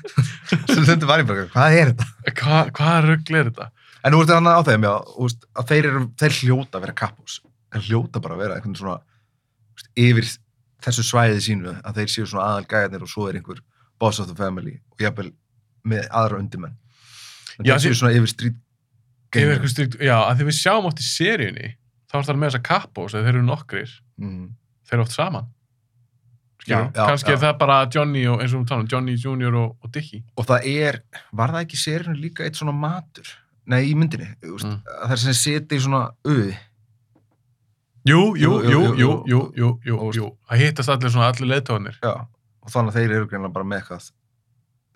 Svo 0.71 0.85
þetta 0.87 1.09
var 1.09 1.23
ég 1.23 1.29
bara 1.29 1.43
eitthvað, 1.45 1.53
hvað 1.55 1.77
er 1.81 1.91
þetta? 1.93 2.07
Hva, 2.41 2.61
hvað 2.79 3.09
rugl 3.11 3.39
er 3.41 3.51
þetta? 3.51 3.69
En 4.07 4.15
nú 4.15 4.23
ertu 4.23 4.37
hann 4.37 4.49
á 4.49 4.61
þeim, 4.67 4.87
já, 4.87 4.95
þú 5.13 5.27
veist, 5.27 5.47
að 5.59 5.71
þeir, 5.73 5.89
eru, 5.91 6.03
þeir 6.23 6.37
hljóta 6.41 6.79
að 6.79 6.85
vera 6.87 6.97
kappús. 7.01 7.39
Þeir 7.75 7.87
hljóta 7.89 8.23
bara 8.23 8.37
að 8.37 8.43
vera 8.45 8.59
einhvern 8.59 8.77
svona, 8.79 8.99
þú 9.67 9.81
veist, 9.81 9.91
yfir 10.07 10.29
þessu 10.87 11.07
svæði 11.09 11.41
sínu, 11.49 11.73
að 11.83 12.01
þeir 12.01 12.13
séu 12.13 12.29
svona 12.31 12.47
aðal 12.53 12.69
gæjarnir 12.71 13.07
og 13.07 13.11
svo 13.11 13.27
er 13.31 13.41
einhver 13.41 13.63
boss 14.01 14.21
of 14.23 14.29
the 14.31 14.37
family 14.39 14.77
og 14.93 15.03
jafnvel 15.03 15.33
með 15.87 16.07
aðra 16.15 16.39
undirmenn. 16.43 16.77
En 17.57 17.67
Já, 17.67 17.75
þeir 17.75 17.89
séu 17.89 18.01
svona 18.03 18.15
yfir 18.17 18.33
street 18.33 18.63
Yfir 19.37 19.53
eitthvað 19.53 19.73
strykt, 19.73 19.97
já, 20.01 20.15
að 20.23 20.39
því 20.39 20.45
við 20.49 20.57
sjáum 20.57 20.87
oft 20.89 21.01
í 21.03 21.05
seríunni, 21.05 21.71
þá 22.11 22.15
er 22.21 22.27
það 22.29 22.37
með 22.41 22.51
þessa 22.51 22.63
kappós, 22.63 23.13
þeir 23.17 23.29
eru 23.35 23.43
nokkrir, 23.43 23.91
Mm. 24.19 24.51
þeir 24.87 24.93
eru 24.99 25.03
oft 25.03 25.13
saman. 25.13 25.47
Kannski 26.67 27.31
er 27.33 27.39
það 27.39 27.59
bara 27.61 27.87
Johnny 27.95 28.25
og 28.27 28.41
eins 28.43 28.55
og 28.55 28.63
við 28.65 28.69
talum, 28.69 28.87
Johnny 28.91 29.15
Junior 29.15 29.55
og, 29.55 29.77
og 29.85 29.91
Dickie. 29.95 30.23
Og 30.37 30.47
það 30.49 30.67
er, 30.67 31.01
var 31.33 31.53
það 31.55 31.61
ekki 31.67 31.77
í 31.79 31.83
serinu 31.83 32.17
líka 32.19 32.45
eitt 32.47 32.57
svona 32.59 32.73
matur? 32.75 33.29
Nei, 33.67 33.85
í 33.91 33.95
myndinni, 33.99 34.33
Mm. 34.43 34.81
að 34.83 35.07
það 35.09 35.13
er 35.13 35.17
sem 35.17 35.33
seti 35.35 35.77
í 35.77 35.81
svona 35.85 36.13
auði. 36.27 36.57
Jú, 38.07 38.37
jú, 38.39 38.51
Jú, 38.63 38.83
jú, 38.95 39.13
jú, 39.27 39.41
jú, 39.59 39.69
jú, 39.85 39.97
jú. 40.15 40.27
Það 40.49 40.59
hittast 40.63 40.89
allir 40.93 41.11
svona 41.11 41.31
allir 41.33 41.49
leiðtóðanir. 41.51 41.97
Já, 42.03 42.13
og 42.63 42.71
þannig 42.71 42.93
að 42.93 42.99
þeir 43.01 43.15
eru 43.17 43.27
greinlega 43.27 43.53
bara 43.57 43.65
með 43.67 43.81
eitthvað 43.83 44.11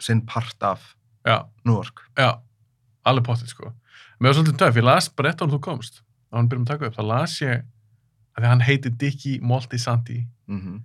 sinn 0.01 0.21
part 0.27 0.63
af 0.63 0.95
Já, 1.27 1.45
Núork. 1.67 1.99
já, 2.17 2.39
alveg 3.05 3.25
pottið, 3.27 3.49
sko. 3.51 3.73
Mér 4.21 4.31
var 4.33 4.39
svolítið 4.39 4.59
töf, 4.63 4.75
ég 4.79 4.85
las 4.87 5.09
bara 5.09 5.29
eftir 5.31 5.47
hann 5.47 5.55
þú 5.57 5.61
komst, 5.61 6.03
þá 6.31 6.39
hann 6.39 6.49
byrjum 6.51 6.67
að 6.67 6.73
taka 6.73 6.89
upp, 6.89 6.97
þá 6.97 7.05
las 7.11 7.37
ég 7.43 7.67
að 8.39 8.49
hann 8.49 8.65
heiti 8.65 8.95
Dickie 9.03 9.41
Moltisanti 9.43 10.23
Mm 10.51 10.81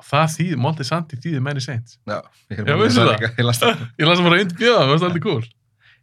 og 0.00 0.06
það 0.08 0.30
þýðir, 0.32 0.58
Moltisanti 0.64 1.16
þýðir 1.20 1.42
Many 1.44 1.60
Saints. 1.60 1.98
Já, 2.08 2.22
ég, 2.48 2.62
Já, 2.64 2.72
veistu 2.80 3.02
það? 3.04 3.24
Ég 3.36 3.44
las 3.44 3.58
það, 3.60 3.80
Ég 4.00 4.08
las 4.08 4.16
það 4.16 4.28
bara 4.30 4.38
undir 4.40 4.56
bjöða, 4.56 4.78
það 4.80 4.90
var 4.90 5.00
svolítið 5.02 5.24
cool. 5.26 5.42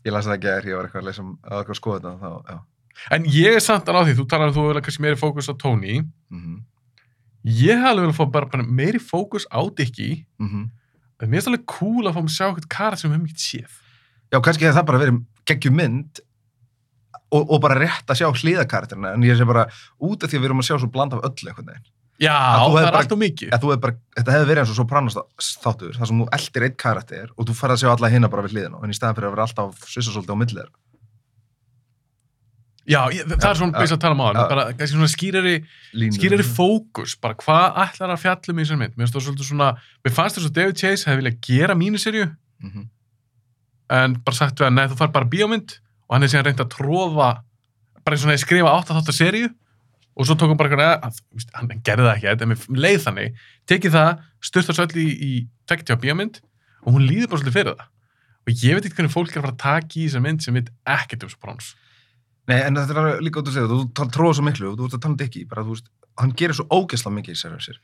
ég 0.06 0.14
las 0.14 0.28
það 0.28 0.36
að 0.38 0.68
ég 0.70 0.78
var 0.78 0.86
eitthvað 0.86 1.02
að 1.02 1.08
lesa 1.08 1.24
um 1.24 1.32
að 1.42 1.56
eitthvað 1.58 1.74
að 1.74 1.80
skoða 1.80 1.98
þetta, 1.98 2.12
þá, 2.22 2.52
já. 2.52 2.60
En 3.18 3.26
ég 3.34 3.58
er 3.58 3.64
samt 3.66 3.90
alveg 3.90 4.06
á 4.06 4.08
því, 4.08 4.16
þú 4.20 4.26
talar 4.30 4.52
um 4.52 4.56
þú 4.56 4.66
vilja 4.68 4.84
kannski 4.86 5.06
meiri 5.06 5.18
fókus 5.18 5.50
á 5.50 5.54
Tony. 5.58 5.96
Mm 6.30 6.60
Ég 7.48 7.80
hef 7.80 7.88
alveg 7.88 8.06
viljað 8.06 8.18
fá 8.18 8.32
bara, 8.32 8.50
bara 8.52 8.64
meiri 8.68 9.00
fókus 9.00 9.46
á 9.48 9.62
Dickie. 9.74 10.26
-hmm. 10.38 10.70
En 11.22 11.30
mér 11.30 11.42
er 11.42 11.48
alveg 11.48 11.66
cool 11.66 12.06
að 12.06 12.14
fá 12.14 12.22
mig 12.22 12.32
að 12.32 12.38
sjá 12.38 12.46
eitthvað 12.48 12.70
karat 12.70 13.00
sem 13.00 13.12
hefum 13.12 13.26
ekki 13.26 13.40
séð. 13.40 13.72
Já, 14.34 14.42
kannski 14.42 14.66
hefði 14.66 14.78
það 14.78 14.86
bara 14.86 15.00
verið 15.00 15.22
geggjum 15.46 15.76
mynd 15.76 16.20
og, 17.32 17.44
og 17.52 17.62
bara 17.64 17.78
rétt 17.82 18.08
að 18.14 18.22
sjá 18.22 18.28
hliðakartina, 18.42 19.14
en 19.18 19.24
ég 19.28 19.38
sé 19.40 19.46
bara 19.48 19.68
út 20.00 20.24
af 20.24 20.30
því 20.32 20.38
að 20.38 20.42
við 20.44 20.50
erum 20.52 20.64
að 20.64 20.68
sjá 20.70 20.76
svo 20.80 20.90
bland 20.94 21.14
af 21.18 21.24
öllu 21.28 21.50
einhvern 21.52 21.72
veginn. 21.74 21.88
Já, 22.18 22.34
Að 22.34 22.74
það 22.74 22.88
er 22.88 22.96
allt 22.98 23.12
og 23.14 23.20
mikið. 23.22 23.50
Að 23.54 23.66
bara, 23.84 23.94
þetta 24.18 24.34
hefði 24.34 24.48
verið 24.50 24.62
eins 24.64 24.72
og 24.74 24.78
Sopranos 24.80 25.18
þáttur, 25.62 25.92
þar 26.00 26.10
sem 26.10 26.22
þú 26.24 26.26
eldir 26.40 26.64
eitt 26.66 26.78
karakter 26.82 27.28
og 27.36 27.46
þú 27.46 27.54
farið 27.60 27.76
að 27.76 27.82
sjá 27.84 27.90
alla 27.94 28.10
hinna 28.10 28.30
bara 28.34 28.46
við 28.48 28.56
hliðina, 28.56 28.80
en 28.82 28.90
í 28.90 28.98
staðan 28.98 29.18
fyrir 29.20 29.28
að 29.30 29.36
vera 29.36 29.46
alltaf 29.46 29.86
svissa 29.86 30.14
svolítið 30.16 30.34
á 30.34 30.42
millið 30.42 30.62
þeirra. 30.64 30.76
Já, 32.88 33.02
ég, 33.12 33.26
það 33.28 33.50
er 33.50 33.58
svona 33.60 33.76
byrst 33.82 33.96
að 33.98 34.02
tala 34.06 34.16
um 34.16 34.22
já. 34.24 34.42
bara 34.48 34.64
kannski 34.72 34.94
svona 34.96 35.10
skýrari, 35.12 35.56
skýrari 36.16 36.46
fókus, 36.48 37.18
bara 37.20 37.36
hvað 37.42 37.80
ætlar 37.84 38.14
að 38.14 38.22
fjalla 38.22 38.54
um 38.54 38.62
í 38.62 38.64
þessar 38.64 38.80
mynd? 38.80 38.94
Mér 38.96 39.04
finnst 39.10 39.18
það 39.18 39.26
svolítið 39.26 39.50
svona, 39.50 39.68
mér 40.08 40.14
fannst 40.16 40.38
þess 40.40 40.48
að 40.48 40.54
David 40.56 40.80
Chase 40.80 41.10
hefði 41.10 41.20
viljað 41.22 41.42
gera 41.50 41.76
míniserju, 41.76 42.28
Mhm. 42.64 42.86
en 43.98 44.16
bara 44.24 44.36
sagt 44.40 44.56
við 44.58 44.66
hann, 44.70 44.76
nei, 44.80 44.88
þú 44.88 44.98
fær 45.02 45.12
bara 45.12 45.26
bíómynd 45.36 45.76
og 46.08 46.16
hann 46.16 46.26
er 46.26 46.32
síðan 46.32 46.48
reynd 46.48 46.64
að 46.64 46.74
tróða, 46.74 47.30
bara 48.04 48.16
eins 48.16 48.24
og 48.24 48.30
hann 48.30 48.36
hefði 48.36 48.46
skrifa 48.46 48.74
átt 48.74 48.92
að 48.92 49.00
þáttar 49.02 49.18
serju 49.18 49.50
og 50.18 50.26
svo 50.26 50.38
tók 50.38 50.52
hann 50.52 50.60
bara 50.60 50.72
eitthvað, 50.72 51.20
hann 51.58 51.84
gerði 51.86 52.08
það 52.08 52.14
ekki, 52.16 52.30
en 52.34 52.52
mér 52.52 52.82
leið 52.86 53.02
þannig, 53.04 53.42
tekið 53.70 53.98
það, 53.98 54.24
styrta 54.50 54.76
svo 54.76 54.88
öll 54.88 55.02
í, 55.04 55.08
í 55.14 55.32
tveggjá 55.70 55.98
bíómynd 56.02 56.40
og 56.88 56.96
hún 56.96 57.06
líður 57.06 57.34
bara 57.34 57.42
svolítið 57.44 57.58
fyrir 57.60 57.76
það. 57.76 57.92
Og 58.48 58.64
ég 58.64 58.78
veit 58.78 58.88
ekki 58.88 58.98
hvernig 58.98 59.14
fólk 59.14 59.36
er 59.36 59.42
að 59.42 59.46
fara 59.46 59.54
að 59.54 59.62
taka 59.62 60.00
í 60.00 60.08
þessa 60.08 60.24
mynd 60.24 60.46
sem 60.46 60.58
veit 60.58 60.72
ekkert 60.88 61.28
um 61.28 61.32
Sopranos. 61.34 61.70
Nei, 62.48 62.62
en 62.64 62.80
þetta 62.80 63.04
er 63.04 63.22
líka 63.28 63.42
út 63.44 63.52
að 63.52 63.58
segja, 63.60 63.70
þú 63.70 64.08
tróða 64.16 64.38
svo 64.40 64.48
miklu, 64.48 64.72
þú 64.80 64.88
ert 64.88 64.96
að 64.96 65.04
tala 65.04 65.14
um 65.14 65.20
Dickie, 65.20 65.50
bara 65.52 65.66
þú 65.68 65.76
veist, 65.76 65.92
hann 66.24 66.34
gerir 66.40 66.58
svo 66.58 66.66
ógeðslega 66.72 67.18
mikið 67.20 67.36
í 67.36 67.42
sér. 67.68 67.82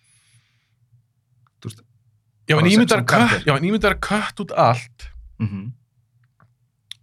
Já, 2.48 2.58
en 2.58 2.68
ímyndar 2.72 3.04
sem 3.04 3.54
að 3.54 3.86
að 3.92 4.00
kött 4.08 4.42
út 4.44 4.58
allt 4.58 5.10
mm 5.44 5.70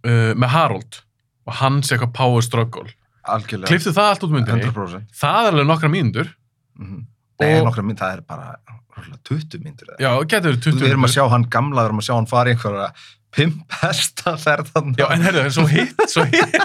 uh, 0.05 0.33
með 0.37 0.53
Harold 0.55 0.99
og 1.47 1.53
hans 1.61 1.91
eitthvað 1.91 2.13
power 2.13 2.41
struggle. 2.45 2.87
algjörlega. 3.27 3.67
Kliftu 3.69 3.91
það 3.93 4.09
allt 4.11 4.23
út 4.25 4.31
myndinni. 4.33 4.65
100%. 4.71 5.07
Það 5.13 5.45
er 5.47 5.51
alveg 5.53 5.67
nokkra 5.69 5.89
mínútur. 5.93 6.29
Mm 6.79 7.07
Nei, 7.41 7.55
Og- 7.57 7.65
nokkra 7.65 7.81
mynd, 7.83 7.97
það 7.97 8.11
er 8.13 8.21
bara 8.21 8.55
rosalega 8.95 9.17
20 9.25 9.59
myndir. 9.63 9.87
eða. 9.89 9.97
Já, 9.99 10.09
getur 10.29 10.51
verið 10.51 10.61
20 10.61 10.81
Við 10.83 10.91
erum 10.91 11.05
að 11.07 11.13
sjá 11.15 11.23
hann 11.31 11.45
gamla, 11.49 11.81
við 11.81 11.87
erum 11.89 12.01
að 12.01 12.05
sjá 12.05 12.13
hann 12.13 12.27
fara 12.29 12.49
í 12.51 12.53
einhverja 12.53 12.89
pimphesta 13.33 14.33
ferðan. 14.37 14.91
Já, 14.99 15.07
en 15.15 15.21
herru, 15.25 15.39
en 15.47 15.51
svo 15.55 15.65
hitt, 15.65 15.95
hitt, 16.29 16.55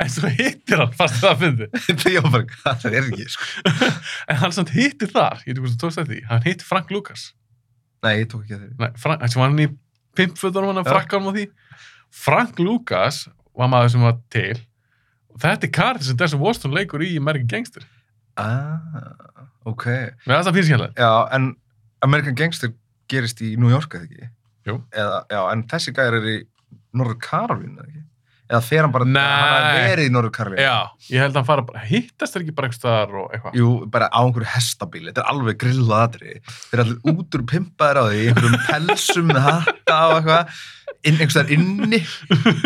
en 0.00 0.10
svo 0.12 0.28
hittir 0.34 0.82
hann, 0.82 0.92
fast 0.98 1.20
það 1.22 1.44
að. 1.46 1.62
Ég 2.10 2.20
var 2.26 2.30
bara, 2.34 2.74
það 2.84 2.96
er 2.98 3.08
ekki, 3.08 3.26
sko. 3.32 3.90
En 4.28 4.36
hann 4.42 4.52
samt 4.56 4.72
hittir 4.76 5.08
þar, 5.14 5.40
ég 5.46 5.54
veit 5.56 5.62
hvað 5.62 5.72
þú 5.76 5.80
tókst 5.84 6.02
eftir 6.02 6.14
því, 6.18 6.20
hann 6.28 6.44
hittir 6.44 6.68
Frank 6.68 6.90
Lucas. 6.92 7.30
Nei, 8.04 8.14
ég 8.22 8.28
tók 8.32 8.44
ekki 8.44 8.56
að 8.58 8.64
þeirri. 8.66 8.76
Nei, 8.84 8.90
Frank, 9.00 9.24
sem 9.28 9.40
var 9.40 9.48
hann 9.52 9.64
í 9.64 9.68
pimpfötunum 10.20 10.72
hann 10.74 10.82
að 10.84 10.90
Já. 10.90 10.92
frakka 10.98 11.16
hann 11.20 11.30
á 11.30 11.32
því. 11.38 11.46
Frank 12.10 12.58
Lucas 12.60 13.22
var 13.58 13.70
maður 13.72 13.94
sem 13.94 14.04
var 14.04 14.18
til 14.32 14.58
og 15.30 15.40
þetta 15.44 15.66
er 15.68 15.72
kartið 15.76 16.08
sem 16.10 16.18
Denzel 16.20 16.40
Washington 16.42 16.74
leikur 16.76 17.04
í 17.06 17.12
American 17.20 17.48
Gangster. 17.50 17.84
Ah, 18.40 18.80
ok. 19.68 19.86
Finnst 20.24 20.48
það 20.48 20.54
fyrir 20.56 20.68
skemmlega. 20.70 20.94
Já, 20.98 21.12
en 21.36 21.50
American 22.06 22.36
Gangster 22.38 22.72
gerist 23.10 23.42
í 23.44 23.54
New 23.60 23.70
York, 23.72 23.94
eða 23.94 24.08
ekki? 24.08 24.30
Eða, 24.70 25.24
já, 25.30 25.40
en 25.54 25.64
þessi 25.70 25.94
gæður 25.96 26.18
er 26.20 26.30
í 26.30 26.38
Norður 26.96 27.18
Karolín, 27.24 27.74
eða 27.78 27.88
ekki? 27.88 28.04
Eða 28.50 28.60
fer 28.66 28.82
hann 28.82 28.90
bara, 28.90 29.06
Nei. 29.06 29.20
hann 29.22 29.64
har 29.68 29.84
verið 29.92 30.08
í 30.08 30.12
Norður 30.14 30.32
Karolín? 30.34 30.60
Já, 30.64 30.78
ég 31.12 31.22
held 31.22 31.36
að 31.36 31.38
hann 31.38 31.48
fara 31.52 31.64
bara, 31.68 31.82
hittast 31.86 32.34
þeir 32.34 32.44
ekki 32.44 32.54
bara 32.58 32.70
eitthvað 32.70 32.80
staðar 32.82 33.18
og 33.20 33.36
eitthvað. 33.36 33.58
Jú, 33.60 33.68
bara 33.94 34.08
á 34.10 34.20
einhverju 34.24 34.50
hestabíli, 34.56 35.10
þetta 35.12 35.22
er 35.22 35.30
alveg 35.30 35.60
grillað 35.62 36.02
aðri. 36.08 36.34
Þeir 36.50 36.74
eru 36.80 36.86
allir 36.88 37.14
út 37.14 37.38
úr 37.38 37.44
pimpaðir 37.52 38.00
á 38.00 38.04
því, 38.08 38.24
einhverjum 38.32 38.58
pelsum 38.66 39.30
með 39.30 39.42
hatta 39.46 40.00
og 40.08 40.16
eitthvað, 40.18 40.58
einhvers 41.06 41.36
þar 41.38 41.50
inni, 41.54 42.00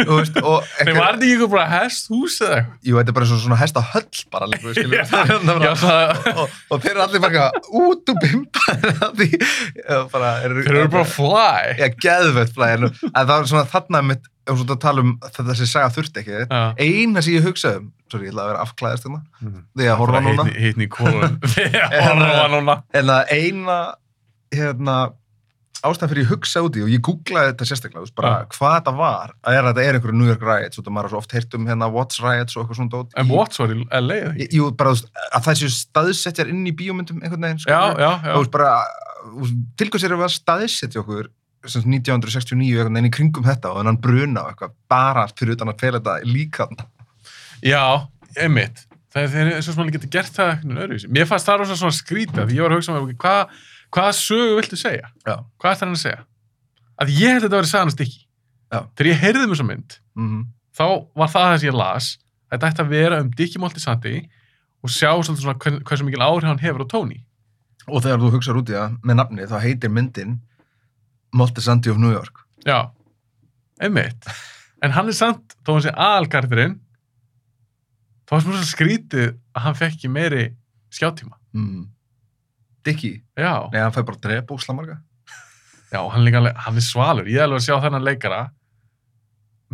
og 0.08 0.12
veist, 0.18 0.38
og... 0.42 0.66
Nei, 0.86 0.94
var 0.96 1.14
þetta 1.14 1.26
ekki 1.26 1.34
eitthvað 1.34 1.52
bara 1.52 1.66
hesthús 1.70 2.38
eða 2.42 2.56
eitthvað? 2.58 2.78
Jú, 2.88 2.96
þetta 2.98 3.12
er 3.12 3.16
bara 3.18 3.28
svona, 3.30 3.42
svona 3.44 3.58
hestahöll 3.60 4.22
bara 4.34 4.48
líka, 4.50 4.74
það, 5.84 6.22
og, 6.34 6.58
og 6.74 6.82
þeir 6.82 6.92
eru 6.94 7.04
allir 7.06 7.24
bara 7.24 7.48
út 7.80 8.10
á 8.10 8.14
og 9.94 10.12
bara... 10.12 10.34
þeir 10.42 10.70
eru 10.74 10.86
bara 10.92 11.08
fly. 11.08 11.74
Já, 11.78 11.88
geðvett 12.06 12.54
flæðin, 12.56 12.90
en 12.90 13.18
það 13.20 13.34
var 13.34 13.50
svona 13.52 13.66
þarna 13.70 14.04
mitt, 14.10 14.30
ef 14.44 14.64
að 14.66 14.78
tala 14.82 15.04
um 15.04 15.14
þetta 15.24 15.48
þessi 15.52 15.68
saga 15.70 15.92
þurfti 15.94 16.24
ekki, 16.24 16.40
Já. 16.44 16.62
eina 16.80 17.22
sem 17.24 17.38
ég 17.38 17.46
hugsaði 17.46 17.84
um, 17.84 17.90
sorry, 18.12 18.28
ég 18.28 18.34
ætla 18.34 18.44
að 18.44 18.50
vera 18.52 18.64
afklæðast 18.66 19.06
hérna, 19.08 19.20
því 19.78 19.90
að 19.90 20.00
horfa 20.02 20.22
núna, 20.24 20.46
Hittni 20.52 20.88
í 20.88 20.92
kólun. 20.92 21.38
Þegar 21.54 21.94
horfa 22.08 22.48
núna. 22.52 22.76
en 22.98 23.12
að 23.14 23.32
eina, 23.38 23.78
hérna, 24.54 24.98
ástæðan 25.84 26.10
fyrir 26.10 26.24
ég 26.24 26.30
hugsa 26.32 26.62
út 26.64 26.76
í 26.78 26.82
og 26.84 26.90
ég 26.92 27.02
googlaði 27.04 27.50
þetta 27.52 27.68
sérstaklega, 27.68 28.10
bara 28.16 28.32
Já. 28.32 28.46
hvað 28.56 28.74
þetta 28.78 28.94
var, 28.98 29.34
að 29.44 29.56
er 29.58 29.60
að 29.62 29.68
þetta 29.70 29.84
er 29.84 29.98
einhverju 29.98 30.16
New 30.18 30.30
York 30.30 30.44
riots, 30.48 30.80
og 30.80 30.90
maður 30.96 31.12
svo 31.12 31.20
oft 31.20 31.34
heyrt 31.36 31.56
um 31.58 31.68
hérna 31.68 31.88
Watts 31.92 32.20
riots 32.24 32.56
og 32.56 32.62
eitthvað 32.64 32.80
svona 32.80 32.92
dót. 32.94 33.14
En 33.20 33.30
Watts 33.32 33.60
var 33.60 33.74
í 33.74 33.78
LA? 34.00 34.18
Jú, 34.54 34.70
bara, 34.80 34.94
að 34.94 35.46
það 35.48 35.60
séu 35.62 35.72
staðsetjar 35.76 36.50
inn 36.52 36.64
í 36.66 36.74
bíómyndum 36.78 37.20
einhvern 37.22 37.48
veginn, 37.48 37.62
Já, 37.68 37.80
já, 38.00 38.10
og 38.10 38.24
þú 38.24 38.32
já. 38.32 38.38
veist, 38.40 38.54
bara, 38.56 38.72
þú 39.28 39.42
veist, 39.44 39.60
til 39.82 39.90
hvers 39.94 40.08
erum 40.08 40.22
við 40.24 40.28
að 40.30 40.34
staðsetja 40.38 41.04
okkur 41.04 41.30
sem 41.64 41.80
sagt 41.80 41.88
1969 41.88 42.72
einhvern 42.74 42.98
veginn 42.98 43.08
í 43.08 43.14
kringum 43.14 43.46
þetta 43.46 43.70
og 43.72 43.78
þennan 43.80 44.00
bruna 44.04 44.42
og 44.44 44.50
eitthvað 44.52 44.74
bara 44.92 45.28
fyrir 45.32 45.56
utan 45.56 45.72
að 45.72 45.78
fela 45.80 46.00
þetta 46.00 46.16
líka. 46.28 46.66
Já, 47.64 47.84
einmitt. 48.36 48.82
Það 49.14 49.36
er 49.38 49.52
eins 49.54 49.68
og 49.70 49.76
svona 49.76 49.92
getur 49.94 50.10
gert 50.10 50.34
það 50.34 50.50
eitthvað 50.56 50.82
öðruvísi. 50.84 51.08
Mér 51.14 51.28
fannst 51.30 51.46
það 51.46 51.60
rosa 51.62 51.76
svona 51.78 51.94
skrítið, 51.94 52.48
því 52.48 52.56
ég 52.58 52.64
var 52.66 52.74
að 52.74 52.80
hugsa 52.80 52.96
með, 52.96 53.12
hvað, 53.22 53.52
hvaða 53.94 54.16
sögu 54.18 54.58
viltu 54.58 54.78
segja? 54.80 55.10
Já. 55.22 55.36
Hvað 55.62 55.76
ætlar 55.76 55.88
hann 55.88 55.98
að 55.98 56.02
segja? 56.02 56.24
Að 57.00 57.14
ég 57.14 57.34
held 57.34 57.42
að 57.42 57.48
þetta 57.48 57.60
var 57.60 57.70
sagan 57.70 57.94
stykki. 57.94 58.20
Já. 58.74 58.80
Þegar 58.94 59.10
ég 59.10 59.22
heyrði 59.22 59.46
um 59.46 59.54
þessa 59.54 59.68
mynd, 59.70 59.96
Mm 60.18 60.42
þá 60.74 60.86
var 61.14 61.30
það 61.30 61.46
það 61.48 61.58
sem 61.60 61.68
ég 61.68 61.76
las, 61.78 62.08
að 62.48 62.56
þetta 62.56 62.70
ætti 62.70 62.84
að 62.84 62.94
vera 62.94 63.20
um 63.22 63.30
Dickie 63.38 63.62
Moltisanti 63.62 64.14
og 64.84 64.92
sjá 64.92 65.10
svona 65.26 65.54
hversu 65.60 66.06
mikil 66.06 66.24
áhrif 66.24 66.50
hann 66.50 66.62
hefur 66.62 66.84
á 66.84 66.86
Tony. 66.90 67.20
Og 67.86 68.02
þegar 68.04 68.22
þú 68.22 68.32
hugsaður 68.34 68.60
út 68.62 68.72
í 68.72 68.76
það 68.76 68.96
með 69.04 69.18
nafni 69.20 69.46
þá 69.50 69.56
heitir 69.62 69.92
myndin 69.92 70.34
Multisanti 71.34 71.92
of 71.92 72.00
New 72.00 72.12
York. 72.14 72.42
Já, 72.66 72.90
einmitt. 73.82 74.28
En 74.84 74.94
hann 74.94 75.10
er 75.10 75.16
samt, 75.16 75.56
þó 75.64 75.76
hann 75.76 75.86
sé 75.86 75.94
aðalkarturinn, 75.94 76.76
þá 78.24 78.36
var 78.36 78.44
sem 78.44 78.54
svo 78.54 78.68
skrítið 78.68 79.26
að 79.54 79.66
hann 79.66 79.78
fekk 79.78 79.98
ekki 79.98 80.12
meiri 80.12 80.44
skjáttíma. 80.94 81.38
Mm. 81.56 81.88
Dickie, 82.84 83.22
Já, 83.38 83.68
nei 83.72 83.80
hann 83.80 83.94
fær 83.94 84.04
bara 84.04 84.18
að 84.18 84.26
drepa 84.28 84.54
úsla 84.58 84.74
marga. 84.76 84.98
já, 85.94 86.00
hann 86.12 86.24
líka 86.26 86.42
hann 86.66 86.76
er 86.76 86.84
svalur. 86.84 87.26
Ég 87.30 87.38
er 87.40 87.46
alveg 87.48 87.62
að 87.62 87.66
sjá 87.68 87.80
þennan 87.84 88.04
leikara 88.04 88.42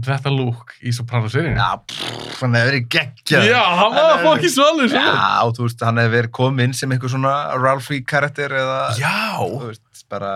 þetta 0.00 0.30
lúk 0.32 0.74
í 0.86 0.92
Sopranos-seríunni. 0.96 1.58
Já, 1.58 1.76
pff, 1.84 2.40
hann 2.40 2.54
hefur 2.56 2.70
verið 2.70 2.86
geggjað. 2.94 3.46
Já, 3.50 3.60
hann 3.80 3.96
var 3.96 4.22
fokkin 4.24 4.52
svalur. 4.54 4.88
Já. 4.88 5.02
Já, 5.04 5.50
þú 5.56 5.66
veist, 5.66 5.84
hann 5.84 6.00
hefur 6.00 6.14
verið 6.16 6.32
komið 6.38 6.64
inn 6.68 6.76
sem 6.78 6.94
einhver 6.94 7.12
svona 7.12 7.32
Ralphie 7.60 8.04
karakter 8.08 8.54
eða, 8.62 8.78
þú 8.96 9.02
Já. 9.02 9.66
veist, 9.66 10.04
bara 10.10 10.32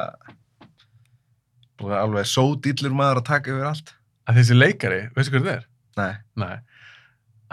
alveg 2.03 2.29
sódýllur 2.31 2.95
maður 2.97 3.23
að 3.23 3.29
taka 3.31 3.53
yfir 3.55 3.69
allt. 3.71 3.95
Að 4.29 4.39
þessi 4.41 4.57
leikari, 4.57 5.01
veistu 5.17 5.35
hvað 5.35 5.45
þetta 5.49 5.57
er? 5.57 5.67
Nei. 6.01 6.13
Nei. 6.45 6.55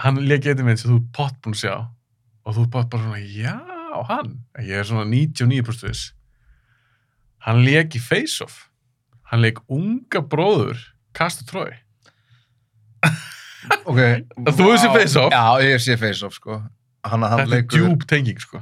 Hann 0.01 0.21
leik 0.25 0.45
eitthvað 0.45 0.67
mynd 0.69 0.81
sem 0.81 0.91
þú 0.93 0.99
pott 1.15 1.35
búin 1.43 1.55
að 1.57 1.63
sjá 1.65 1.73
og 2.41 2.55
þú 2.57 2.63
pott 2.73 2.87
bara 2.91 3.03
svona, 3.05 3.19
já, 3.21 3.55
hann. 4.07 4.33
Ég 4.59 4.79
er 4.81 4.87
svona 4.87 5.05
99% 5.09 5.87
viss. 5.87 6.11
Hann 7.45 7.63
leik 7.65 7.95
í 7.97 8.01
Face 8.01 8.43
Off. 8.45 8.67
Hann 9.31 9.41
leik 9.41 9.61
unga 9.71 10.21
bróður, 10.21 10.77
Kastu 11.17 11.45
Trói. 11.47 11.71
Ok. 13.85 13.97
Þú 13.97 14.65
hefur 14.65 14.79
séð 14.81 14.95
Face 14.97 15.19
Off? 15.21 15.31
Já, 15.33 15.45
ég 15.63 15.75
hef 15.75 15.85
séð 15.85 16.01
Face 16.01 16.25
Off, 16.27 16.35
sko. 16.37 16.59
Hann, 17.07 17.23
hann 17.25 17.43
Þetta 17.45 17.57
er 17.57 17.67
djúb 17.71 18.05
tenging, 18.09 18.41
sko. 18.41 18.61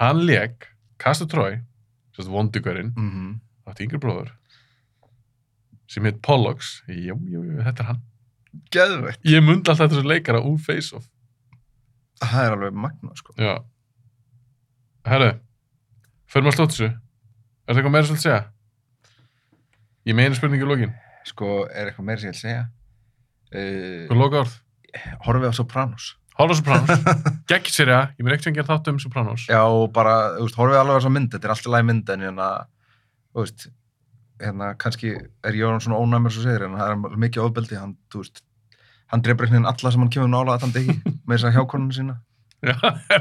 Hann 0.00 0.22
leik 0.26 0.68
Kastu 1.00 1.26
Trói, 1.30 1.60
vondugurinn, 2.20 2.92
Mm 2.96 3.10
-hmm. 3.10 3.40
átti 3.70 3.84
yngri 3.86 3.98
bróður, 3.98 4.30
sem 5.88 6.04
heit 6.04 6.20
Pollux. 6.22 6.82
Jú, 6.86 7.16
jú, 7.24 7.40
jú, 7.42 7.62
þetta 7.64 7.80
er 7.80 7.86
hann. 7.86 8.02
Geðveikt. 8.70 9.24
Ég 9.24 9.42
mundi 9.42 9.70
alltaf 9.70 9.90
þessu 9.90 10.04
leikara 10.04 10.40
úr 10.42 10.58
Face 10.58 10.96
Off. 10.96 11.06
Það 12.20 12.46
er 12.46 12.54
alveg 12.56 12.74
magna, 12.86 13.12
sko. 13.18 13.34
Já. 13.40 13.54
Herru, 15.08 15.30
fyrir 16.30 16.46
maður 16.46 16.58
slótt 16.58 16.74
þessu. 16.74 16.88
Er 16.90 17.70
það 17.72 17.80
eitthvað 17.80 17.94
meira 17.94 18.08
svolítið 18.08 18.20
að 18.20 18.26
segja? 18.26 18.40
Ég 20.10 20.16
meina 20.18 20.36
spurningi 20.36 20.66
í 20.66 20.68
lokin. 20.68 20.92
Sko, 21.28 21.50
er 21.68 21.90
eitthvað 21.90 22.08
meira 22.08 22.20
sem 22.22 22.30
ég 22.30 22.36
vil 22.36 22.42
segja? 22.42 22.64
Uh, 23.50 24.04
Hvað 24.10 24.20
loka 24.20 24.42
orð? 24.44 24.58
horfið 25.26 25.52
á 25.52 25.54
Sopranos. 25.54 26.06
Horfa 26.38 26.56
á 26.56 26.58
Sopranos. 26.58 27.02
Gekki 27.50 27.72
sér 27.74 27.92
ég, 27.92 28.14
ég 28.18 28.26
mér 28.26 28.34
ekkert 28.36 28.48
sem 28.48 28.56
gera 28.56 28.68
þátt 28.72 28.90
um 28.92 29.00
Sopranos. 29.02 29.44
Já, 29.50 29.60
bara, 29.94 30.14
þú 30.38 30.46
veist, 30.48 30.58
horfið 30.60 30.80
alveg 30.80 30.96
á 30.96 30.98
þessa 31.00 31.12
mynd, 31.16 31.30
þetta 31.34 31.48
er 31.48 31.54
alltaf 31.54 31.74
læg 31.74 31.86
mynd, 31.90 32.12
en 32.14 32.24
hérna, 32.26 32.48
þú 33.34 33.44
veist, 33.44 33.66
hérna, 34.44 34.70
kannski 34.80 35.12
er 35.16 35.58
orðin 35.60 35.84
svona 35.86 36.00
ónæmur 36.00 36.34
svo 36.34 36.44
segir, 36.46 36.64
en 36.66 36.78
það 36.80 36.94
er 36.94 37.20
mikið 37.26 37.44
ofbeldi, 37.46 37.78
hann, 37.80 37.94
þú 38.12 38.22
veist, 38.24 38.42
hann 39.10 39.22
dreipur 39.26 39.46
einhvern 39.46 39.60
veginn 39.62 39.70
alla 39.74 39.92
sem 39.94 40.02
hann 40.04 40.12
kemur 40.14 40.30
nála 40.32 40.56
að 40.56 40.66
þann 40.66 40.74
degi, 40.78 40.96
með 41.26 41.36
þess 41.36 41.48
að 41.50 41.56
hjákonuna 41.58 41.96
sína. 42.00 42.16
Já, 42.60 42.74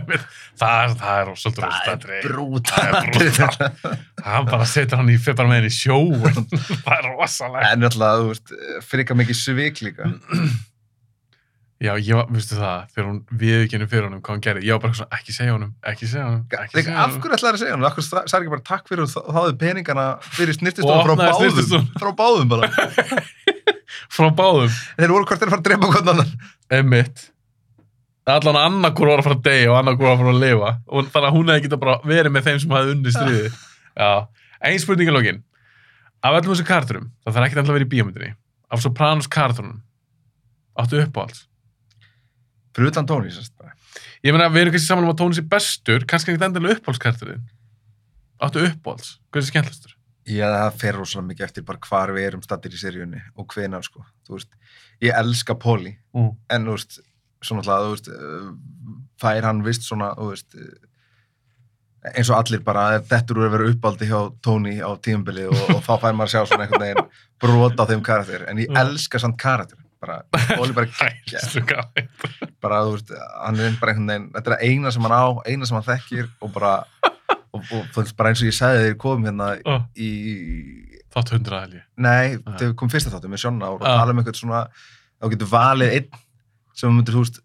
það 0.59 0.95
það 0.99 1.19
er 1.21 1.29
svolítið 1.39 2.23
brúta. 2.25 2.79
Það 2.79 2.97
er 2.97 3.11
brútal. 3.15 3.69
Hann 4.25 4.49
bara 4.49 4.65
setur 4.67 4.99
hann 4.99 5.11
í 5.13 5.15
fyrir 5.21 5.47
með 5.47 5.61
henni 5.61 5.71
í 5.71 5.77
sjóin. 5.77 6.49
það 6.85 6.95
er 6.97 7.07
rosalega. 7.13 7.69
En 7.71 7.87
alltaf, 7.87 8.17
þú 8.19 8.33
veist, 8.33 8.57
frika 8.89 9.15
mikið 9.15 9.39
svik 9.45 9.79
líka. 9.85 10.09
Já, 11.79 11.93
ég 11.95 12.11
var, 12.11 12.25
veistu 12.27 12.57
það, 12.59 12.81
þegar 12.91 13.05
hún 13.07 13.19
viðkynni 13.39 13.85
fyrir 13.87 14.09
honum 14.09 14.19
hvað 14.19 14.33
hann 14.35 14.41
gerði, 14.43 14.63
ég 14.67 14.75
var 14.75 14.81
bara 14.83 14.95
svona, 14.97 15.15
ekki 15.15 15.31
segja 15.31 15.53
honum, 15.55 15.69
ekki 15.87 16.09
segja 16.11 16.25
honum, 16.25 16.41
ekki 16.57 16.73
segja 16.75 16.91
af 16.91 17.05
honum. 17.05 17.21
hverju 17.23 17.37
ætlaði 17.37 17.53
að 17.55 17.61
segja 17.61 17.75
hann? 17.77 17.85
Af 17.87 17.93
hverju 17.95 18.07
sagði 18.09 18.39
ekki 18.41 18.51
bara 18.51 18.65
takk 18.67 18.89
fyrir 18.91 19.03
og 19.05 19.13
þá- 19.13 19.29
þáðu 19.37 19.53
peningana 19.61 20.03
fyrir 20.25 20.51
Og 20.51 20.57
snirtistofan 20.59 21.07
frá 21.07 21.15
báðum? 21.21 21.87
Frá 22.03 22.11
báðum 22.19 22.51
bara. 22.51 22.67
frá 24.09 24.29
báðum. 24.35 24.71
Þeir 24.99 25.13
voru 25.13 25.27
hvort 25.27 25.43
þeir 25.43 25.51
fara 25.53 25.61
að 25.61 25.67
drepa 25.67 25.91
hvern 25.93 26.13
annan. 26.13 26.33
Emmitt 26.79 27.27
Allan 28.29 28.59
annarkur 28.59 29.09
var 29.09 29.21
að 29.21 29.25
fara 29.25 29.37
að 29.39 29.45
deyja 29.47 29.69
og 29.71 29.77
annarkur 29.79 30.05
var 30.05 30.15
að 30.15 30.23
fara 30.23 30.33
að 30.35 30.43
lifa. 30.43 30.71
Og 30.85 31.07
þannig 31.09 31.29
að 31.29 31.35
hún 31.37 31.51
hefði 31.51 31.63
geta 31.65 31.79
bara 31.81 31.95
verið 32.05 32.33
með 32.35 32.47
þeim 32.47 32.59
sem 32.63 32.73
hafði 32.75 32.95
unni 32.95 33.13
stríði 33.15 33.51
Já, 33.99 34.09
ein 34.69 34.81
spurning 34.83 35.09
í 35.09 35.15
lokin. 35.15 35.41
Af 36.21 36.37
öllum 36.37 36.53
þessu 36.53 36.65
karturum, 36.67 37.09
það 37.23 37.35
þarf 37.35 37.47
ekki 37.47 37.57
alltaf 37.57 37.71
að 37.73 37.77
vera 37.79 37.87
í 37.87 37.91
bíómyndinni. 37.93 38.31
Af 38.69 38.83
Sopranos 38.83 39.29
karturunum 39.31 39.79
Áttu 40.79 40.99
uppáhalds? 41.01 41.47
Fyrir 42.75 42.91
utan 42.91 43.07
tóni, 43.09 43.31
sérst 43.33 43.55
bara. 43.57 43.73
Ég 44.23 44.35
meina, 44.35 44.49
við 44.53 44.67
erum 44.67 44.75
kannski 44.75 44.91
saman 44.91 45.07
um 45.07 45.13
að 45.13 45.21
tónu 45.23 45.37
sér 45.39 45.47
bestur 45.49 46.05
kannski 46.07 46.35
ekki 46.35 46.45
endilega 46.45 46.77
uppáhaldskarturinn 46.77 47.47
Áttu 48.39 48.63
uppáhalds, 48.67 49.17
hvað 49.27 49.41
er 49.41 49.43
þessi 49.43 49.55
skemmtlastur? 49.55 49.98
Já, 50.29 50.45
það 50.53 50.75
fer 50.81 50.97
rosalega 50.99 51.27
mikið 51.31 51.45
eftir 51.47 51.63
bara 51.65 51.79
hvar 51.89 52.11
við 52.13 52.27
erum 52.29 52.43
stattir 52.45 52.75
í 52.75 52.79
seríunni 52.81 53.21
og 53.35 53.47
hvenar, 53.55 53.81
sko. 53.87 54.03
Þú 54.27 54.35
veist, 54.37 54.51
ég 55.01 55.15
elska 55.17 55.55
Polly, 55.59 55.95
Mm. 56.13 56.35
en 56.49 56.65
þú 56.69 56.75
veist, 56.77 56.99
svona 57.41 57.63
alltaf, 57.63 57.81
þú 57.87 57.95
veist, 57.95 58.07
uh, 58.13 58.53
fær 59.21 59.43
hann 59.47 59.63
vist 59.65 59.87
svona, 59.87 60.11
þú 60.19 60.29
veist, 60.33 60.55
uh, 60.55 62.11
eins 62.15 62.29
og 62.31 62.37
allir 62.39 62.61
bara, 62.63 62.85
þetta 63.01 63.33
eru 63.35 63.43
að 63.47 63.51
vera 63.57 63.69
uppáldi 63.73 64.07
hjá 64.07 64.19
Tony 64.45 64.77
á 64.79 64.91
tíumbili 65.03 65.47
og, 65.49 65.59
og 65.75 65.81
þá 65.83 65.93
fær 65.99 66.13
maður 66.15 66.29
að 66.29 66.33
sjá 66.33 66.41
svona 66.47 66.65
einhvern 66.67 66.85
veginn 66.85 67.09
brot 67.43 67.75
á 67.81 67.83
þeim 67.89 68.03
karakter, 68.05 68.45
en 68.49 68.57
ég 68.61 68.69
Mm. 68.69 68.77
elska 68.85 69.19
samt 69.19 69.37
karakter, 69.41 69.77
bara, 69.99 70.21
Polly 70.55 70.73
bara 70.73 70.87
geggja, 70.99 71.41
bara, 72.61 72.83
þú 72.87 72.93
veist, 72.95 73.11
hann 73.43 73.59
er 73.59 73.75
bara 73.81 73.93
einhvern 73.93 74.07
veginn, 74.13 74.29
þetta 74.37 74.55
er 74.55 74.63
eina 74.69 74.91
sem 74.95 75.01
hann 75.09 75.11
á, 75.17 75.27
eina 75.47 75.65
sem 75.67 75.75
hann 75.79 75.89
þekkir 75.89 76.29
og 76.41 76.53
bara, 76.55 76.73
og, 77.55 77.73
og 77.73 78.13
bara 78.19 78.31
eins 78.33 78.41
og 78.43 78.49
ég 78.49 78.55
sagði 78.57 78.87
ég 78.91 78.97
kom 79.01 79.25
hérna 79.27 79.51
oh, 79.65 79.83
í, 79.97 80.09
Þátt 81.09 81.31
hundra 81.33 81.63
held 81.63 81.77
ég 81.79 81.85
nei, 81.97 82.35
þegar 82.45 82.67
við 82.69 82.75
komum 82.79 82.93
fyrsta 82.93 83.13
þáttu 83.15 83.31
með 83.31 83.41
Sjonna 83.43 83.71
og 83.73 83.79
tala 83.81 84.13
um 84.13 84.19
eitthvað 84.21 84.37
svona, 84.43 84.59
þá 85.19 85.31
getur 85.33 85.49
valið 85.53 85.95
einn 85.97 86.19
sem 86.79 86.93
myndir, 86.95 87.15
þú 87.17 87.23
veist, 87.25 87.39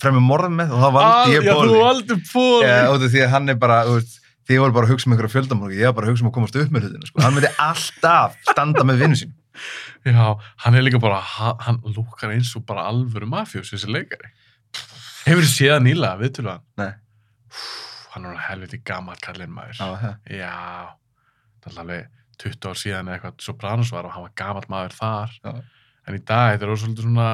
fremur 0.00 0.22
morðum 0.24 0.58
með 0.60 0.74
og 0.76 0.82
þá 0.84 0.90
valdi 0.98 1.32
ég 1.34 1.40
Ah, 1.40 1.48
Já, 1.48 1.54
þú 1.64 1.78
valdi 1.80 2.18
Póli 2.28 2.68
Já, 2.68 2.76
af 2.92 3.06
því 3.08 3.22
að 3.24 3.32
hann 3.34 3.48
er 3.54 3.58
bara, 3.64 3.78
veist, 3.88 4.18
þið 4.44 4.60
voru 4.60 4.76
bara 4.76 4.86
að 4.88 4.92
hugsa 4.92 5.08
um 5.08 5.14
einhverja 5.16 5.32
fjöldamorgi, 5.32 5.80
ég 5.80 5.88
var 5.88 5.96
bara 5.96 6.06
að 6.06 6.12
hugsa 6.12 6.24
um 6.26 6.28
að 6.30 6.34
komast 6.36 6.58
upp 6.60 6.74
með 6.76 6.84
hlutinu, 6.84 7.08
sko. 7.08 7.22
Hann 7.24 7.34
myndi 7.38 7.50
alltaf 7.64 8.36
standa 8.50 8.84
með 8.84 9.00
vinnu 9.04 9.16
sín. 9.22 9.32
Já, 10.04 10.26
hann 10.66 10.76
er 10.76 10.84
líka 10.84 11.00
bara, 11.00 11.22
hann, 11.64 11.80
lúkar 11.96 12.34
eins 12.36 12.50
og 12.58 12.66
bara 12.68 12.84
alvöru 12.90 13.24
mafjós, 13.32 13.72
þessi 13.72 13.88
leikari. 13.88 14.28
Hefur 15.24 15.40
þið 15.46 15.52
séð 15.54 15.78
nýlega, 15.86 16.20
viðtölu 16.20 16.52
hann? 16.52 16.64
Nei. 16.76 16.92
Hann 18.14 18.28
er 18.30 18.42
helviti 18.48 18.80
gammal 18.86 19.18
kallinn 19.22 19.54
maður. 19.54 19.80
Það. 19.80 20.04
Já, 20.30 20.52
það 21.64 21.72
er 21.72 21.80
alveg 21.82 22.20
20 22.42 22.68
ár 22.70 22.80
síðan 22.80 23.08
eða 23.10 23.16
eitthvað 23.18 23.46
Sopranos 23.46 23.92
var 23.94 24.08
og 24.08 24.14
hann 24.14 24.26
var 24.26 24.34
gammal 24.38 24.64
maður 24.70 24.96
þar. 24.98 25.36
Já. 25.42 25.54
En 26.04 26.18
í 26.18 26.20
dag, 26.20 26.52
þetta 26.54 26.68
er 26.68 26.82
svolítið 26.82 27.06
svona, 27.08 27.28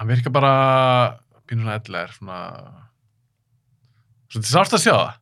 hann 0.00 0.10
virkar 0.10 0.34
bara, 0.34 0.54
pínur 1.44 1.66
svona 1.66 1.76
ellegar, 1.80 2.14
svona, 2.16 2.38
er 4.34 4.48
sárt 4.48 4.78
að 4.78 4.84
sjá 4.86 4.94
það. 4.94 5.20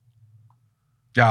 Já, 1.18 1.30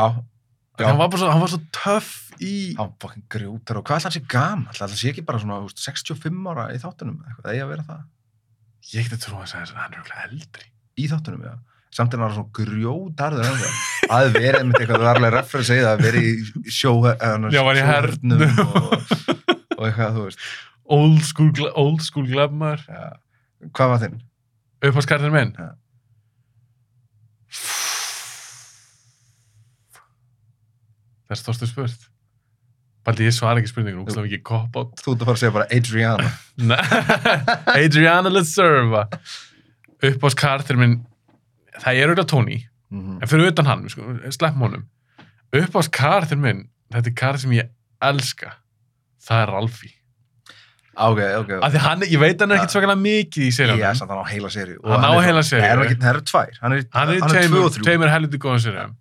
Já. 0.82 0.88
Hann 0.88 0.97
var 0.97 1.09
bara 1.12 1.20
svo, 1.22 1.30
hann 1.30 1.41
var 1.43 1.51
svo 1.51 1.59
töff 1.76 2.12
í, 2.41 2.74
hann 2.78 2.93
fucking 3.01 3.26
grjótar 3.30 3.78
og 3.78 3.86
hvað 3.86 4.07
hann 4.07 4.14
sé 4.16 4.22
gamall? 4.26 4.72
ætla 4.72 4.88
hann 4.88 4.97
sé 4.97 5.12
ekki 5.12 5.24
bara 5.28 5.41
svona, 5.41 5.59
þú 5.62 5.70
veist, 5.70 5.84
65 5.84 6.47
ára 6.49 6.68
í 6.74 6.80
þáttunum, 6.82 7.20
eða 7.22 7.34
eitthvað, 7.34 7.51
eða 7.51 7.66
að 7.66 7.72
vera 7.74 7.86
það? 7.89 8.05
ég 8.89 9.12
trúið 9.12 9.41
að 9.43 9.51
þess 9.51 9.74
að 9.76 9.78
hann 9.78 9.93
er 9.93 9.99
örugglega 9.99 10.24
eldri. 10.30 10.66
Í 10.97 11.07
þáttunum, 11.12 11.43
já. 11.45 11.53
Samt 11.92 12.14
er 12.16 12.22
hann 12.24 12.32
svona 12.32 12.54
grjótarður 12.56 13.48
en 13.50 13.58
það. 13.60 13.80
Það 14.06 14.22
hefði 14.26 14.42
verið 14.46 14.68
með 14.70 14.78
eitthvað, 14.80 14.94
það 14.96 15.06
var 15.06 15.18
alveg 15.20 15.34
reference 15.36 15.76
að 15.76 15.88
það 15.88 16.04
verið 16.06 16.28
í 16.30 16.72
sjó, 16.72 16.94
eða, 17.12 17.52
Já, 17.52 17.62
var 17.68 17.80
í 17.80 17.84
hernum. 17.89 18.44
og, 18.64 18.94
og 19.76 19.84
eitthvað, 19.89 20.16
þú 20.16 20.24
veist. 20.30 20.46
Old 20.92 21.26
school, 21.28 21.68
old 21.84 22.06
school 22.06 22.28
glefmaður. 22.32 22.86
Já. 22.88 23.04
Hvað 23.76 23.92
var 23.94 24.02
þinn? 24.06 24.16
Upphalskartin 24.88 25.36
minn? 25.36 25.52
Ja. 25.60 25.70
Þess 31.32 31.46
þorstu 31.48 31.70
spurt. 31.70 32.08
Baldi, 33.08 33.26
ég 33.26 33.34
svara 33.34 33.62
ekki 33.62 33.72
spurningun, 33.72 34.06
hún 34.06 34.28
ekki 34.28 34.42
cop 34.46 34.76
out. 34.78 35.00
Þú 35.02 35.16
ert 35.16 35.24
að 35.24 35.30
fara 35.30 35.38
að 35.38 35.42
segja 35.42 35.54
bara 35.56 35.70
Adriana. 35.74 36.32
Adriana 37.86 38.32
Leserva. 38.34 39.06
Upphalskartin 40.06 40.82
minn, 40.82 40.98
það 41.82 42.01
er 42.01 42.11
auðvitað 42.11 42.29
Tony, 42.36 42.59
Mm 42.91 43.21
en 43.23 43.29
fyrir 43.32 43.53
utan 43.53 43.69
hann, 43.69 43.88
sko, 43.88 44.03
sleppum 44.36 44.65
honum. 44.65 44.86
Upphalskartin 45.55 46.41
minn, 46.43 46.65
þetta 46.91 47.07
er 47.11 47.17
kart 47.21 47.39
sem 47.39 47.53
ég 47.55 47.69
elska. 48.03 48.55
Það 49.23 49.43
er 49.43 49.51
Ralfi. 49.55 49.91
Ok, 51.01 51.21
ok. 51.39 51.51
Af 51.63 51.71
því 51.71 51.84
hann, 51.86 52.03
ég 52.03 52.19
veit 52.19 52.41
hann 52.43 52.51
er 52.51 52.59
ekkert 52.59 52.73
svakalega 52.75 52.99
mikið 52.99 53.45
í. 53.47 53.51
Já, 53.79 53.93
samt 53.95 54.11
hann 54.11 54.19
á 54.19 54.27
heila 54.27 54.51
séri. 54.51 54.75
Hann 54.84 55.07
á 55.07 55.13
heila 55.23 55.43
seríu. 55.47 55.63
Það 55.63 55.75
eru 55.77 56.09
er 56.11 56.19
tvær. 56.27 56.57
Hann 56.59 56.75
er, 56.75 56.84
hann 56.97 57.13
er 57.13 57.29
tveimur, 57.32 57.77
tveimur 57.79 58.11
helviti 58.11 58.41
góðan 58.43 58.65
sérum 58.65 58.97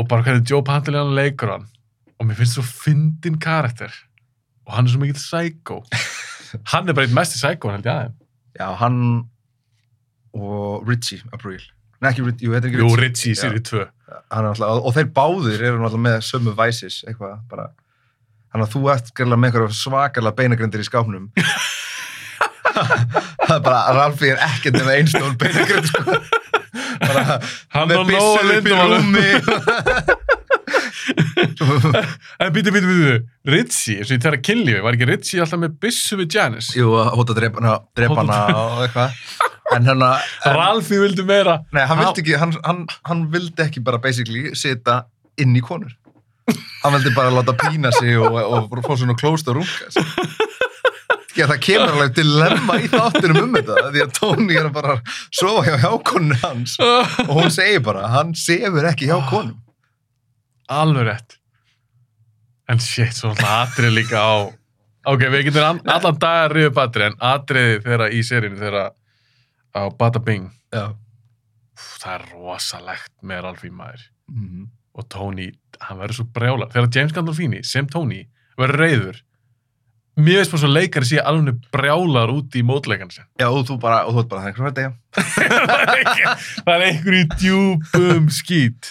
og 0.00 0.08
bara 0.08 0.24
hvernig 0.24 0.48
Joe 0.50 0.64
Pantoliano 0.64 1.12
leikur 1.14 1.52
hann 1.54 1.66
og 2.20 2.28
mér 2.28 2.38
finnst 2.38 2.56
svo 2.56 2.64
fyndin 2.64 3.38
karakter 3.40 3.92
og 4.66 4.76
hann 4.76 4.88
er 4.88 4.94
svo 4.94 5.02
mikill 5.02 5.20
psycho 5.20 5.80
hann 6.72 6.88
er 6.88 6.96
bara 6.96 7.08
eitt 7.08 7.16
mest 7.16 7.36
í 7.36 7.42
psycho 7.42 7.72
held 7.74 7.88
ég 7.88 7.94
aðeim 7.94 8.16
Já, 8.58 8.66
hann 8.80 8.96
og 10.36 10.88
Richie 10.88 11.22
April. 11.34 11.60
Nei, 12.00 12.10
ekki 12.12 12.24
Richie, 12.24 12.46
jú, 12.46 12.54
þetta 12.54 12.66
er 12.66 12.70
ekki 12.70 12.80
Jú, 12.80 12.88
Richie. 12.88 13.02
Ritchie 13.04 13.32
í 13.34 13.38
séri 13.38 13.60
2 13.66 13.82
Hann 14.30 14.46
er 14.46 14.50
alltaf, 14.50 14.80
og 14.88 14.94
þeir 14.96 15.08
báðir 15.14 15.62
eru 15.68 15.84
alltaf 15.86 16.02
með 16.02 16.16
sömu 16.26 16.54
væsis, 16.58 17.00
eitthvað, 17.06 17.36
bara. 17.50 17.68
Þannig 18.50 18.66
að 18.66 18.72
þú 18.74 18.80
ert 18.94 19.12
gerðilega 19.14 19.40
með 19.42 19.50
einhverja 19.50 19.78
svakalega 19.78 20.38
beinagrindir 20.40 20.82
í 20.82 20.88
skápnum. 20.88 21.28
það 23.46 23.54
er 23.54 23.62
bara, 23.66 23.80
Ralfi 23.94 24.32
er 24.32 24.42
ekkert 24.48 24.80
nema 24.80 24.96
einstór 24.98 25.36
beinagrind, 25.38 25.86
sko. 25.90 26.00
Hann 27.74 27.90
með 27.90 27.96
og 28.00 28.06
Nóa 28.06 28.10
byssu 28.10 28.38
upp 28.40 28.50
í 28.50 28.50
Lindemann 28.50 28.92
rúmi. 28.96 29.28
En 31.10 32.52
býtu, 32.54 32.72
býtu, 32.74 32.88
býtu 32.88 33.14
Ritchie, 33.50 34.00
eins 34.00 34.10
og 34.10 34.16
ég 34.16 34.22
þegar 34.22 34.36
að 34.38 34.44
killi 34.48 34.74
var 34.84 34.96
ekki 34.96 35.08
Ritchie 35.10 35.44
alltaf 35.44 35.62
með 35.62 35.76
byssu 35.82 36.18
við 36.20 36.36
Janice 36.36 36.76
Jú, 36.78 36.92
að 37.00 37.12
hóta 37.18 37.34
að 37.34 37.40
drepa 37.40 37.62
hana, 37.62 37.76
drepa 37.96 38.18
hana 38.20 38.40
og 38.58 38.82
eitthvað. 38.86 39.16
En 39.76 39.86
hérna, 39.86 40.10
Ralfi 40.58 41.00
vildi 41.02 41.24
meira 41.26 41.60
nei, 41.74 41.84
hann 41.86 42.02
vildi 42.02 42.24
ekki, 42.24 42.36
hann, 42.42 42.54
hann, 42.66 42.84
hann 43.08 43.24
vildi 43.32 43.66
ekki 43.66 43.82
bara 43.86 44.00
basically 44.02 44.50
sita 44.58 45.04
inn 45.40 45.56
í 45.56 45.64
konur. 45.64 45.92
Hann 46.82 46.96
vildi 46.96 47.12
bara 47.14 47.32
láta 47.34 47.54
pína 47.58 47.92
sig 47.94 48.16
og, 48.18 48.34
og, 48.40 48.72
og 48.72 48.86
fá 48.86 48.96
svona 48.98 49.16
klóst 49.18 49.48
og 49.50 49.60
runga. 49.60 49.90
sig. 49.94 50.06
Já, 51.38 51.46
það 51.46 51.60
kemur 51.62 51.92
alveg 51.94 52.14
dilemma 52.18 52.76
í 52.82 52.88
þáttunum 52.90 53.44
um 53.44 53.52
þetta, 53.54 53.90
því 53.94 54.02
að 54.02 54.14
Tony 54.18 54.56
er 54.58 54.66
að 54.66 54.74
bara 54.74 54.96
sofa 55.30 55.62
hjá 55.68 55.76
hjákoninu 55.84 56.38
hans 56.42 56.74
og 56.82 57.30
hún 57.36 57.52
segir 57.54 57.84
bara, 57.86 58.08
hann 58.12 58.34
sefur 58.36 58.88
ekki 58.90 59.08
hjá 59.08 59.16
konum. 59.30 59.54
Alveg 60.70 61.06
rétt. 61.10 61.36
En 62.70 62.78
shit, 62.78 63.12
svo 63.16 63.32
alltaf 63.32 63.50
atrið 63.74 63.94
líka 63.98 64.20
á 64.22 64.32
ok, 65.10 65.22
við 65.32 65.46
getum 65.48 65.64
an- 65.66 65.80
allan 65.90 66.18
dag 66.22 66.44
að 66.46 66.52
riða 66.56 66.70
upp 66.72 66.82
atrið 66.84 67.06
en 67.10 67.16
atriði 67.32 67.78
þeirra 67.86 68.10
í 68.14 68.20
serínu 68.26 68.60
þeirra 68.60 68.84
á 69.74 69.82
Bada 69.98 70.20
Bing. 70.22 70.50
Já. 70.74 70.90
Úf, 71.74 71.88
það 72.02 72.14
er 72.18 72.26
rosalegt 72.34 73.12
með 73.22 73.42
Ralfi 73.48 73.70
maður. 73.74 74.04
Mm 74.30 74.68
og 75.00 75.04
Tony, 75.08 75.44
hann 75.86 76.00
verður 76.00 76.16
svo 76.18 76.24
brjála 76.34 76.66
þegar 76.72 76.88
James 76.96 77.12
Gandolfini 77.14 77.60
sem 77.64 77.86
Tony 77.88 78.24
verður 78.58 78.80
reyður 78.82 79.20
mér 80.18 80.40
veist 80.40 80.50
bara 80.50 80.60
svo 80.64 80.70
leikari 80.74 81.06
sé 81.08 81.20
alveg 81.22 81.60
brjálar 81.72 82.32
út 82.34 82.56
í 82.58 82.64
mótleikan 82.66 83.08
sin 83.14 83.22
Já, 83.38 83.46
og 83.54 83.62
þú 83.70 83.76
bara, 83.80 84.00
og 84.10 84.16
þú 84.18 84.24
ert 84.24 84.32
bara, 84.32 84.42
það 84.50 84.80
er 84.82 84.90
það 85.14 85.84
er 85.84 86.02
ekki- 86.02 86.34
það 86.66 86.72
er 86.74 86.84
einhver 86.88 87.16
í 87.20 87.22
djúpum 87.38 88.26
skít 88.34 88.90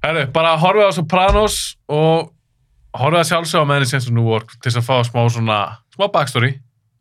Herru, 0.00 0.24
bara 0.32 0.54
horfið 0.56 0.86
á 0.88 0.92
Sopranos 0.96 1.56
og 1.92 2.30
horfið 2.96 3.20
að 3.20 3.28
sjálfsögja 3.28 3.64
á 3.64 3.68
meðan 3.68 3.90
sem 3.90 4.14
New 4.16 4.28
York 4.32 4.54
til 4.56 4.70
þess 4.70 4.80
að 4.80 4.86
fá 4.86 4.96
smá 5.04 5.20
svona 5.28 5.58
smá 5.92 6.06
backstory 6.14 6.54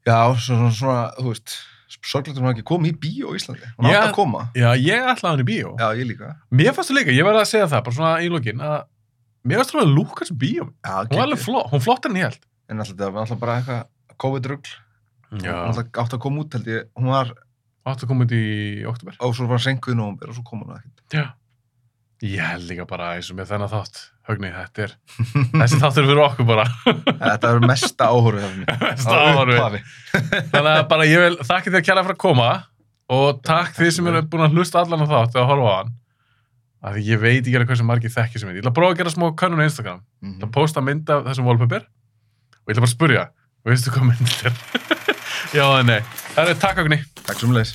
Já, 0.08 0.36
svona, 0.36 0.68
svona, 0.76 1.06
þú 1.16 1.32
veist, 1.32 1.54
sorglega 2.04 2.40
hún 2.40 2.50
hafi 2.50 2.60
ekki 2.60 2.68
komið 2.68 2.92
í 2.92 2.98
bíó 3.04 3.32
í 3.32 3.40
Íslandi. 3.40 3.68
Hún 3.78 3.88
Já. 3.88 3.94
átti 4.00 4.10
að 4.10 4.16
koma. 4.16 4.42
Já, 4.58 4.70
ég 4.80 5.08
ætlaði 5.14 5.32
hann 5.32 5.44
í 5.44 5.48
bíó 5.48 5.74
Já, 5.80 5.88
ég 6.00 6.08
líka. 6.10 6.34
Mér 6.52 6.76
fannst 6.76 6.92
það 6.92 7.00
líka, 7.00 7.16
ég 7.16 7.28
verði 7.28 7.42
að 7.44 7.52
segja 7.54 7.72
það 7.72 7.84
bara 7.88 7.98
svona 7.98 8.14
í 8.20 8.30
lokin 8.34 8.64
að 8.68 8.78
mér 9.48 9.62
fannst 9.62 9.76
það 9.76 9.84
að 9.86 9.96
lúka 9.96 10.28
sem 10.28 10.40
bíó 10.44 10.68
Já, 10.68 10.94
hún 11.00 11.16
var 11.16 11.26
alveg 11.26 11.44
flott, 11.46 11.72
hún 11.72 11.86
flottar 11.88 12.12
en 12.12 12.20
ég 12.20 12.28
held 12.28 12.44
En 12.70 12.84
alltaf, 12.84 13.00
það 13.00 13.16
var 13.16 13.22
alltaf 13.24 13.40
bara 13.42 13.56
eitthvað 13.60 13.82
COVID-rugl. 14.20 14.72
Hún 15.32 15.46
Já, 15.48 15.56
alltaf 15.56 15.86
átti 16.04 16.20
að 16.20 16.24
koma 16.28 16.44
út, 16.44 16.54
held 16.58 16.68
ég. 16.70 16.90
Hún 17.00 17.08
var, 17.16 17.32
áttu 17.88 18.06
að 18.06 18.12
koma 18.12 18.28
út 18.28 18.34
í 18.36 18.44
oktober 18.86 19.16
og 19.24 19.32
svo 19.38 19.48
var 19.50 19.64
Ég 22.20 22.42
held 22.44 22.66
líka 22.68 22.84
bara 22.90 23.14
eins 23.16 23.30
og 23.32 23.38
með 23.40 23.52
þennan 23.54 23.70
þátt 23.72 24.00
Högni, 24.30 24.50
þetta 24.54 24.84
er, 24.84 24.92
þessi 25.56 25.78
þáttur 25.82 26.06
fyrir 26.06 26.20
okkur 26.22 26.46
bara 26.50 26.66
Þetta 26.86 27.50
er 27.50 27.64
mesta 27.66 28.10
henni. 28.12 28.66
Mesta 28.84 29.16
Á 29.16 29.22
áhorfið. 29.32 29.56
upphafi. 29.56 29.80
Þannig 30.52 30.74
að 30.76 30.82
bara 30.92 31.08
ég 31.10 31.24
vil 31.24 31.38
þakka 31.48 31.74
þér 31.74 31.86
kjærlega 31.88 32.06
fyrir 32.10 32.18
að 32.18 32.22
koma 32.26 32.50
og 33.10 33.40
takk 33.48 33.72
því 33.80 33.90
sem 33.96 34.10
eru 34.12 34.22
búin 34.30 34.46
að 34.46 34.54
hlusta 34.60 34.84
allan 34.84 35.02
á 35.02 35.08
þátt 35.10 35.34
eða 35.40 35.46
að 35.46 35.50
horfa 35.54 35.72
á 35.72 35.78
hann 35.80 35.96
af 36.80 36.94
því 36.96 37.02
ég 37.10 37.20
veit 37.24 37.40
ekki 37.42 37.56
alveg 37.58 37.72
hversu 37.74 37.88
margir 37.90 38.14
þekkir 38.14 38.40
sem 38.44 38.52
ég 38.52 38.60
ég 38.60 38.62
ætla 38.62 38.72
að 38.72 38.78
prófa 38.78 38.94
að 38.94 39.00
gera 39.02 39.16
smá 39.16 39.26
könnun 39.42 39.64
á 39.64 39.68
Instagram 39.70 40.04
Mhm. 40.22 40.38
Það 40.44 40.52
posta 40.60 40.82
mynd 40.86 41.10
af 41.16 41.26
þessum 41.26 41.48
wallpaper 41.50 41.84
og 41.88 42.68
ég 42.70 42.76
ætla 42.76 42.84
bara 42.84 42.92
að 42.92 42.94
spurja, 42.94 43.24
veistu 43.66 43.92
hvað 43.96 44.08
mynd 44.12 44.30
þetta 44.30 44.52
er? 44.52 44.56
Já 45.58 45.66
nei. 45.88 46.02
Það 46.36 46.50
er 46.54 46.60
takk 46.62 46.84
okkur 46.84 47.00
Takk 47.26 47.40
sem 47.42 47.54
leis. 47.56 47.74